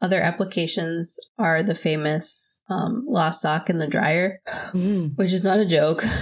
other 0.02 0.20
applications 0.20 1.18
are 1.38 1.62
the 1.62 1.74
famous 1.74 2.58
um, 2.68 3.04
lost 3.06 3.40
sock 3.40 3.70
in 3.70 3.78
the 3.78 3.86
dryer. 3.86 4.40
Mm. 4.72 5.16
which 5.16 5.32
is 5.32 5.44
not 5.44 5.60
a 5.60 5.66
joke. 5.66 6.02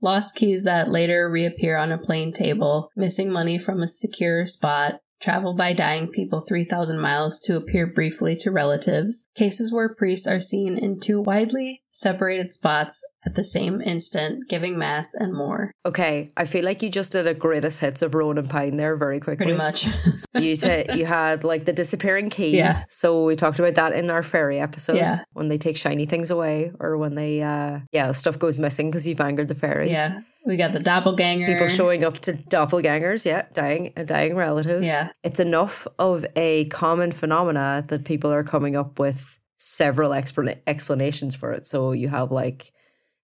Lost 0.00 0.36
keys 0.36 0.62
that 0.62 0.92
later 0.92 1.28
reappear 1.28 1.76
on 1.76 1.90
a 1.90 1.98
plain 1.98 2.32
table, 2.32 2.88
missing 2.94 3.32
money 3.32 3.58
from 3.58 3.82
a 3.82 3.88
secure 3.88 4.46
spot, 4.46 5.00
travel 5.20 5.54
by 5.54 5.72
dying 5.72 6.06
people 6.06 6.40
3,000 6.40 7.00
miles 7.00 7.40
to 7.40 7.56
appear 7.56 7.86
briefly 7.86 8.36
to 8.36 8.52
relatives, 8.52 9.26
cases 9.34 9.72
where 9.72 9.92
priests 9.92 10.26
are 10.26 10.38
seen 10.38 10.78
in 10.78 11.00
two 11.00 11.20
widely 11.20 11.82
separated 11.90 12.52
spots 12.52 13.02
at 13.26 13.34
the 13.34 13.44
same 13.44 13.80
instant, 13.80 14.48
giving 14.48 14.78
mass, 14.78 15.12
and 15.14 15.32
more. 15.34 15.72
Okay, 15.84 16.30
I 16.36 16.44
feel 16.44 16.64
like 16.64 16.82
you 16.82 16.88
just 16.88 17.12
did 17.12 17.26
a 17.26 17.34
greatest 17.34 17.80
hits 17.80 18.00
of 18.02 18.14
Rowan 18.14 18.38
and 18.38 18.48
Pine 18.48 18.76
there 18.76 18.96
very 18.96 19.18
quickly. 19.20 19.46
Pretty 19.46 19.58
much. 19.58 19.86
you 20.34 20.56
ta 20.56 20.84
you 20.94 21.04
had 21.04 21.44
like 21.44 21.64
the 21.64 21.72
disappearing 21.72 22.30
keys. 22.30 22.54
Yeah. 22.54 22.74
So 22.88 23.24
we 23.24 23.34
talked 23.36 23.58
about 23.58 23.74
that 23.74 23.92
in 23.92 24.10
our 24.10 24.22
fairy 24.22 24.60
episode. 24.60 24.96
Yeah. 24.96 25.18
When 25.32 25.48
they 25.48 25.58
take 25.58 25.76
shiny 25.76 26.06
things 26.06 26.30
away, 26.30 26.72
or 26.80 26.96
when 26.96 27.14
they 27.14 27.42
uh 27.42 27.80
yeah 27.92 28.12
stuff 28.12 28.38
goes 28.38 28.58
missing 28.58 28.90
because 28.90 29.06
you've 29.06 29.20
angered 29.20 29.48
the 29.48 29.54
fairies. 29.54 29.90
yeah. 29.90 30.20
We 30.46 30.56
got 30.56 30.72
the 30.72 30.80
doppelganger. 30.80 31.46
People 31.46 31.68
showing 31.68 32.04
up 32.04 32.20
to 32.20 32.32
doppelgangers, 32.32 33.26
yeah, 33.26 33.42
dying, 33.52 33.92
uh, 33.98 34.04
dying 34.04 34.34
relatives. 34.34 34.86
Yeah. 34.86 35.10
it's 35.22 35.40
enough 35.40 35.86
of 35.98 36.24
a 36.36 36.64
common 36.66 37.12
phenomena 37.12 37.84
that 37.88 38.04
people 38.04 38.32
are 38.32 38.44
coming 38.44 38.74
up 38.74 38.98
with 38.98 39.38
several 39.58 40.12
explan- 40.12 40.58
explanations 40.66 41.34
for 41.34 41.52
it. 41.52 41.66
So 41.66 41.92
you 41.92 42.08
have 42.08 42.30
like 42.30 42.72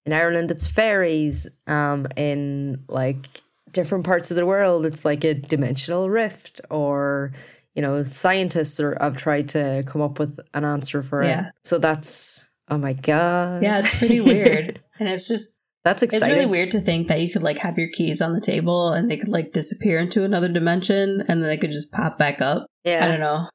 in 0.06 0.12
Ireland, 0.12 0.50
it's 0.50 0.66
fairies. 0.66 1.48
Um, 1.66 2.06
in 2.16 2.84
like 2.88 3.26
different 3.72 4.04
parts 4.04 4.30
of 4.30 4.36
the 4.36 4.46
world, 4.46 4.86
it's 4.86 5.04
like 5.04 5.24
a 5.24 5.34
dimensional 5.34 6.10
rift, 6.10 6.60
or 6.70 7.32
you 7.74 7.82
know, 7.82 8.02
scientists 8.02 8.78
are 8.80 8.96
have 9.00 9.16
tried 9.16 9.48
to 9.50 9.82
come 9.86 10.00
up 10.02 10.18
with 10.18 10.38
an 10.54 10.64
answer 10.64 11.02
for 11.02 11.22
Yeah. 11.24 11.48
it. 11.48 11.52
So 11.62 11.78
that's 11.78 12.48
oh 12.68 12.78
my 12.78 12.92
god, 12.92 13.62
Yeah, 13.62 13.80
it's 13.80 13.98
pretty 13.98 14.20
weird. 14.20 14.80
and 14.98 15.08
it's 15.08 15.26
just 15.28 15.58
that's 15.84 16.02
exciting. 16.02 16.28
It's 16.30 16.36
really 16.36 16.50
weird 16.50 16.70
to 16.70 16.80
think 16.80 17.08
that 17.08 17.20
you 17.20 17.30
could 17.30 17.42
like 17.42 17.58
have 17.58 17.76
your 17.78 17.88
keys 17.92 18.22
on 18.22 18.32
the 18.32 18.40
table 18.40 18.92
and 18.92 19.10
they 19.10 19.16
could 19.18 19.28
like 19.28 19.52
disappear 19.52 19.98
into 19.98 20.24
another 20.24 20.48
dimension 20.48 21.20
and 21.28 21.42
then 21.42 21.48
they 21.48 21.58
could 21.58 21.72
just 21.72 21.92
pop 21.92 22.16
back 22.16 22.40
up. 22.40 22.66
Yeah, 22.84 23.04
I 23.04 23.08
don't 23.08 23.20
know. 23.20 23.48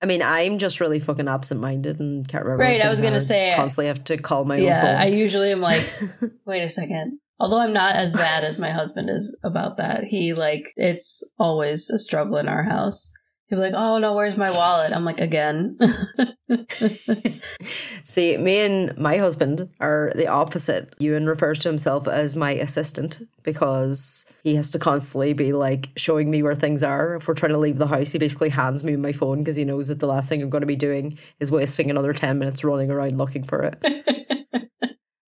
I 0.00 0.06
mean, 0.06 0.22
I'm 0.22 0.58
just 0.58 0.80
really 0.80 1.00
fucking 1.00 1.26
absent-minded 1.26 1.98
and 1.98 2.26
can't 2.26 2.44
remember. 2.44 2.62
Right, 2.62 2.80
I 2.80 2.88
was 2.88 3.00
gonna 3.00 3.20
say- 3.20 3.54
constantly 3.56 3.88
have 3.88 4.04
to 4.04 4.16
call 4.16 4.44
my 4.44 4.56
yeah, 4.56 4.90
own 4.90 4.96
I 4.96 5.06
usually 5.06 5.50
am 5.50 5.60
like, 5.60 5.84
wait 6.46 6.62
a 6.62 6.70
second. 6.70 7.18
Although 7.40 7.60
I'm 7.60 7.72
not 7.72 7.94
as 7.94 8.14
bad 8.14 8.42
as 8.44 8.58
my 8.58 8.70
husband 8.70 9.10
is 9.10 9.36
about 9.44 9.76
that. 9.76 10.04
He 10.04 10.34
like 10.34 10.72
it's 10.76 11.22
always 11.38 11.88
a 11.90 11.98
struggle 11.98 12.36
in 12.36 12.48
our 12.48 12.64
house. 12.64 13.12
He'll 13.48 13.58
be 13.58 13.62
like, 13.62 13.74
"Oh 13.74 13.98
no, 13.98 14.12
where's 14.14 14.36
my 14.36 14.50
wallet?" 14.50 14.92
I'm 14.94 15.04
like, 15.04 15.20
"Again." 15.20 15.78
See, 18.04 18.36
me 18.36 18.58
and 18.60 18.96
my 18.98 19.16
husband 19.18 19.68
are 19.80 20.12
the 20.14 20.26
opposite. 20.26 20.94
Ewan 20.98 21.26
refers 21.26 21.58
to 21.60 21.68
himself 21.68 22.06
as 22.08 22.36
my 22.36 22.52
assistant 22.52 23.20
because 23.42 24.26
he 24.44 24.54
has 24.54 24.70
to 24.72 24.78
constantly 24.78 25.32
be 25.32 25.52
like 25.52 25.88
showing 25.96 26.30
me 26.30 26.42
where 26.42 26.54
things 26.54 26.82
are. 26.82 27.16
If 27.16 27.28
we're 27.28 27.34
trying 27.34 27.52
to 27.52 27.58
leave 27.58 27.78
the 27.78 27.86
house, 27.86 28.12
he 28.12 28.18
basically 28.18 28.50
hands 28.50 28.84
me 28.84 28.96
my 28.96 29.12
phone 29.12 29.38
because 29.38 29.56
he 29.56 29.64
knows 29.64 29.88
that 29.88 30.00
the 30.00 30.06
last 30.06 30.28
thing 30.28 30.42
I'm 30.42 30.50
going 30.50 30.62
to 30.62 30.66
be 30.66 30.76
doing 30.76 31.18
is 31.40 31.50
wasting 31.50 31.90
another 31.90 32.12
10 32.12 32.38
minutes 32.38 32.64
running 32.64 32.90
around 32.90 33.16
looking 33.18 33.44
for 33.44 33.62
it. 33.62 33.82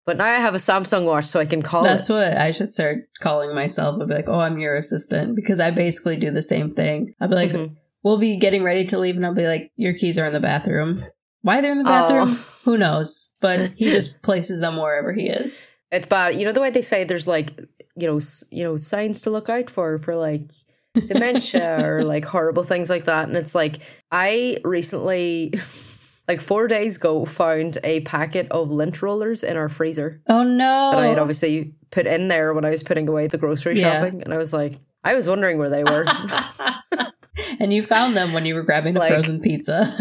But 0.07 0.17
now 0.17 0.25
I 0.25 0.37
have 0.41 0.55
a 0.55 0.59
Samsung 0.59 1.05
watch 1.05 1.27
so 1.27 1.39
I 1.39 1.45
can 1.45 1.61
call 1.61 1.83
That's 1.83 2.09
it. 2.09 2.13
what 2.15 2.35
I 2.39 2.51
should 2.51 2.71
start 2.71 3.11
calling 3.21 3.55
myself. 3.55 3.99
I'll 4.01 4.07
be 4.07 4.15
like, 4.15 4.27
"Oh, 4.27 4.41
I'm 4.41 4.59
your 4.59 4.75
assistant," 4.75 5.37
because 5.37 5.61
I 5.61 5.71
basically 5.71 6.17
do 6.17 6.31
the 6.31 6.41
same 6.41 6.73
thing. 6.73 7.13
I'll 7.21 7.29
be 7.29 7.35
like, 7.35 7.51
Mhm. 7.51 7.77
"We'll 8.09 8.19
be 8.19 8.37
getting 8.37 8.63
ready 8.65 8.85
to 8.87 8.99
leave," 8.99 9.17
and 9.17 9.27
I'll 9.27 9.35
be 9.35 9.47
like, 9.47 9.71
"Your 9.77 9.93
keys 9.93 10.19
are 10.19 10.25
in 10.27 10.33
the 10.33 10.41
bathroom." 10.41 11.05
Why 11.43 11.61
they're 11.61 11.73
in 11.73 11.79
the 11.79 11.85
bathroom? 11.85 12.27
Oh. 12.29 12.59
Who 12.65 12.77
knows? 12.79 13.33
But 13.41 13.71
he 13.77 13.91
just 13.91 14.21
places 14.23 14.61
them 14.61 14.77
wherever 14.77 15.13
he 15.13 15.29
is. 15.29 15.71
It's 15.93 16.09
bad. 16.09 16.35
You 16.35 16.45
know 16.47 16.53
the 16.53 16.61
way 16.61 16.71
they 16.71 16.83
say 16.83 17.05
there's 17.05 17.29
like, 17.29 17.59
you 17.97 18.07
know, 18.09 18.19
you 18.51 18.65
know, 18.65 18.77
signs 18.77 19.23
to 19.23 19.31
look 19.31 19.49
out 19.49 19.71
for 19.71 19.99
for 19.99 20.17
like 20.17 20.51
dementia 21.07 21.87
or 21.87 22.03
like 22.05 22.25
horrible 22.25 22.63
things 22.65 22.91
like 22.91 23.05
that. 23.05 23.29
And 23.29 23.37
it's 23.37 23.55
like 23.55 23.79
I 24.11 24.59
recently 24.65 25.53
like 26.29 26.41
four 26.41 26.67
days 26.69 26.97
ago, 26.97 27.25
found 27.25 27.79
a 27.85 28.01
packet 28.01 28.49
of 28.51 28.71
lint 28.71 29.01
rollers 29.01 29.45
in 29.45 29.57
our 29.57 29.69
freezer 29.69 30.21
Oh 30.29 30.43
no. 30.43 30.91
that 30.93 30.99
I 31.01 31.07
had 31.07 31.19
obviously 31.19 31.73
put 31.91 32.07
in 32.07 32.29
there 32.29 32.53
when 32.53 32.65
I 32.67 32.71
was 32.71 32.83
putting 32.83 33.09
away 33.09 33.29
the 33.29 33.39
grocery 33.39 33.79
Yeah. 33.79 34.01
shopping. 34.01 34.23
And 34.23 34.35
I 34.35 34.39
was 34.39 34.53
like, 34.53 34.79
I 35.05 35.15
was 35.15 35.27
wondering 35.29 35.57
where 35.59 35.71
they 35.71 35.85
were. 35.85 36.05
And 37.61 37.73
you 37.73 37.83
found 37.83 38.17
them 38.17 38.33
when 38.33 38.47
you 38.47 38.55
were 38.55 38.63
grabbing 38.63 38.97
a 38.97 39.01
Like- 39.01 39.13
frozen 39.13 39.41
pizza. 39.41 39.93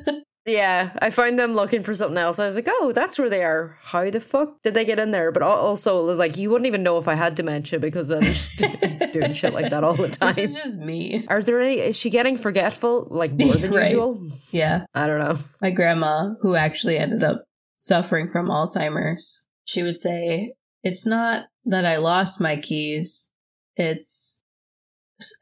yeah, 0.46 0.90
I 1.00 1.10
found 1.10 1.38
them 1.38 1.54
looking 1.54 1.82
for 1.82 1.94
something 1.94 2.18
else. 2.18 2.38
I 2.38 2.46
was 2.46 2.54
like, 2.54 2.68
oh, 2.68 2.92
that's 2.92 3.18
where 3.18 3.28
they 3.28 3.42
are. 3.42 3.76
How 3.82 4.08
the 4.10 4.20
fuck 4.20 4.62
did 4.62 4.74
they 4.74 4.84
get 4.84 4.98
in 5.00 5.10
there? 5.10 5.32
But 5.32 5.42
also, 5.42 6.02
like, 6.14 6.36
you 6.36 6.50
wouldn't 6.50 6.66
even 6.66 6.82
know 6.84 6.98
if 6.98 7.08
I 7.08 7.14
had 7.14 7.34
dementia 7.34 7.80
because 7.80 8.10
I'm 8.10 8.22
just 8.22 8.58
doing 9.12 9.32
shit 9.32 9.52
like 9.52 9.70
that 9.70 9.82
all 9.82 9.94
the 9.94 10.02
this 10.06 10.16
time. 10.18 10.34
is 10.38 10.54
just 10.54 10.78
me. 10.78 11.24
Are 11.28 11.42
there 11.42 11.60
any? 11.60 11.80
Is 11.80 11.98
she 11.98 12.10
getting 12.10 12.36
forgetful 12.36 13.08
like 13.10 13.32
more 13.32 13.54
than 13.54 13.72
Right. 13.72 13.86
usual? 13.86 14.24
Yeah. 14.52 14.86
I 14.94 15.06
don't 15.06 15.18
know. 15.18 15.36
My 15.60 15.70
grandma, 15.70 16.34
who 16.42 16.54
actually 16.54 16.96
ended 16.98 17.24
up 17.24 17.42
suffering 17.78 18.28
from 18.28 18.46
Alzheimer's, 18.48 19.46
she 19.64 19.82
would 19.82 19.98
say, 19.98 20.52
It's 20.84 21.04
not 21.04 21.46
that 21.64 21.84
I 21.84 21.96
lost 21.96 22.40
my 22.40 22.54
keys. 22.56 23.30
It's 23.74 24.42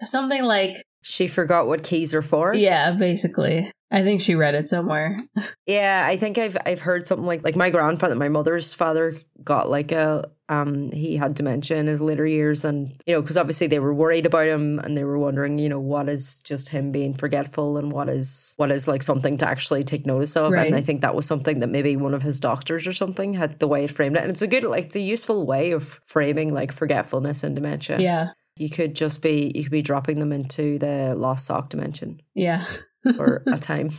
something 0.02 0.42
like, 0.44 0.76
She 1.04 1.26
forgot 1.28 1.66
what 1.68 1.82
keys 1.84 2.12
are 2.14 2.22
for. 2.22 2.54
yeah, 2.54 2.90
basically. 2.92 3.70
I 3.90 4.02
think 4.02 4.20
she 4.22 4.34
read 4.34 4.56
it 4.56 4.68
somewhere. 4.68 5.20
Yeah, 5.66 6.04
I 6.06 6.16
think 6.18 6.36
I've 6.36 6.56
I've 6.66 6.80
heard 6.80 7.06
something 7.06 7.26
like 7.26 7.42
like 7.42 7.56
my 7.56 7.70
grandfather, 7.70 8.14
my 8.16 8.28
mother's 8.28 8.74
father 8.74 9.14
got 9.42 9.70
like 9.70 9.92
a 9.92 10.28
um 10.50 10.90
he 10.92 11.16
had 11.16 11.34
dementia 11.34 11.78
in 11.78 11.86
his 11.86 12.02
later 12.02 12.26
years, 12.26 12.66
and 12.66 12.88
you 13.06 13.14
know 13.14 13.22
because 13.22 13.38
obviously 13.38 13.66
they 13.66 13.78
were 13.78 13.94
worried 13.94 14.26
about 14.26 14.46
him 14.46 14.78
and 14.80 14.94
they 14.94 15.04
were 15.04 15.18
wondering 15.18 15.58
you 15.58 15.70
know 15.70 15.80
what 15.80 16.08
is 16.10 16.40
just 16.40 16.68
him 16.68 16.92
being 16.92 17.14
forgetful 17.14 17.78
and 17.78 17.92
what 17.92 18.10
is 18.10 18.52
what 18.58 18.70
is 18.70 18.86
like 18.86 19.02
something 19.02 19.38
to 19.38 19.48
actually 19.48 19.84
take 19.84 20.04
notice 20.04 20.36
of, 20.36 20.52
Right. 20.52 20.66
and 20.66 20.76
I 20.76 20.82
think 20.82 21.00
that 21.00 21.14
was 21.14 21.24
something 21.26 21.58
that 21.60 21.68
maybe 21.70 21.96
one 21.96 22.12
of 22.14 22.22
his 22.22 22.38
doctors 22.40 22.86
or 22.86 22.92
something 22.92 23.32
had 23.32 23.58
the 23.58 23.68
way 23.68 23.84
it 23.84 23.90
framed 23.90 24.16
it, 24.16 24.22
and 24.22 24.30
it's 24.30 24.42
a 24.42 24.46
good 24.46 24.64
like 24.64 24.84
it's 24.84 24.96
a 24.96 25.00
useful 25.00 25.46
way 25.46 25.70
of 25.70 25.98
framing 26.06 26.52
like 26.52 26.72
forgetfulness 26.72 27.42
and 27.42 27.54
dementia. 27.56 27.98
Yeah. 28.00 28.28
You 28.56 28.70
could 28.70 28.94
just 28.94 29.20
be 29.22 29.50
you 29.54 29.62
could 29.64 29.72
be 29.72 29.82
dropping 29.82 30.18
them 30.18 30.32
into 30.32 30.78
the 30.78 31.14
lost 31.16 31.46
sock 31.46 31.70
dimension 31.70 32.20
Yeah. 32.34 32.64
for 33.16 33.42
a 33.46 33.56
time, 33.58 33.90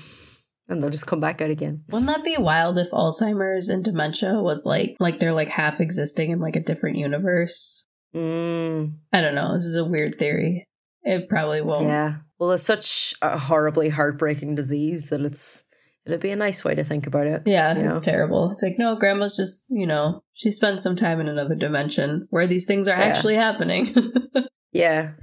and 0.67 0.81
they'll 0.81 0.89
just 0.89 1.07
come 1.07 1.19
back 1.19 1.41
out 1.41 1.49
again. 1.49 1.83
Wouldn't 1.89 2.07
that 2.07 2.23
be 2.23 2.37
wild 2.39 2.77
if 2.77 2.89
Alzheimer's 2.91 3.69
and 3.69 3.83
dementia 3.83 4.33
was 4.41 4.65
like, 4.65 4.95
like 4.99 5.19
they're 5.19 5.33
like 5.33 5.49
half 5.49 5.79
existing 5.81 6.31
in 6.31 6.39
like 6.39 6.55
a 6.55 6.61
different 6.61 6.97
universe? 6.97 7.85
Mm. 8.15 8.95
I 9.13 9.21
don't 9.21 9.35
know. 9.35 9.53
This 9.53 9.65
is 9.65 9.75
a 9.75 9.85
weird 9.85 10.17
theory. 10.17 10.65
It 11.03 11.29
probably 11.29 11.61
won't. 11.61 11.87
Yeah. 11.87 12.15
Well, 12.39 12.51
it's 12.51 12.63
such 12.63 13.13
a 13.21 13.37
horribly 13.37 13.89
heartbreaking 13.89 14.55
disease 14.55 15.09
that 15.09 15.21
it's 15.21 15.63
it'd 16.05 16.19
be 16.19 16.31
a 16.31 16.35
nice 16.35 16.63
way 16.63 16.73
to 16.75 16.83
think 16.83 17.07
about 17.07 17.27
it. 17.27 17.43
Yeah, 17.45 17.73
it's 17.75 17.95
know? 17.95 17.99
terrible. 17.99 18.51
It's 18.51 18.61
like, 18.63 18.75
no, 18.77 18.95
grandma's 18.95 19.35
just, 19.35 19.65
you 19.69 19.85
know, 19.87 20.21
she 20.33 20.51
spent 20.51 20.79
some 20.79 20.95
time 20.95 21.19
in 21.19 21.27
another 21.27 21.55
dimension 21.55 22.27
where 22.29 22.45
these 22.47 22.65
things 22.65 22.87
are 22.87 22.97
Yeah. 22.97 23.05
actually 23.05 23.35
happening. 23.35 23.93
Yeah. 24.75 25.13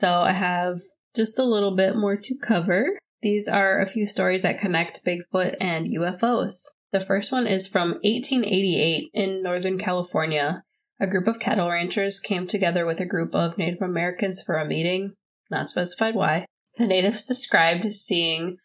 so 0.00 0.10
I 0.10 0.32
have 0.32 0.78
just 1.14 1.38
a 1.38 1.44
little 1.44 1.76
bit 1.76 1.94
more 1.94 2.16
to 2.16 2.34
cover. 2.36 2.98
These 3.20 3.48
are 3.48 3.80
a 3.80 3.86
few 3.86 4.06
stories 4.06 4.42
that 4.42 4.58
connect 4.58 5.04
Bigfoot 5.04 5.56
and 5.60 5.86
UFOs. 5.86 6.54
The 6.92 7.00
first 7.00 7.30
one 7.30 7.46
is 7.46 7.66
from 7.66 7.98
1888 8.02 9.10
in 9.12 9.42
Northern 9.42 9.78
California. 9.78 10.62
A 11.00 11.06
group 11.06 11.26
of 11.26 11.38
cattle 11.38 11.68
ranchers 11.68 12.18
came 12.18 12.46
together 12.46 12.86
with 12.86 13.00
a 13.00 13.06
group 13.06 13.34
of 13.34 13.58
Native 13.58 13.82
Americans 13.82 14.40
for 14.40 14.56
a 14.56 14.66
meeting, 14.66 15.12
not 15.50 15.68
specified 15.68 16.14
why. 16.14 16.46
The 16.76 16.86
natives 16.86 17.24
described 17.24 17.92
seeing 17.92 18.56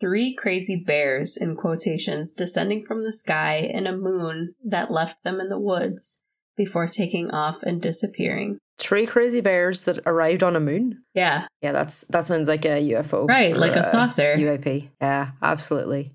three 0.00 0.34
crazy 0.34 0.76
bears, 0.76 1.36
in 1.36 1.56
quotations, 1.56 2.30
descending 2.32 2.84
from 2.84 3.02
the 3.02 3.12
sky 3.12 3.56
in 3.56 3.86
a 3.86 3.96
moon 3.96 4.54
that 4.64 4.92
left 4.92 5.24
them 5.24 5.40
in 5.40 5.48
the 5.48 5.58
woods 5.58 6.22
before 6.56 6.86
taking 6.86 7.30
off 7.30 7.62
and 7.62 7.80
disappearing. 7.80 8.58
Three 8.78 9.06
crazy 9.06 9.40
bears 9.40 9.84
that 9.84 9.98
arrived 10.06 10.42
on 10.42 10.56
a 10.56 10.60
moon. 10.60 11.02
Yeah, 11.14 11.46
Yeah, 11.62 11.72
that's 11.72 12.02
that 12.10 12.24
sounds 12.26 12.48
like 12.48 12.64
a 12.64 12.80
UFO. 12.92 13.28
right, 13.28 13.56
like 13.56 13.76
a 13.76 13.84
saucer. 13.84 14.36
UAP. 14.38 14.88
Yeah, 15.00 15.30
absolutely. 15.42 16.14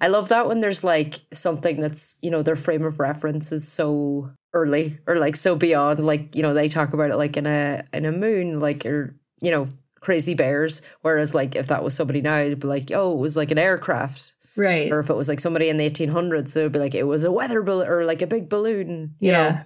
I 0.00 0.08
love 0.08 0.28
that 0.28 0.48
when 0.48 0.60
there's 0.60 0.84
like 0.84 1.20
something 1.32 1.80
that's, 1.80 2.18
you 2.22 2.30
know, 2.30 2.42
their 2.42 2.56
frame 2.56 2.84
of 2.84 3.00
reference 3.00 3.52
is 3.52 3.66
so 3.70 4.30
early 4.52 4.98
or 5.06 5.16
like 5.16 5.36
so 5.36 5.56
beyond. 5.56 6.04
Like, 6.04 6.34
you 6.34 6.42
know, 6.42 6.54
they 6.54 6.68
talk 6.68 6.92
about 6.92 7.10
it 7.10 7.16
like 7.16 7.36
in 7.36 7.46
a 7.46 7.84
in 7.92 8.04
a 8.04 8.12
moon, 8.12 8.60
like 8.60 8.86
or 8.86 9.14
you 9.42 9.50
know, 9.50 9.68
crazy 10.00 10.34
bears. 10.34 10.82
Whereas 11.02 11.34
like 11.34 11.56
if 11.56 11.66
that 11.68 11.82
was 11.82 11.94
somebody 11.94 12.20
now, 12.20 12.38
it'd 12.38 12.60
be 12.60 12.68
like, 12.68 12.90
oh, 12.92 13.12
it 13.12 13.18
was 13.18 13.36
like 13.36 13.50
an 13.50 13.58
aircraft. 13.58 14.34
right. 14.56 14.90
Or 14.92 15.00
if 15.00 15.10
it 15.10 15.16
was 15.16 15.28
like 15.28 15.40
somebody 15.40 15.68
in 15.68 15.76
the 15.76 15.90
1800s, 15.90 16.56
it 16.56 16.62
would 16.62 16.72
be 16.72 16.78
like 16.78 16.94
it 16.94 17.04
was 17.04 17.24
a 17.24 17.32
weather 17.32 17.62
balloon 17.62 17.88
or 17.88 18.04
like 18.04 18.22
a 18.22 18.26
big 18.26 18.48
balloon. 18.48 19.14
You 19.18 19.32
yeah. 19.32 19.48
know? 19.48 19.58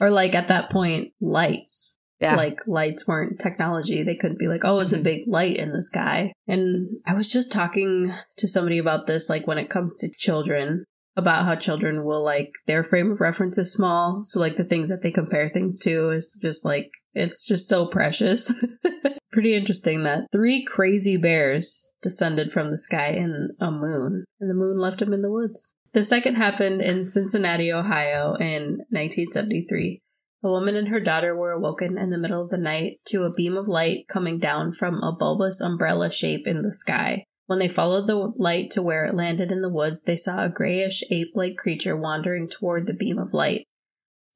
Or 0.00 0.10
like 0.10 0.34
at 0.34 0.48
that 0.48 0.70
point, 0.70 1.12
lights. 1.20 1.98
Yeah. 2.20 2.36
Like 2.36 2.60
lights 2.66 3.06
weren't 3.06 3.38
technology. 3.40 4.02
They 4.02 4.14
couldn't 4.14 4.38
be 4.38 4.46
like, 4.48 4.64
oh, 4.64 4.78
it's 4.80 4.92
a 4.92 4.98
Mhm. 4.98 5.02
big 5.02 5.22
light 5.26 5.56
in 5.56 5.72
the 5.72 5.82
sky. 5.82 6.32
And 6.46 6.88
I 7.06 7.14
was 7.14 7.30
just 7.30 7.52
talking 7.52 8.12
to 8.38 8.48
somebody 8.48 8.78
about 8.78 9.06
this, 9.06 9.28
like 9.28 9.46
when 9.46 9.58
it 9.58 9.68
comes 9.68 9.94
to 9.96 10.08
children, 10.16 10.84
about 11.16 11.44
how 11.44 11.54
children 11.54 12.04
will 12.04 12.24
like 12.24 12.50
their 12.66 12.82
frame 12.82 13.10
of 13.12 13.20
reference 13.20 13.56
is 13.58 13.72
small. 13.72 14.20
So 14.24 14.40
like 14.40 14.56
the 14.56 14.64
things 14.64 14.88
that 14.88 15.02
they 15.02 15.10
compare 15.10 15.48
things 15.48 15.78
to 15.80 16.10
is 16.10 16.38
just 16.40 16.64
like, 16.64 16.90
it's 17.14 17.44
just 17.46 17.68
so 17.68 17.86
precious. 17.86 18.52
Pretty 19.32 19.54
interesting 19.54 20.04
that 20.04 20.26
three 20.32 20.64
crazy 20.64 21.16
bears 21.16 21.90
descended 22.02 22.52
from 22.52 22.70
the 22.70 22.78
sky 22.78 23.08
in 23.08 23.50
a 23.60 23.70
moon, 23.70 24.24
and 24.40 24.48
the 24.48 24.54
moon 24.54 24.78
left 24.78 25.00
them 25.00 25.12
in 25.12 25.22
the 25.22 25.30
woods. 25.30 25.74
The 25.94 26.02
second 26.02 26.34
happened 26.34 26.82
in 26.82 27.08
Cincinnati, 27.08 27.72
Ohio 27.72 28.34
in 28.34 28.82
1973. 28.90 30.00
A 30.42 30.48
woman 30.50 30.74
and 30.74 30.88
her 30.88 30.98
daughter 30.98 31.36
were 31.36 31.52
awoken 31.52 31.96
in 31.96 32.10
the 32.10 32.18
middle 32.18 32.42
of 32.42 32.50
the 32.50 32.58
night 32.58 32.98
to 33.06 33.22
a 33.22 33.32
beam 33.32 33.56
of 33.56 33.68
light 33.68 34.08
coming 34.08 34.38
down 34.38 34.72
from 34.72 34.96
a 34.96 35.14
bulbous 35.16 35.60
umbrella 35.60 36.10
shape 36.10 36.48
in 36.48 36.62
the 36.62 36.72
sky. 36.72 37.24
When 37.46 37.60
they 37.60 37.68
followed 37.68 38.08
the 38.08 38.16
light 38.36 38.70
to 38.72 38.82
where 38.82 39.06
it 39.06 39.14
landed 39.14 39.52
in 39.52 39.60
the 39.60 39.72
woods, 39.72 40.02
they 40.02 40.16
saw 40.16 40.44
a 40.44 40.48
grayish 40.48 41.04
ape 41.10 41.30
like 41.34 41.56
creature 41.56 41.96
wandering 41.96 42.48
toward 42.48 42.88
the 42.88 42.94
beam 42.94 43.16
of 43.16 43.32
light. 43.32 43.64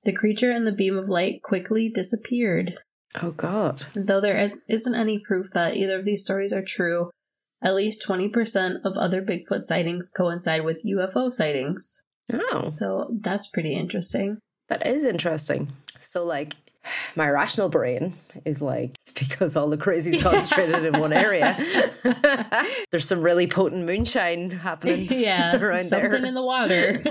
The 0.04 0.12
creature 0.12 0.52
and 0.52 0.64
the 0.64 0.72
beam 0.72 0.96
of 0.96 1.08
light 1.08 1.42
quickly 1.42 1.88
disappeared. 1.88 2.74
Oh 3.20 3.32
God. 3.32 3.84
Though 3.96 4.20
there 4.20 4.36
is- 4.36 4.52
isn't 4.68 4.94
any 4.94 5.18
proof 5.18 5.50
that 5.54 5.76
either 5.76 5.98
of 5.98 6.04
these 6.04 6.22
stories 6.22 6.52
are 6.52 6.62
true, 6.62 7.10
at 7.62 7.74
least 7.74 8.04
20% 8.06 8.76
of 8.84 8.96
other 8.96 9.22
Bigfoot 9.22 9.64
sightings 9.64 10.08
coincide 10.08 10.64
with 10.64 10.84
UFO 10.86 11.32
sightings. 11.32 12.04
Oh, 12.32 12.72
So 12.74 13.08
that's 13.20 13.46
pretty 13.48 13.74
interesting. 13.74 14.38
that 14.68 14.86
is 14.86 15.04
interesting. 15.04 15.72
So 16.00 16.24
like 16.24 16.54
my 17.16 17.28
rational 17.28 17.68
brain 17.68 18.14
is 18.44 18.62
like 18.62 18.96
it's 19.06 19.12
because 19.28 19.56
all 19.56 19.68
the 19.68 19.76
crazy's 19.76 20.22
concentrated 20.22 20.84
in 20.94 21.00
one 21.00 21.12
area. 21.12 21.56
There's 22.90 23.06
some 23.08 23.20
really 23.22 23.46
potent 23.46 23.84
moonshine 23.86 24.50
happening. 24.50 25.06
yeah, 25.10 25.56
around 25.56 25.82
something 25.82 26.10
there. 26.10 26.24
in 26.24 26.34
the 26.34 26.42
water. 26.44 27.02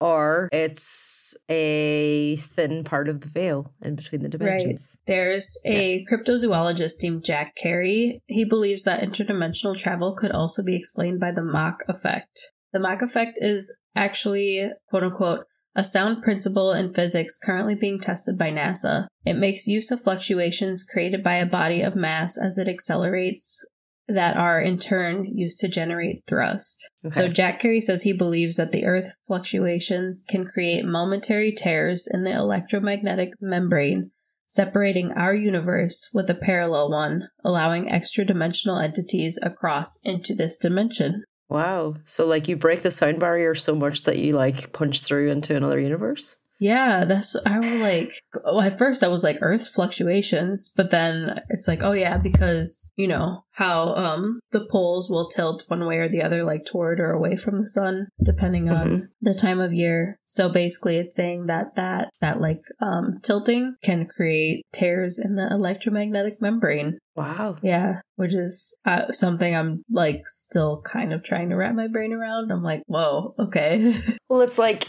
Or 0.00 0.48
it's 0.52 1.34
a 1.48 2.36
thin 2.36 2.84
part 2.84 3.08
of 3.08 3.20
the 3.20 3.28
veil 3.28 3.72
in 3.82 3.96
between 3.96 4.22
the 4.22 4.28
dimensions. 4.28 4.96
Right. 4.98 5.06
There's 5.06 5.58
a 5.64 6.04
cryptozoologist 6.10 7.02
named 7.02 7.24
Jack 7.24 7.54
Carey. 7.54 8.20
He 8.26 8.44
believes 8.44 8.84
that 8.84 9.02
interdimensional 9.02 9.76
travel 9.76 10.14
could 10.16 10.32
also 10.32 10.62
be 10.62 10.76
explained 10.76 11.20
by 11.20 11.32
the 11.32 11.42
Mach 11.42 11.82
effect. 11.88 12.52
The 12.72 12.80
Mach 12.80 13.02
effect 13.02 13.38
is 13.40 13.74
actually, 13.94 14.70
quote 14.88 15.04
unquote, 15.04 15.44
a 15.76 15.84
sound 15.84 16.22
principle 16.22 16.72
in 16.72 16.92
physics 16.92 17.36
currently 17.36 17.74
being 17.74 18.00
tested 18.00 18.36
by 18.36 18.50
NASA. 18.50 19.06
It 19.24 19.34
makes 19.34 19.68
use 19.68 19.90
of 19.90 20.00
fluctuations 20.00 20.82
created 20.82 21.22
by 21.22 21.36
a 21.36 21.46
body 21.46 21.80
of 21.82 21.94
mass 21.94 22.36
as 22.36 22.58
it 22.58 22.68
accelerates 22.68 23.64
that 24.12 24.36
are 24.36 24.60
in 24.60 24.78
turn 24.78 25.26
used 25.36 25.58
to 25.60 25.68
generate 25.68 26.22
thrust. 26.26 26.90
So 27.10 27.28
Jack 27.28 27.60
Carey 27.60 27.80
says 27.80 28.02
he 28.02 28.12
believes 28.12 28.56
that 28.56 28.72
the 28.72 28.84
Earth 28.84 29.14
fluctuations 29.26 30.24
can 30.28 30.44
create 30.44 30.84
momentary 30.84 31.52
tears 31.52 32.08
in 32.12 32.24
the 32.24 32.32
electromagnetic 32.32 33.34
membrane, 33.40 34.10
separating 34.46 35.12
our 35.12 35.34
universe 35.34 36.10
with 36.12 36.28
a 36.28 36.34
parallel 36.34 36.90
one, 36.90 37.28
allowing 37.44 37.90
extra 37.90 38.24
dimensional 38.24 38.78
entities 38.78 39.38
across 39.42 39.98
into 40.02 40.34
this 40.34 40.56
dimension. 40.56 41.24
Wow. 41.48 41.96
So 42.04 42.26
like 42.26 42.48
you 42.48 42.56
break 42.56 42.82
the 42.82 42.90
sound 42.90 43.18
barrier 43.20 43.54
so 43.54 43.74
much 43.74 44.04
that 44.04 44.18
you 44.18 44.34
like 44.34 44.72
punch 44.72 45.02
through 45.02 45.30
into 45.30 45.56
another 45.56 45.80
universe? 45.80 46.36
Yeah, 46.60 47.04
that's 47.06 47.34
I 47.46 47.58
was 47.58 47.80
like. 47.80 48.12
Well, 48.44 48.60
at 48.60 48.78
first 48.78 49.02
I 49.02 49.08
was 49.08 49.24
like 49.24 49.38
Earth's 49.40 49.66
fluctuations, 49.66 50.70
but 50.76 50.90
then 50.90 51.40
it's 51.48 51.66
like, 51.66 51.82
oh 51.82 51.92
yeah, 51.92 52.18
because 52.18 52.92
you 52.96 53.08
know 53.08 53.44
how 53.52 53.94
um 53.94 54.40
the 54.52 54.66
poles 54.70 55.08
will 55.10 55.28
tilt 55.28 55.64
one 55.68 55.84
way 55.86 55.96
or 55.96 56.08
the 56.08 56.22
other, 56.22 56.44
like 56.44 56.64
toward 56.66 57.00
or 57.00 57.12
away 57.12 57.36
from 57.36 57.58
the 57.60 57.66
sun, 57.66 58.08
depending 58.22 58.68
on 58.70 58.88
Mhm. 58.88 59.08
the 59.22 59.34
time 59.34 59.58
of 59.60 59.72
year. 59.72 60.18
So 60.24 60.48
basically, 60.48 60.96
it's 60.98 61.16
saying 61.16 61.46
that 61.46 61.74
that 61.76 62.10
that 62.20 62.40
like 62.40 62.60
um 62.80 63.18
tilting 63.22 63.76
can 63.82 64.06
create 64.06 64.64
tears 64.72 65.18
in 65.18 65.36
the 65.36 65.48
electromagnetic 65.50 66.40
membrane. 66.42 66.98
Wow. 67.16 67.56
Yeah, 67.62 68.00
which 68.16 68.34
is 68.34 68.74
uh, 68.86 69.12
something 69.12 69.54
I'm 69.56 69.82
like 69.90 70.22
still 70.26 70.80
kind 70.82 71.12
of 71.12 71.22
trying 71.22 71.50
to 71.50 71.56
wrap 71.56 71.74
my 71.74 71.88
brain 71.88 72.12
around. 72.12 72.50
I'm 72.50 72.62
like, 72.62 72.82
whoa, 72.86 73.34
okay. 73.38 73.94
Well, 74.30 74.42
it's 74.42 74.58
like, 74.58 74.84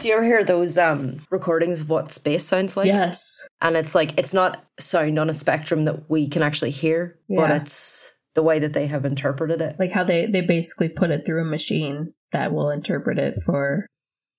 do 0.00 0.08
you 0.08 0.14
ever 0.14 0.24
hear 0.24 0.44
those 0.44 0.78
um 0.78 1.18
recordings 1.30 1.80
of 1.80 1.88
what 1.90 2.12
space 2.12 2.44
sounds 2.44 2.76
like? 2.76 2.86
yes. 2.86 3.46
And 3.60 3.76
it's 3.76 3.94
like 3.94 4.18
it's 4.18 4.34
not 4.34 4.64
sound 4.78 5.18
on 5.18 5.28
a 5.30 5.34
spectrum 5.34 5.84
that 5.86 6.08
we 6.10 6.28
can 6.28 6.42
actually 6.42 6.70
hear, 6.70 7.18
but 7.28 7.50
it's 7.50 8.12
the 8.34 8.42
way 8.42 8.58
that 8.60 8.72
they 8.72 8.86
have 8.86 9.04
interpreted 9.04 9.60
it. 9.60 9.76
Like 9.78 9.92
how 9.92 10.04
they 10.04 10.26
they 10.26 10.40
basically 10.42 10.88
put 10.88 11.10
it 11.10 11.24
through 11.26 11.42
a 11.42 11.50
machine 11.50 12.12
that 12.32 12.52
will 12.52 12.70
interpret 12.70 13.18
it 13.18 13.34
for 13.44 13.86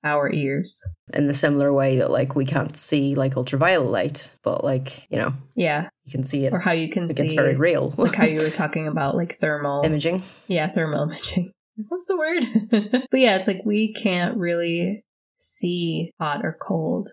our 0.04 0.32
ears. 0.32 0.82
in 1.14 1.28
the 1.28 1.34
similar 1.34 1.74
way 1.74 1.98
that 1.98 2.10
like 2.10 2.34
we 2.34 2.46
can't 2.46 2.78
see 2.78 3.16
like 3.16 3.36
ultraviolet 3.36 3.92
light, 3.92 4.32
but 4.44 4.64
like 4.64 5.06
you 5.12 5.18
know 5.18 5.34
Yeah, 5.56 5.90
you 6.06 6.12
can 6.12 6.24
see 6.24 6.46
it. 6.46 6.54
or 6.54 6.60
how 6.60 6.72
you 6.72 6.88
can 6.90 7.08
Like 7.10 7.18
see 7.18 7.24
it's 7.26 7.34
very 7.34 7.56
real. 7.56 7.94
like 7.98 8.16
how 8.16 8.26
you 8.26 8.40
were 8.42 8.50
talking 8.64 8.88
about 8.88 9.16
like 9.16 9.34
thermal 9.34 9.84
imaging. 9.84 10.24
Yeah, 10.48 10.68
thermal 10.68 11.04
imaging. 11.04 11.52
What's 11.90 12.06
the 12.08 12.18
word? 12.18 12.44
but 13.12 13.20
yeah, 13.20 13.36
it's 13.36 13.48
like 13.48 13.62
we 13.66 13.92
can't 13.94 14.38
really 14.38 15.04
see 15.40 16.12
hot 16.20 16.42
or 16.44 16.58
cold. 16.62 17.10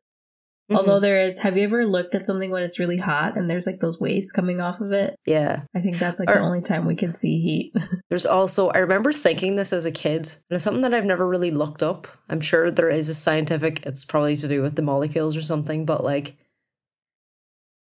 Mm-hmm. 0.70 0.78
Although 0.78 0.98
there 0.98 1.20
is, 1.20 1.38
have 1.38 1.56
you 1.56 1.62
ever 1.62 1.86
looked 1.86 2.16
at 2.16 2.26
something 2.26 2.50
when 2.50 2.64
it's 2.64 2.80
really 2.80 2.96
hot 2.96 3.36
and 3.36 3.48
there's 3.48 3.66
like 3.66 3.78
those 3.78 4.00
waves 4.00 4.32
coming 4.32 4.60
off 4.60 4.80
of 4.80 4.90
it? 4.90 5.14
yeah, 5.24 5.62
I 5.76 5.80
think 5.80 5.96
that's 5.96 6.18
like 6.18 6.28
the 6.28 6.40
only 6.40 6.60
time 6.60 6.86
we 6.86 6.96
can 6.96 7.14
see 7.14 7.40
heat. 7.40 7.72
there's 8.10 8.26
also 8.26 8.70
I 8.70 8.78
remember 8.78 9.12
thinking 9.12 9.54
this 9.54 9.72
as 9.72 9.84
a 9.84 9.92
kid, 9.92 10.22
and 10.22 10.56
it's 10.56 10.64
something 10.64 10.82
that 10.82 10.92
I've 10.92 11.04
never 11.04 11.26
really 11.26 11.52
looked 11.52 11.84
up. 11.84 12.08
I'm 12.28 12.40
sure 12.40 12.72
there 12.72 12.90
is 12.90 13.08
a 13.08 13.14
scientific. 13.14 13.86
It's 13.86 14.04
probably 14.04 14.36
to 14.38 14.48
do 14.48 14.60
with 14.60 14.74
the 14.74 14.82
molecules 14.82 15.36
or 15.36 15.42
something, 15.42 15.86
but 15.86 16.02
like 16.02 16.36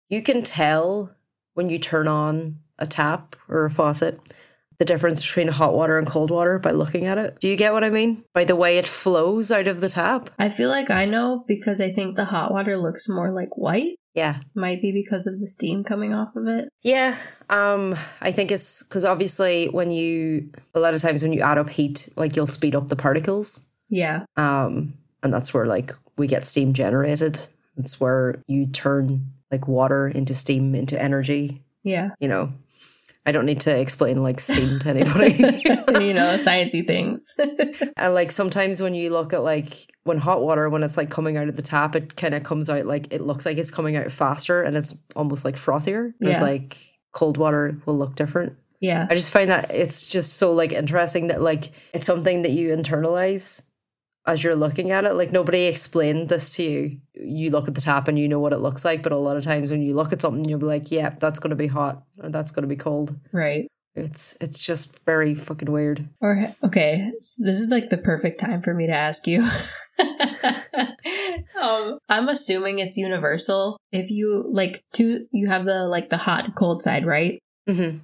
you 0.08 0.22
can 0.22 0.42
tell 0.42 1.14
when 1.52 1.68
you 1.68 1.78
turn 1.78 2.08
on 2.08 2.60
a 2.78 2.86
tap 2.86 3.36
or 3.46 3.66
a 3.66 3.70
faucet 3.70 4.18
the 4.80 4.84
difference 4.86 5.20
between 5.20 5.46
hot 5.46 5.74
water 5.74 5.98
and 5.98 6.06
cold 6.06 6.30
water 6.30 6.58
by 6.58 6.70
looking 6.72 7.04
at 7.06 7.18
it. 7.18 7.38
Do 7.38 7.48
you 7.48 7.54
get 7.56 7.74
what 7.74 7.84
I 7.84 7.90
mean? 7.90 8.24
By 8.32 8.44
the 8.44 8.56
way 8.56 8.78
it 8.78 8.88
flows 8.88 9.52
out 9.52 9.66
of 9.68 9.80
the 9.80 9.90
tap. 9.90 10.30
I 10.38 10.48
feel 10.48 10.70
like 10.70 10.90
I 10.90 11.04
know 11.04 11.44
because 11.46 11.82
I 11.82 11.90
think 11.90 12.16
the 12.16 12.24
hot 12.24 12.50
water 12.50 12.78
looks 12.78 13.06
more 13.06 13.30
like 13.30 13.58
white. 13.58 13.98
Yeah. 14.14 14.40
Might 14.54 14.80
be 14.80 14.90
because 14.90 15.26
of 15.26 15.38
the 15.38 15.46
steam 15.46 15.84
coming 15.84 16.14
off 16.14 16.34
of 16.34 16.48
it. 16.48 16.70
Yeah, 16.82 17.14
um, 17.50 17.94
I 18.22 18.32
think 18.32 18.50
it's 18.50 18.82
because 18.82 19.04
obviously 19.04 19.68
when 19.68 19.90
you 19.90 20.50
a 20.74 20.80
lot 20.80 20.94
of 20.94 21.02
times 21.02 21.22
when 21.22 21.34
you 21.34 21.42
add 21.42 21.58
up 21.58 21.68
heat, 21.68 22.08
like 22.16 22.34
you'll 22.34 22.46
speed 22.46 22.74
up 22.74 22.88
the 22.88 22.96
particles, 22.96 23.66
Yeah. 23.90 24.24
um, 24.36 24.94
and 25.22 25.30
that's 25.30 25.52
where 25.52 25.66
like 25.66 25.94
we 26.16 26.26
get 26.26 26.46
steam 26.46 26.72
generated. 26.72 27.38
It's 27.76 28.00
where 28.00 28.42
you 28.48 28.66
turn 28.66 29.30
like 29.52 29.68
water 29.68 30.08
into 30.08 30.34
steam 30.34 30.74
into 30.74 31.00
energy. 31.00 31.62
Yeah. 31.84 32.10
You 32.18 32.28
know, 32.28 32.52
I 33.26 33.32
don't 33.32 33.44
need 33.44 33.60
to 33.60 33.76
explain 33.76 34.22
like 34.22 34.40
steam 34.40 34.78
to 34.80 34.90
anybody. 34.90 35.34
you 36.04 36.14
know, 36.14 36.38
sciencey 36.38 36.86
things. 36.86 37.34
and 37.96 38.14
like 38.14 38.30
sometimes 38.32 38.80
when 38.80 38.94
you 38.94 39.10
look 39.10 39.32
at 39.32 39.42
like 39.42 39.86
when 40.04 40.18
hot 40.18 40.40
water 40.42 40.70
when 40.70 40.82
it's 40.82 40.96
like 40.96 41.10
coming 41.10 41.36
out 41.36 41.48
of 41.48 41.56
the 41.56 41.62
tap, 41.62 41.94
it 41.94 42.16
kind 42.16 42.34
of 42.34 42.42
comes 42.42 42.70
out 42.70 42.86
like 42.86 43.12
it 43.12 43.20
looks 43.20 43.44
like 43.44 43.58
it's 43.58 43.70
coming 43.70 43.96
out 43.96 44.10
faster 44.10 44.62
and 44.62 44.76
it's 44.76 44.96
almost 45.14 45.44
like 45.44 45.56
frothier. 45.56 46.12
Yeah. 46.20 46.40
like 46.40 46.78
cold 47.12 47.36
water 47.36 47.76
will 47.86 47.98
look 47.98 48.14
different. 48.14 48.56
yeah. 48.80 49.06
I 49.10 49.14
just 49.14 49.32
find 49.32 49.50
that 49.50 49.70
it's 49.70 50.06
just 50.06 50.34
so 50.38 50.52
like 50.52 50.72
interesting 50.72 51.26
that 51.26 51.42
like 51.42 51.72
it's 51.92 52.06
something 52.06 52.42
that 52.42 52.52
you 52.52 52.74
internalize 52.74 53.60
as 54.30 54.42
you're 54.44 54.54
looking 54.56 54.90
at 54.92 55.04
it. 55.04 55.14
Like 55.14 55.32
nobody 55.32 55.64
explained 55.64 56.28
this 56.28 56.54
to 56.54 56.62
you. 56.62 56.98
You 57.14 57.50
look 57.50 57.68
at 57.68 57.74
the 57.74 57.80
tap 57.80 58.08
and 58.08 58.18
you 58.18 58.28
know 58.28 58.38
what 58.38 58.52
it 58.52 58.58
looks 58.60 58.84
like, 58.84 59.02
but 59.02 59.12
a 59.12 59.16
lot 59.16 59.36
of 59.36 59.42
times 59.42 59.70
when 59.70 59.82
you 59.82 59.94
look 59.94 60.12
at 60.12 60.22
something, 60.22 60.44
you'll 60.48 60.58
be 60.60 60.66
like, 60.66 60.90
"Yeah, 60.90 61.10
that's 61.18 61.38
going 61.40 61.50
to 61.50 61.56
be 61.56 61.66
hot 61.66 62.02
or 62.22 62.30
that's 62.30 62.50
going 62.52 62.62
to 62.62 62.68
be 62.68 62.76
cold." 62.76 63.14
Right. 63.32 63.66
It's 63.96 64.36
it's 64.40 64.64
just 64.64 64.98
very 65.04 65.34
fucking 65.34 65.70
weird. 65.70 66.08
Or 66.20 66.40
okay, 66.62 67.10
s- 67.18 67.36
this 67.38 67.60
is 67.60 67.70
like 67.70 67.90
the 67.90 67.98
perfect 67.98 68.38
time 68.40 68.62
for 68.62 68.72
me 68.72 68.86
to 68.86 68.94
ask 68.94 69.26
you. 69.26 69.42
um, 71.60 71.98
I'm 72.08 72.28
assuming 72.28 72.78
it's 72.78 72.96
universal. 72.96 73.78
If 73.92 74.10
you 74.10 74.44
like 74.48 74.84
two, 74.92 75.26
you 75.32 75.48
have 75.48 75.64
the 75.64 75.86
like 75.86 76.08
the 76.10 76.16
hot 76.18 76.44
and 76.44 76.54
cold 76.54 76.82
side, 76.82 77.04
right? 77.04 77.40
hmm 77.68 77.98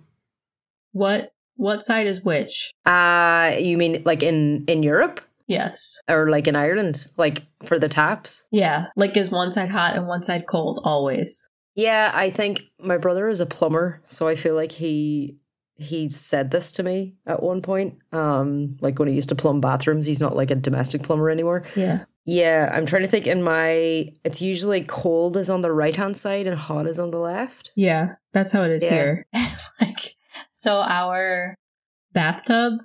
What 0.93 1.31
what 1.57 1.83
side 1.83 2.07
is 2.07 2.23
which? 2.23 2.73
Uh, 2.85 3.55
you 3.59 3.79
mean 3.79 4.03
like 4.05 4.23
in 4.23 4.65
in 4.67 4.83
Europe 4.83 5.21
Yes. 5.47 5.97
or 6.09 6.29
like 6.29 6.47
in 6.49 6.57
Ireland, 6.57 7.07
like 7.17 7.43
for 7.63 7.79
the 7.79 7.89
taps? 7.89 8.45
Yeah. 8.51 8.87
Like 8.97 9.17
is 9.17 9.31
one 9.31 9.53
side 9.53 9.71
hot 9.71 9.95
and 9.97 10.07
one 10.07 10.23
side 10.23 10.47
cold 10.47 10.81
always? 10.85 11.49
Yeah, 11.75 12.11
I 12.15 12.31
think 12.31 12.63
my 12.81 12.97
brother 12.97 13.29
is 13.29 13.41
a 13.41 13.47
plumber, 13.47 14.01
so 14.07 14.27
I 14.29 14.35
feel 14.35 14.55
like 14.55 14.73
he 14.73 15.37
he 15.79 16.09
said 16.09 16.51
this 16.51 16.73
to 16.73 16.83
me 16.83 17.17
at 17.27 17.43
one 17.43 17.61
point. 17.61 17.99
Um, 18.11 18.79
like 18.81 18.99
when 18.99 19.09
he 19.09 19.15
used 19.15 19.29
to 19.29 19.35
plumb 19.35 19.61
bathrooms, 19.61 20.07
he's 20.07 20.23
not 20.23 20.35
like 20.35 20.51
a 20.51 20.55
domestic 20.55 21.03
plumber 21.03 21.29
anymore. 21.29 21.65
Yeah. 21.77 22.05
Yeah, 22.25 22.71
I'm 22.73 22.87
trying 22.87 23.03
to 23.03 23.09
think. 23.09 23.27
In 23.27 23.43
my, 23.43 24.09
it's 24.25 24.41
usually 24.41 24.83
cold 24.85 25.37
is 25.37 25.51
on 25.51 25.61
the 25.61 25.71
right 25.71 25.95
hand 25.95 26.17
side 26.17 26.47
and 26.47 26.59
hot 26.59 26.87
is 26.87 26.99
on 26.99 27.11
the 27.11 27.19
left. 27.21 27.73
Yeah. 27.77 28.15
That's 28.33 28.53
how 28.53 28.63
it 28.63 28.71
is 28.71 28.83
Yeah. 28.83 28.91
here. 28.91 29.27
like 29.83 30.17
so 30.53 30.79
our 30.81 31.55
bathtub 32.13 32.79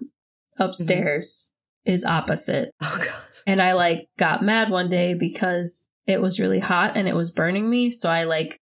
upstairs 0.59 1.49
is 1.85 2.05
opposite. 2.05 2.71
Oh 2.83 2.97
god. 2.97 3.13
and 3.47 3.61
I 3.61 3.73
like 3.73 4.07
got 4.17 4.43
mad 4.43 4.69
one 4.69 4.89
day 4.89 5.13
because 5.13 5.85
it 6.07 6.21
was 6.21 6.39
really 6.39 6.59
hot 6.59 6.95
and 6.95 7.07
it 7.07 7.15
was 7.15 7.31
burning 7.31 7.69
me. 7.69 7.91
So 7.91 8.09
I 8.09 8.23
like 8.23 8.59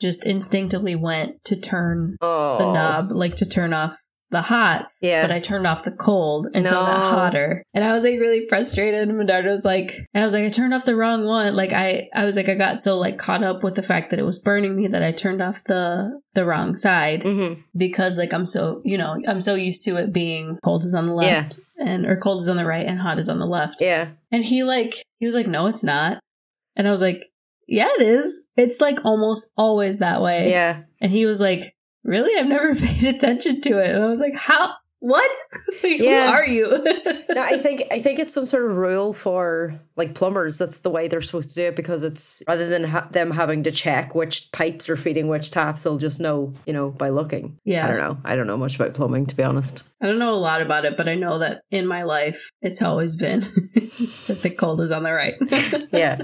just 0.00 0.24
instinctively 0.24 0.94
went 0.94 1.42
to 1.44 1.56
turn 1.56 2.16
Oh 2.20 2.58
the 2.58 2.72
knob, 2.72 3.10
like 3.10 3.36
to 3.36 3.46
turn 3.46 3.72
off 3.72 3.96
the 4.30 4.42
hot, 4.42 4.88
Yeah. 5.00 5.22
but 5.22 5.30
I 5.30 5.38
turned 5.38 5.66
off 5.68 5.84
the 5.84 5.92
cold 5.92 6.48
until 6.52 6.82
got 6.82 6.98
No. 6.98 7.10
hotter. 7.10 7.62
And 7.74 7.84
I 7.84 7.92
was 7.92 8.02
like 8.02 8.18
really 8.18 8.46
frustrated. 8.48 9.08
And 9.08 9.16
Medardo 9.18 9.44
was 9.50 9.64
like, 9.64 9.94
and 10.12 10.22
I 10.22 10.24
was 10.24 10.32
like, 10.34 10.42
I 10.44 10.48
turned 10.48 10.74
off 10.74 10.84
the 10.84 10.96
wrong 10.96 11.26
one. 11.26 11.54
Like 11.54 11.72
I, 11.72 12.08
I 12.12 12.24
was 12.24 12.34
like, 12.34 12.48
I 12.48 12.54
got 12.54 12.80
so 12.80 12.98
like 12.98 13.18
caught 13.18 13.44
up 13.44 13.62
with 13.62 13.76
the 13.76 13.84
fact 13.84 14.10
that 14.10 14.18
it 14.18 14.24
was 14.24 14.40
burning 14.40 14.74
me 14.74 14.88
that 14.88 15.02
I 15.02 15.12
turned 15.12 15.40
off 15.40 15.62
the 15.64 16.20
the 16.34 16.44
wrong 16.44 16.76
side 16.76 17.22
hmm 17.22 17.54
because 17.76 18.18
like 18.18 18.34
I'm 18.34 18.44
so 18.46 18.82
you 18.84 18.98
know 18.98 19.16
I'm 19.26 19.40
so 19.40 19.54
used 19.54 19.84
to 19.84 19.96
it 19.96 20.12
being 20.12 20.58
cold 20.62 20.82
is 20.84 20.92
on 20.92 21.06
the 21.06 21.14
left 21.14 21.60
and 21.78 22.04
or 22.04 22.16
cold 22.16 22.42
is 22.42 22.48
on 22.48 22.56
the 22.56 22.66
right 22.66 22.84
and 22.86 22.98
hot 23.00 23.18
is 23.18 23.28
on 23.28 23.38
the 23.38 23.46
left. 23.46 23.80
Yeah. 23.80 24.08
And 24.32 24.44
he 24.44 24.64
like 24.64 25.02
he 25.20 25.26
was 25.26 25.34
like, 25.36 25.46
No, 25.46 25.66
it's 25.66 25.84
not. 25.84 26.18
And 26.74 26.88
I 26.88 26.90
was 26.90 27.00
like, 27.00 27.22
Yeah, 27.68 27.88
it 27.96 28.02
is. 28.02 28.42
It's 28.56 28.80
like 28.80 29.04
almost 29.04 29.50
always 29.56 29.98
that 29.98 30.20
way. 30.20 30.50
Yeah. 30.50 30.82
And 31.00 31.12
he 31.12 31.26
was 31.26 31.40
like, 31.40 31.74
Really? 32.06 32.38
I've 32.38 32.46
never 32.48 32.74
paid 32.86 33.04
attention 33.14 33.60
to 33.62 33.78
it. 33.82 33.94
And 33.94 34.02
I 34.02 34.06
was 34.06 34.20
like, 34.20 34.34
How 34.34 34.74
what? 35.00 35.30
Like, 35.82 36.00
Yeah. 36.00 36.28
Who 36.28 36.32
are 36.32 36.46
you? 36.46 36.86
No, 37.36 37.42
I 37.42 37.58
think 37.58 37.82
I 37.90 38.00
think 38.00 38.18
it's 38.18 38.32
some 38.32 38.46
sort 38.46 38.64
of 38.70 38.78
rule 38.78 39.12
for 39.12 39.78
like 39.94 40.14
plumbers. 40.14 40.56
That's 40.56 40.80
the 40.80 40.88
way 40.88 41.06
they're 41.06 41.20
supposed 41.20 41.50
to 41.50 41.54
do 41.56 41.66
it 41.66 41.76
because 41.76 42.02
it's 42.02 42.42
rather 42.48 42.66
than 42.66 42.84
ha- 42.84 43.08
them 43.10 43.30
having 43.30 43.62
to 43.64 43.70
check 43.70 44.14
which 44.14 44.50
pipes 44.52 44.88
are 44.88 44.96
feeding 44.96 45.28
which 45.28 45.50
taps, 45.50 45.82
they'll 45.82 45.98
just 45.98 46.18
know, 46.18 46.54
you 46.66 46.72
know, 46.72 46.88
by 46.88 47.10
looking. 47.10 47.58
yeah. 47.64 47.84
I 47.84 47.90
don't 47.90 47.98
know. 47.98 48.18
I 48.24 48.36
don't 48.36 48.46
know 48.46 48.56
much 48.56 48.76
about 48.76 48.94
plumbing, 48.94 49.26
to 49.26 49.36
be 49.36 49.42
honest. 49.42 49.82
I 50.00 50.06
don't 50.06 50.18
know 50.18 50.32
a 50.32 50.36
lot 50.36 50.62
about 50.62 50.86
it, 50.86 50.96
but 50.96 51.10
I 51.10 51.14
know 51.14 51.40
that 51.40 51.60
in 51.70 51.86
my 51.86 52.04
life 52.04 52.50
it's 52.62 52.80
always 52.80 53.16
been 53.16 53.40
that 53.40 54.40
the 54.42 54.54
cold 54.58 54.80
is 54.80 54.90
on 54.92 55.02
the 55.02 55.12
right. 55.12 55.34
Yeah. 55.92 56.22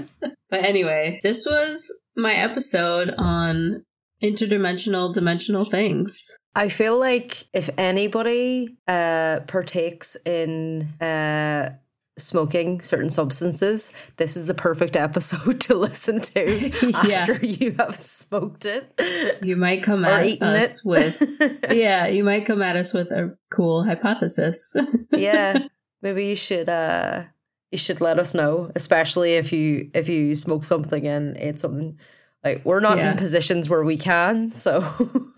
But 0.49 0.65
anyway, 0.65 1.19
this 1.21 1.45
was 1.45 1.93
my 2.17 2.33
episode 2.33 3.13
on 3.19 3.85
interdimensional 4.23 5.13
dimensional 5.13 5.65
things. 5.65 6.37
I 6.55 6.69
feel 6.69 6.99
like 6.99 7.45
if 7.53 7.69
anybody 7.77 8.77
uh, 8.87 9.41
partakes 9.47 10.15
in 10.25 10.83
uh, 11.01 11.75
smoking 12.17 12.79
certain 12.79 13.09
substances, 13.09 13.91
this 14.17 14.37
is 14.37 14.45
the 14.47 14.53
perfect 14.53 14.95
episode 14.95 15.59
to 15.67 15.73
listen 15.75 16.21
to 16.21 16.93
Yeah. 17.07 17.21
after 17.21 17.43
you 17.45 17.75
have 17.79 17.95
smoked 17.95 18.65
it. 18.65 19.39
You 19.41 19.55
might 19.55 19.81
come 19.83 20.05
at 20.05 20.41
us 20.41 20.79
it. 20.79 20.85
with 20.85 21.23
Yeah, 21.71 22.07
you 22.07 22.23
might 22.23 22.45
come 22.45 22.61
at 22.61 22.75
us 22.75 22.93
with 22.93 23.11
a 23.11 23.35
cool 23.51 23.83
hypothesis. 23.83 24.73
yeah. 25.11 25.67
Maybe 26.01 26.27
you 26.27 26.35
should 26.35 26.69
uh 26.69 27.23
you 27.71 27.79
should 27.79 28.01
let 28.01 28.19
us 28.19 28.35
know, 28.35 28.71
especially 28.75 29.33
if 29.33 29.51
you 29.51 29.89
if 29.95 30.07
you 30.07 30.35
smoke 30.35 30.63
something 30.63 31.07
and 31.07 31.35
ate 31.37 31.57
something 31.57 31.97
like 32.43 32.61
we're 32.65 32.79
not 32.79 32.97
Yeah. 32.97 33.11
in 33.11 33.17
positions 33.17 33.69
where 33.69 33.83
we 33.83 33.97
can, 33.97 34.51
so 34.51 34.79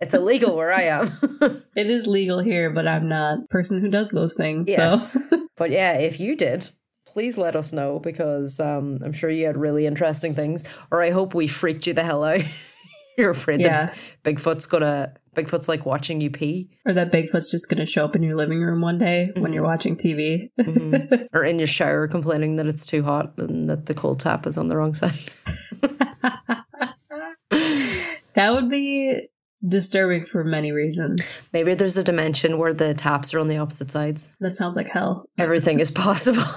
it's 0.00 0.14
illegal 0.14 0.56
where 0.56 0.72
I 0.72 0.82
am. 0.84 1.12
it 1.76 1.90
is 1.90 2.06
legal 2.06 2.38
here, 2.40 2.70
but 2.70 2.86
I'm 2.86 3.08
not 3.08 3.38
a 3.44 3.46
person 3.48 3.80
who 3.80 3.88
does 3.88 4.10
those 4.10 4.34
things. 4.34 4.68
Yes. 4.68 5.12
So 5.12 5.20
But 5.56 5.70
yeah, 5.70 5.92
if 5.92 6.18
you 6.18 6.34
did, 6.34 6.68
please 7.06 7.36
let 7.38 7.54
us 7.54 7.72
know 7.72 7.98
because 7.98 8.58
um, 8.58 8.98
I'm 9.04 9.12
sure 9.12 9.30
you 9.30 9.46
had 9.46 9.56
really 9.56 9.86
interesting 9.86 10.34
things. 10.34 10.64
Or 10.90 11.02
I 11.02 11.10
hope 11.10 11.34
we 11.34 11.46
freaked 11.46 11.86
you 11.86 11.92
the 11.92 12.02
hell 12.02 12.24
out. 12.24 12.40
You're 13.18 13.30
afraid 13.30 13.60
Yeah. 13.60 13.86
that 13.86 13.96
Bigfoot's 14.24 14.66
gonna 14.66 15.12
Bigfoot's 15.36 15.68
like 15.68 15.86
watching 15.86 16.20
you 16.20 16.30
pee. 16.30 16.68
Or 16.86 16.92
that 16.92 17.10
Bigfoot's 17.10 17.50
just 17.50 17.68
going 17.68 17.78
to 17.78 17.86
show 17.86 18.04
up 18.04 18.14
in 18.14 18.22
your 18.22 18.36
living 18.36 18.60
room 18.60 18.80
one 18.80 18.98
day 18.98 19.30
when 19.36 19.52
you're 19.52 19.62
watching 19.62 19.96
TV. 19.96 20.50
Mhm. 20.60 21.28
or 21.32 21.44
in 21.44 21.58
your 21.58 21.66
shower 21.66 22.06
complaining 22.06 22.56
that 22.56 22.66
it's 22.66 22.84
too 22.84 23.02
hot 23.02 23.32
and 23.38 23.68
that 23.70 23.86
the 23.86 23.94
cold 23.94 24.20
tap 24.20 24.46
is 24.46 24.58
on 24.58 24.66
the 24.68 24.76
wrong 24.76 24.94
side. 24.94 25.18
that 28.34 28.52
would 28.52 28.68
be 28.68 29.28
disturbing 29.66 30.26
for 30.26 30.44
many 30.44 30.72
reasons. 30.72 31.48
Maybe 31.52 31.74
there's 31.74 31.96
a 31.96 32.04
dimension 32.04 32.58
where 32.58 32.74
the 32.74 32.94
taps 32.94 33.32
are 33.32 33.38
on 33.38 33.48
the 33.48 33.58
opposite 33.58 33.90
sides. 33.90 34.34
That 34.40 34.56
sounds 34.56 34.76
like 34.76 34.88
hell. 34.88 35.26
Everything 35.38 35.80
is 35.80 35.90
possible. 35.90 36.42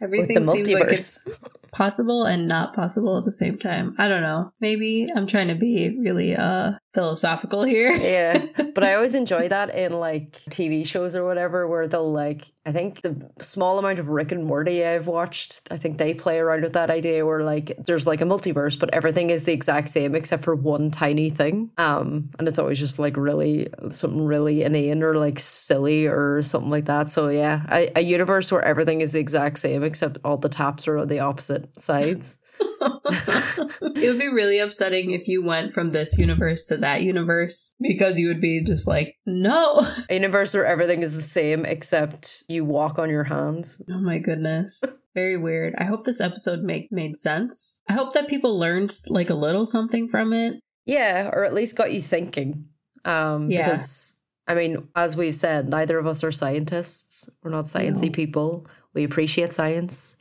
Everything 0.00 0.44
seems 0.44 0.68
like 0.68 0.88
it's 0.88 1.26
possible 1.72 2.24
and 2.24 2.48
not 2.48 2.74
possible 2.74 3.18
at 3.18 3.24
the 3.24 3.32
same 3.32 3.58
time. 3.58 3.94
I 3.98 4.08
don't 4.08 4.22
know. 4.22 4.52
Maybe 4.60 5.06
I'm 5.14 5.26
trying 5.26 5.48
to 5.48 5.54
be 5.54 5.98
really 5.98 6.34
uh 6.34 6.72
philosophical 6.98 7.62
here. 7.62 7.92
yeah. 7.96 8.44
But 8.74 8.82
I 8.82 8.94
always 8.94 9.14
enjoy 9.14 9.48
that 9.48 9.72
in 9.72 9.92
like 9.92 10.32
TV 10.50 10.84
shows 10.84 11.14
or 11.14 11.24
whatever 11.24 11.68
where 11.68 11.86
they'll 11.86 12.10
like 12.10 12.50
I 12.66 12.72
think 12.72 13.02
the 13.02 13.30
small 13.40 13.78
amount 13.78 14.00
of 14.00 14.08
Rick 14.08 14.32
and 14.32 14.44
Morty 14.44 14.84
I've 14.84 15.06
watched, 15.06 15.68
I 15.70 15.76
think 15.76 15.96
they 15.96 16.12
play 16.12 16.38
around 16.38 16.62
with 16.62 16.72
that 16.72 16.90
idea 16.90 17.24
where 17.24 17.44
like 17.44 17.72
there's 17.86 18.08
like 18.08 18.20
a 18.20 18.24
multiverse, 18.24 18.76
but 18.76 18.92
everything 18.92 19.30
is 19.30 19.44
the 19.44 19.52
exact 19.52 19.90
same 19.90 20.16
except 20.16 20.42
for 20.42 20.56
one 20.56 20.90
tiny 20.90 21.30
thing. 21.30 21.70
Um 21.78 22.30
and 22.38 22.48
it's 22.48 22.58
always 22.58 22.80
just 22.80 22.98
like 22.98 23.16
really 23.16 23.68
something 23.90 24.26
really 24.26 24.64
inane 24.64 25.04
or 25.04 25.14
like 25.14 25.38
silly 25.38 26.06
or 26.06 26.42
something 26.42 26.70
like 26.70 26.86
that. 26.86 27.10
So 27.10 27.28
yeah, 27.28 27.62
a, 27.70 27.92
a 27.94 28.02
universe 28.02 28.50
where 28.50 28.64
everything 28.64 29.02
is 29.02 29.12
the 29.12 29.20
exact 29.20 29.60
same 29.60 29.84
except 29.84 30.18
all 30.24 30.36
the 30.36 30.48
taps 30.48 30.88
are 30.88 30.98
on 30.98 31.06
the 31.06 31.20
opposite 31.20 31.80
sides. 31.80 32.38
It 32.60 34.08
would 34.08 34.18
be 34.18 34.28
really 34.28 34.58
upsetting 34.58 35.12
if 35.12 35.28
you 35.28 35.42
went 35.42 35.72
from 35.72 35.90
this 35.90 36.16
universe 36.18 36.64
to 36.66 36.76
that 36.78 37.02
universe 37.02 37.74
because 37.80 38.18
you 38.18 38.28
would 38.28 38.40
be 38.40 38.62
just 38.62 38.86
like, 38.86 39.16
no. 39.26 39.86
A 40.08 40.14
universe 40.14 40.54
where 40.54 40.66
everything 40.66 41.02
is 41.02 41.14
the 41.14 41.22
same 41.22 41.64
except 41.64 42.44
you 42.48 42.64
walk 42.64 42.98
on 42.98 43.10
your 43.10 43.24
hands. 43.24 43.80
Oh 43.90 44.00
my 44.00 44.18
goodness. 44.18 44.82
Very 45.14 45.36
weird. 45.36 45.74
I 45.78 45.84
hope 45.84 46.04
this 46.04 46.20
episode 46.20 46.60
make 46.60 46.92
made 46.92 47.16
sense. 47.16 47.82
I 47.88 47.94
hope 47.94 48.12
that 48.14 48.28
people 48.28 48.58
learned 48.58 48.94
like 49.08 49.30
a 49.30 49.34
little 49.34 49.66
something 49.66 50.08
from 50.08 50.32
it. 50.32 50.60
Yeah, 50.86 51.30
or 51.32 51.44
at 51.44 51.54
least 51.54 51.76
got 51.76 51.92
you 51.92 52.00
thinking. 52.00 52.66
Um, 53.04 53.50
Yeah. 53.50 53.64
Because, 53.64 54.14
I 54.46 54.54
mean, 54.54 54.88
as 54.96 55.16
we've 55.16 55.34
said, 55.34 55.68
neither 55.68 55.98
of 55.98 56.06
us 56.06 56.24
are 56.24 56.32
scientists. 56.32 57.28
We're 57.42 57.50
not 57.50 57.66
sciencey 57.66 58.04
No. 58.06 58.10
people. 58.12 58.66
We 58.94 59.04
appreciate 59.04 59.52
science 59.52 60.16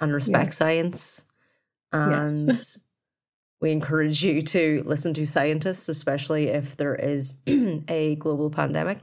and 0.00 0.12
respect 0.12 0.46
Yes. 0.48 0.56
science. 0.56 1.24
Yes. 1.92 2.46
And 2.82 2.82
we 3.60 3.70
encourage 3.70 4.24
you 4.24 4.42
to 4.42 4.82
listen 4.84 5.14
to 5.14 5.24
scientists, 5.24 5.88
especially 5.88 6.48
if 6.48 6.76
there 6.76 6.96
is 6.96 7.38
a 7.88 8.16
global 8.16 8.50
pandemic. 8.50 8.98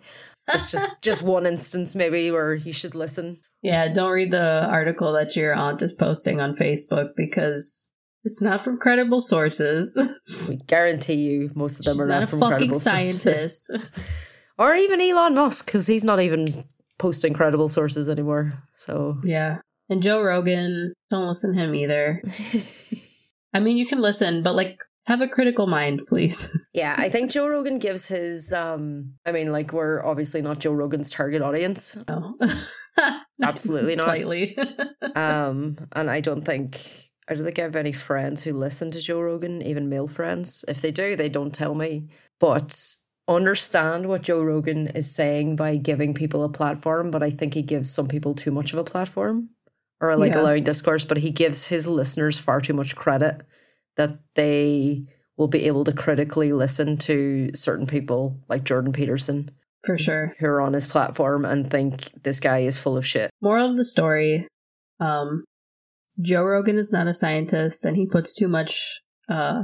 It's 0.53 0.69
just 0.69 0.89
just 1.01 1.23
one 1.23 1.45
instance 1.45 1.95
maybe 1.95 2.29
where 2.29 2.55
you 2.55 2.73
should 2.73 2.93
listen. 2.93 3.39
Yeah, 3.61 3.87
don't 3.87 4.11
read 4.11 4.31
the 4.31 4.65
article 4.65 5.13
that 5.13 5.35
your 5.35 5.53
aunt 5.53 5.81
is 5.81 5.93
posting 5.93 6.41
on 6.41 6.55
Facebook 6.55 7.09
because 7.15 7.89
it's 8.25 8.41
not 8.41 8.61
from 8.61 8.77
credible 8.77 9.21
sources. 9.21 9.97
We 10.49 10.57
guarantee 10.67 11.15
you 11.15 11.51
most 11.55 11.79
of 11.79 11.85
them 11.85 11.93
She's 11.95 12.01
are 12.01 12.07
not 12.07 12.19
not, 12.19 12.23
a 12.23 12.27
from 12.27 12.39
fucking 12.39 12.57
credible 12.57 12.79
sources. 12.79 13.21
scientist. 13.67 13.71
or 14.57 14.75
even 14.75 14.99
Elon 14.99 15.35
Musk 15.35 15.65
because 15.65 15.87
he's 15.87 16.03
not 16.03 16.19
even 16.19 16.65
posting 16.97 17.33
credible 17.33 17.69
sources 17.69 18.09
anymore. 18.09 18.53
So 18.75 19.17
yeah. 19.23 19.59
And 19.89 20.03
Joe 20.03 20.21
Rogan, 20.21 20.93
don't 21.09 21.27
listen 21.27 21.53
to 21.53 21.59
him 21.59 21.73
either. 21.75 22.21
I 23.53 23.59
mean, 23.59 23.77
you 23.77 23.85
can 23.85 24.01
listen, 24.01 24.43
but 24.43 24.55
like 24.55 24.79
have 25.07 25.21
a 25.21 25.27
critical 25.27 25.65
mind, 25.65 26.01
please. 26.07 26.47
yeah, 26.73 26.93
I 26.97 27.09
think 27.09 27.31
Joe 27.31 27.47
Rogan 27.47 27.79
gives 27.79 28.07
his. 28.07 28.53
um 28.53 29.13
I 29.25 29.31
mean, 29.31 29.51
like 29.51 29.73
we're 29.73 30.05
obviously 30.05 30.41
not 30.41 30.59
Joe 30.59 30.73
Rogan's 30.73 31.11
target 31.11 31.41
audience, 31.41 31.97
no. 32.07 32.37
Absolutely 33.41 33.95
not. 33.95 34.05
Slightly. 34.05 34.57
um, 35.15 35.77
and 35.93 36.09
I 36.09 36.21
don't 36.21 36.43
think. 36.43 36.79
I 37.27 37.35
don't 37.35 37.43
think 37.43 37.59
I 37.59 37.63
have 37.63 37.75
any 37.75 37.91
friends 37.91 38.43
who 38.43 38.53
listen 38.53 38.89
to 38.91 39.01
Joe 39.01 39.21
Rogan, 39.21 39.61
even 39.61 39.87
male 39.87 40.07
friends. 40.07 40.65
If 40.67 40.81
they 40.81 40.91
do, 40.91 41.15
they 41.15 41.29
don't 41.29 41.53
tell 41.53 41.75
me. 41.75 42.07
But 42.39 42.75
understand 43.27 44.07
what 44.07 44.23
Joe 44.23 44.41
Rogan 44.41 44.87
is 44.87 45.13
saying 45.13 45.55
by 45.55 45.77
giving 45.77 46.15
people 46.15 46.43
a 46.43 46.49
platform, 46.49 47.11
but 47.11 47.21
I 47.21 47.29
think 47.29 47.53
he 47.53 47.61
gives 47.61 47.91
some 47.91 48.07
people 48.07 48.33
too 48.33 48.49
much 48.49 48.73
of 48.73 48.79
a 48.79 48.83
platform 48.83 49.49
or 50.01 50.15
like 50.15 50.33
Yeah. 50.33 50.41
allowing 50.41 50.63
discourse, 50.63 51.03
but 51.05 51.17
he 51.17 51.31
gives 51.31 51.67
his 51.67 51.87
listeners 51.87 52.37
far 52.39 52.61
too 52.61 52.73
much 52.73 52.95
credit 52.95 53.41
that 53.97 54.19
they 54.35 55.03
will 55.37 55.47
be 55.47 55.65
able 55.67 55.83
to 55.85 55.93
critically 55.93 56.51
listen 56.53 56.97
to 56.97 57.49
certain 57.53 57.85
people 57.87 58.37
like 58.49 58.63
Jordan 58.63 58.91
Peterson 58.93 59.49
For 59.85 59.97
sure. 59.97 60.35
who 60.39 60.45
are 60.47 60.61
on 60.61 60.73
his 60.73 60.87
platform 60.87 61.45
and 61.45 61.69
think 61.69 62.23
this 62.23 62.39
guy 62.39 62.59
is 62.59 62.77
full 62.77 62.97
of 62.97 63.05
shit. 63.05 63.29
Moral 63.41 63.69
of 63.71 63.77
the 63.77 63.85
story 63.85 64.47
um, 64.99 65.43
Joe 66.21 66.43
Rogan 66.43 66.77
is 66.77 66.91
not 66.91 67.07
a 67.07 67.13
scientist 67.13 67.85
and 67.85 67.95
he 67.95 68.05
puts 68.05 68.35
too 68.35 68.49
much, 68.49 68.99
uh, 69.29 69.63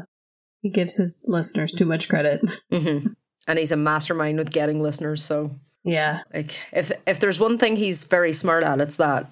he 0.62 0.70
gives 0.70 0.96
his 0.96 1.20
listeners 1.26 1.74
too 1.74 1.86
much 1.86 2.08
credit. 2.08 2.42
hmm 2.72 3.08
And 3.48 3.60
he's 3.60 3.74
a 3.74 3.78
mastermind 3.78 4.38
with 4.40 4.52
getting 4.52 4.82
listeners. 4.82 5.24
So, 5.24 5.60
yeah. 5.84 6.22
like, 6.34 6.58
if 6.72 6.92
if 7.06 7.20
there's 7.20 7.40
one 7.40 7.58
thing 7.58 7.76
he's 7.76 8.06
very 8.06 8.32
smart 8.34 8.64
at, 8.64 8.80
it's 8.80 8.96
that. 8.96 9.32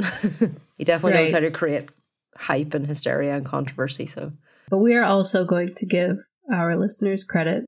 he 0.83 0.85
definitely 0.85 1.17
knows 1.17 1.31
how 1.31 1.39
to 1.39 1.49
create 1.49 1.87
hype 2.35 2.73
and 2.73 2.85
hysteria 2.85 3.37
and 3.37 3.45
controversy. 3.45 4.05
So, 4.05 4.33
But 4.69 4.79
we 4.79 4.95
are 4.95 5.05
also 5.05 5.45
going 5.45 5.69
to 5.75 5.85
give 5.85 6.17
our 6.51 6.75
listeners 6.75 7.23
credit 7.23 7.63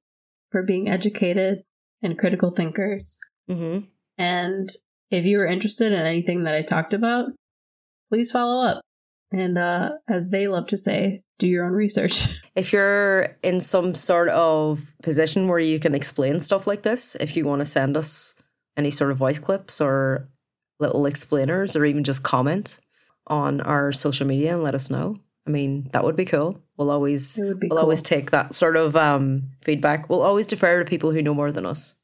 for 0.51 0.63
being 0.63 0.89
educated 0.89 1.63
and 2.03 2.20
critical 2.20 2.51
thinkers. 2.51 3.18
hmm 3.47 3.80
And 4.18 4.68
if 5.11 5.26
you 5.26 5.38
were 5.38 5.45
interested 5.45 5.93
in 5.93 6.01
anything 6.05 6.43
that 6.43 6.55
I 6.55 6.61
talked 6.61 6.93
about, 6.93 7.30
please 8.11 8.32
follow 8.32 8.66
up. 8.68 8.82
And 9.32 9.57
uh, 9.57 9.91
as 10.09 10.28
they 10.28 10.49
love 10.49 10.68
to 10.68 10.78
say, 10.78 11.22
do 11.39 11.47
your 11.47 11.66
own 11.66 11.72
research. 11.72 12.28
if 12.55 12.74
you're 12.74 13.38
in 13.43 13.61
some 13.61 13.95
sort 13.95 14.28
of 14.28 14.93
position 15.03 15.47
where 15.47 15.59
you 15.59 15.80
can 15.80 15.95
explain 15.95 16.41
stuff 16.41 16.68
like 16.68 16.82
this, 16.82 17.16
if 17.22 17.38
you 17.38 17.45
want 17.45 17.61
to 17.61 17.66
send 17.66 17.95
us 17.95 18.36
any 18.76 18.91
sort 18.91 19.11
of 19.11 19.18
voice 19.18 19.39
clips 19.39 19.80
or 19.80 20.28
little 20.82 21.05
explainers 21.05 21.78
or 21.78 21.86
even 21.86 22.03
just 22.03 22.24
comment 22.24 22.78
on 23.28 23.62
our 23.62 23.92
social 23.92 24.28
media 24.28 24.54
and 24.54 24.64
let 24.64 24.76
us 24.76 24.90
know. 24.90 25.16
I 25.48 25.52
mean, 25.52 25.90
that 25.94 26.04
would 26.04 26.16
be 26.16 26.26
cool. 26.26 26.60
We'll 26.78 26.90
always 26.92 27.38
It 27.38 27.46
would 27.48 27.60
be 27.60 27.68
we'll 27.68 27.78
cool. 27.78 27.84
always 27.84 28.02
take 28.02 28.32
that 28.32 28.56
sort 28.56 28.76
of 28.76 28.96
um, 28.96 29.50
feedback. 29.62 30.10
We'll 30.10 30.22
always 30.24 30.48
defer 30.48 30.80
to 30.80 30.86
people 30.86 31.12
who 31.12 31.22
know 31.22 31.34
more 31.36 31.52
than 31.52 31.66
us. 31.66 31.96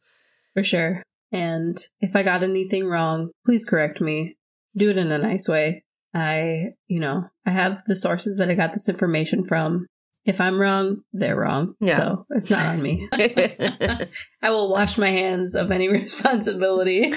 For 0.53 0.63
sure. 0.63 1.01
And 1.31 1.77
if 2.01 2.15
I 2.15 2.23
got 2.23 2.43
anything 2.43 2.85
wrong, 2.85 3.31
please 3.45 3.65
correct 3.65 3.99
me. 4.01 4.35
Do 4.75 4.89
it 4.89 4.97
in 4.97 5.11
a 5.11 5.17
nice 5.17 5.47
way. 5.47 5.83
I, 6.13 6.73
you 6.87 6.99
know, 6.99 7.29
I 7.45 7.51
have 7.51 7.83
the 7.85 7.95
sources 7.95 8.37
that 8.37 8.49
I 8.49 8.53
got 8.53 8.73
this 8.73 8.89
information 8.89 9.43
from. 9.45 9.87
If 10.23 10.39
I'm 10.39 10.59
wrong, 10.59 11.01
they're 11.13 11.35
wrong. 11.37 11.73
Yeah. 11.79 11.95
So 11.97 12.25
it's 12.29 12.51
not 12.51 12.65
on 12.65 12.81
me. 12.81 13.07
I 13.13 14.49
will 14.49 14.69
wash 14.69 14.97
my 14.97 15.09
hands 15.09 15.55
of 15.55 15.71
any 15.71 15.87
responsibility. 15.91 17.11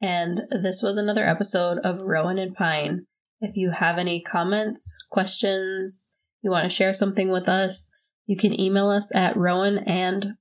And 0.00 0.42
this 0.50 0.82
was 0.82 0.96
another 0.96 1.26
episode 1.26 1.78
of 1.84 2.00
Rowan 2.00 2.38
and 2.38 2.54
Pine. 2.54 3.06
If 3.40 3.56
you 3.56 3.70
have 3.70 3.98
any 3.98 4.20
comments, 4.22 4.98
questions, 5.10 6.16
you 6.42 6.50
want 6.50 6.64
to 6.64 6.74
share 6.74 6.92
something 6.92 7.30
with 7.30 7.48
us, 7.48 7.90
you 8.26 8.36
can 8.36 8.58
email 8.58 8.88
us 8.88 9.14
at 9.14 9.34
rowanandpinepod 9.34 10.34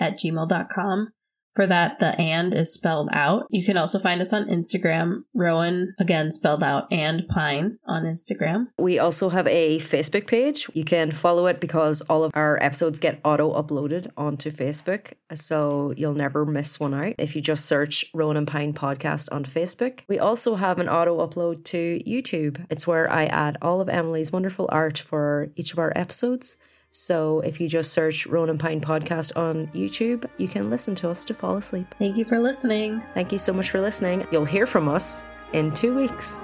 at 0.00 0.18
gmail.com. 0.18 1.08
For 1.56 1.66
that, 1.66 1.98
the 1.98 2.14
and 2.20 2.52
is 2.52 2.72
spelled 2.72 3.08
out. 3.14 3.46
You 3.48 3.64
can 3.64 3.78
also 3.78 3.98
find 3.98 4.20
us 4.20 4.34
on 4.34 4.44
Instagram, 4.44 5.24
Rowan, 5.34 5.94
again 5.98 6.30
spelled 6.30 6.62
out, 6.62 6.86
and 6.92 7.26
Pine 7.28 7.78
on 7.86 8.04
Instagram. 8.04 8.66
We 8.78 8.98
also 8.98 9.30
have 9.30 9.46
a 9.46 9.78
Facebook 9.78 10.26
page. 10.26 10.68
You 10.74 10.84
can 10.84 11.10
follow 11.10 11.46
it 11.46 11.58
because 11.58 12.02
all 12.02 12.24
of 12.24 12.32
our 12.34 12.62
episodes 12.62 12.98
get 12.98 13.20
auto 13.24 13.50
uploaded 13.60 14.10
onto 14.18 14.50
Facebook. 14.50 15.14
So 15.34 15.94
you'll 15.96 16.12
never 16.12 16.44
miss 16.44 16.78
one 16.78 16.92
out 16.92 17.14
if 17.16 17.34
you 17.34 17.40
just 17.40 17.64
search 17.64 18.04
Rowan 18.12 18.36
and 18.36 18.46
Pine 18.46 18.74
Podcast 18.74 19.28
on 19.32 19.44
Facebook. 19.44 20.00
We 20.08 20.18
also 20.18 20.56
have 20.56 20.78
an 20.78 20.90
auto 20.90 21.26
upload 21.26 21.64
to 21.64 22.00
YouTube. 22.06 22.64
It's 22.68 22.86
where 22.86 23.10
I 23.10 23.24
add 23.24 23.56
all 23.62 23.80
of 23.80 23.88
Emily's 23.88 24.30
wonderful 24.30 24.68
art 24.70 24.98
for 24.98 25.48
each 25.56 25.72
of 25.72 25.78
our 25.78 25.92
episodes. 25.96 26.58
So 26.96 27.40
if 27.40 27.60
you 27.60 27.68
just 27.68 27.92
search 27.92 28.26
Rowan 28.26 28.48
and 28.48 28.58
Pine 28.58 28.80
Podcast 28.80 29.36
on 29.36 29.66
YouTube, 29.68 30.24
you 30.38 30.48
can 30.48 30.70
listen 30.70 30.94
to 30.96 31.10
us 31.10 31.26
to 31.26 31.34
fall 31.34 31.58
asleep. 31.58 31.94
Thank 31.98 32.16
you 32.16 32.24
for 32.24 32.38
listening. 32.38 33.02
Thank 33.12 33.32
you 33.32 33.38
so 33.38 33.52
much 33.52 33.70
for 33.70 33.82
listening. 33.82 34.26
You'll 34.32 34.46
hear 34.46 34.66
from 34.66 34.88
us 34.88 35.26
in 35.52 35.72
two 35.72 35.94
weeks. 35.94 36.40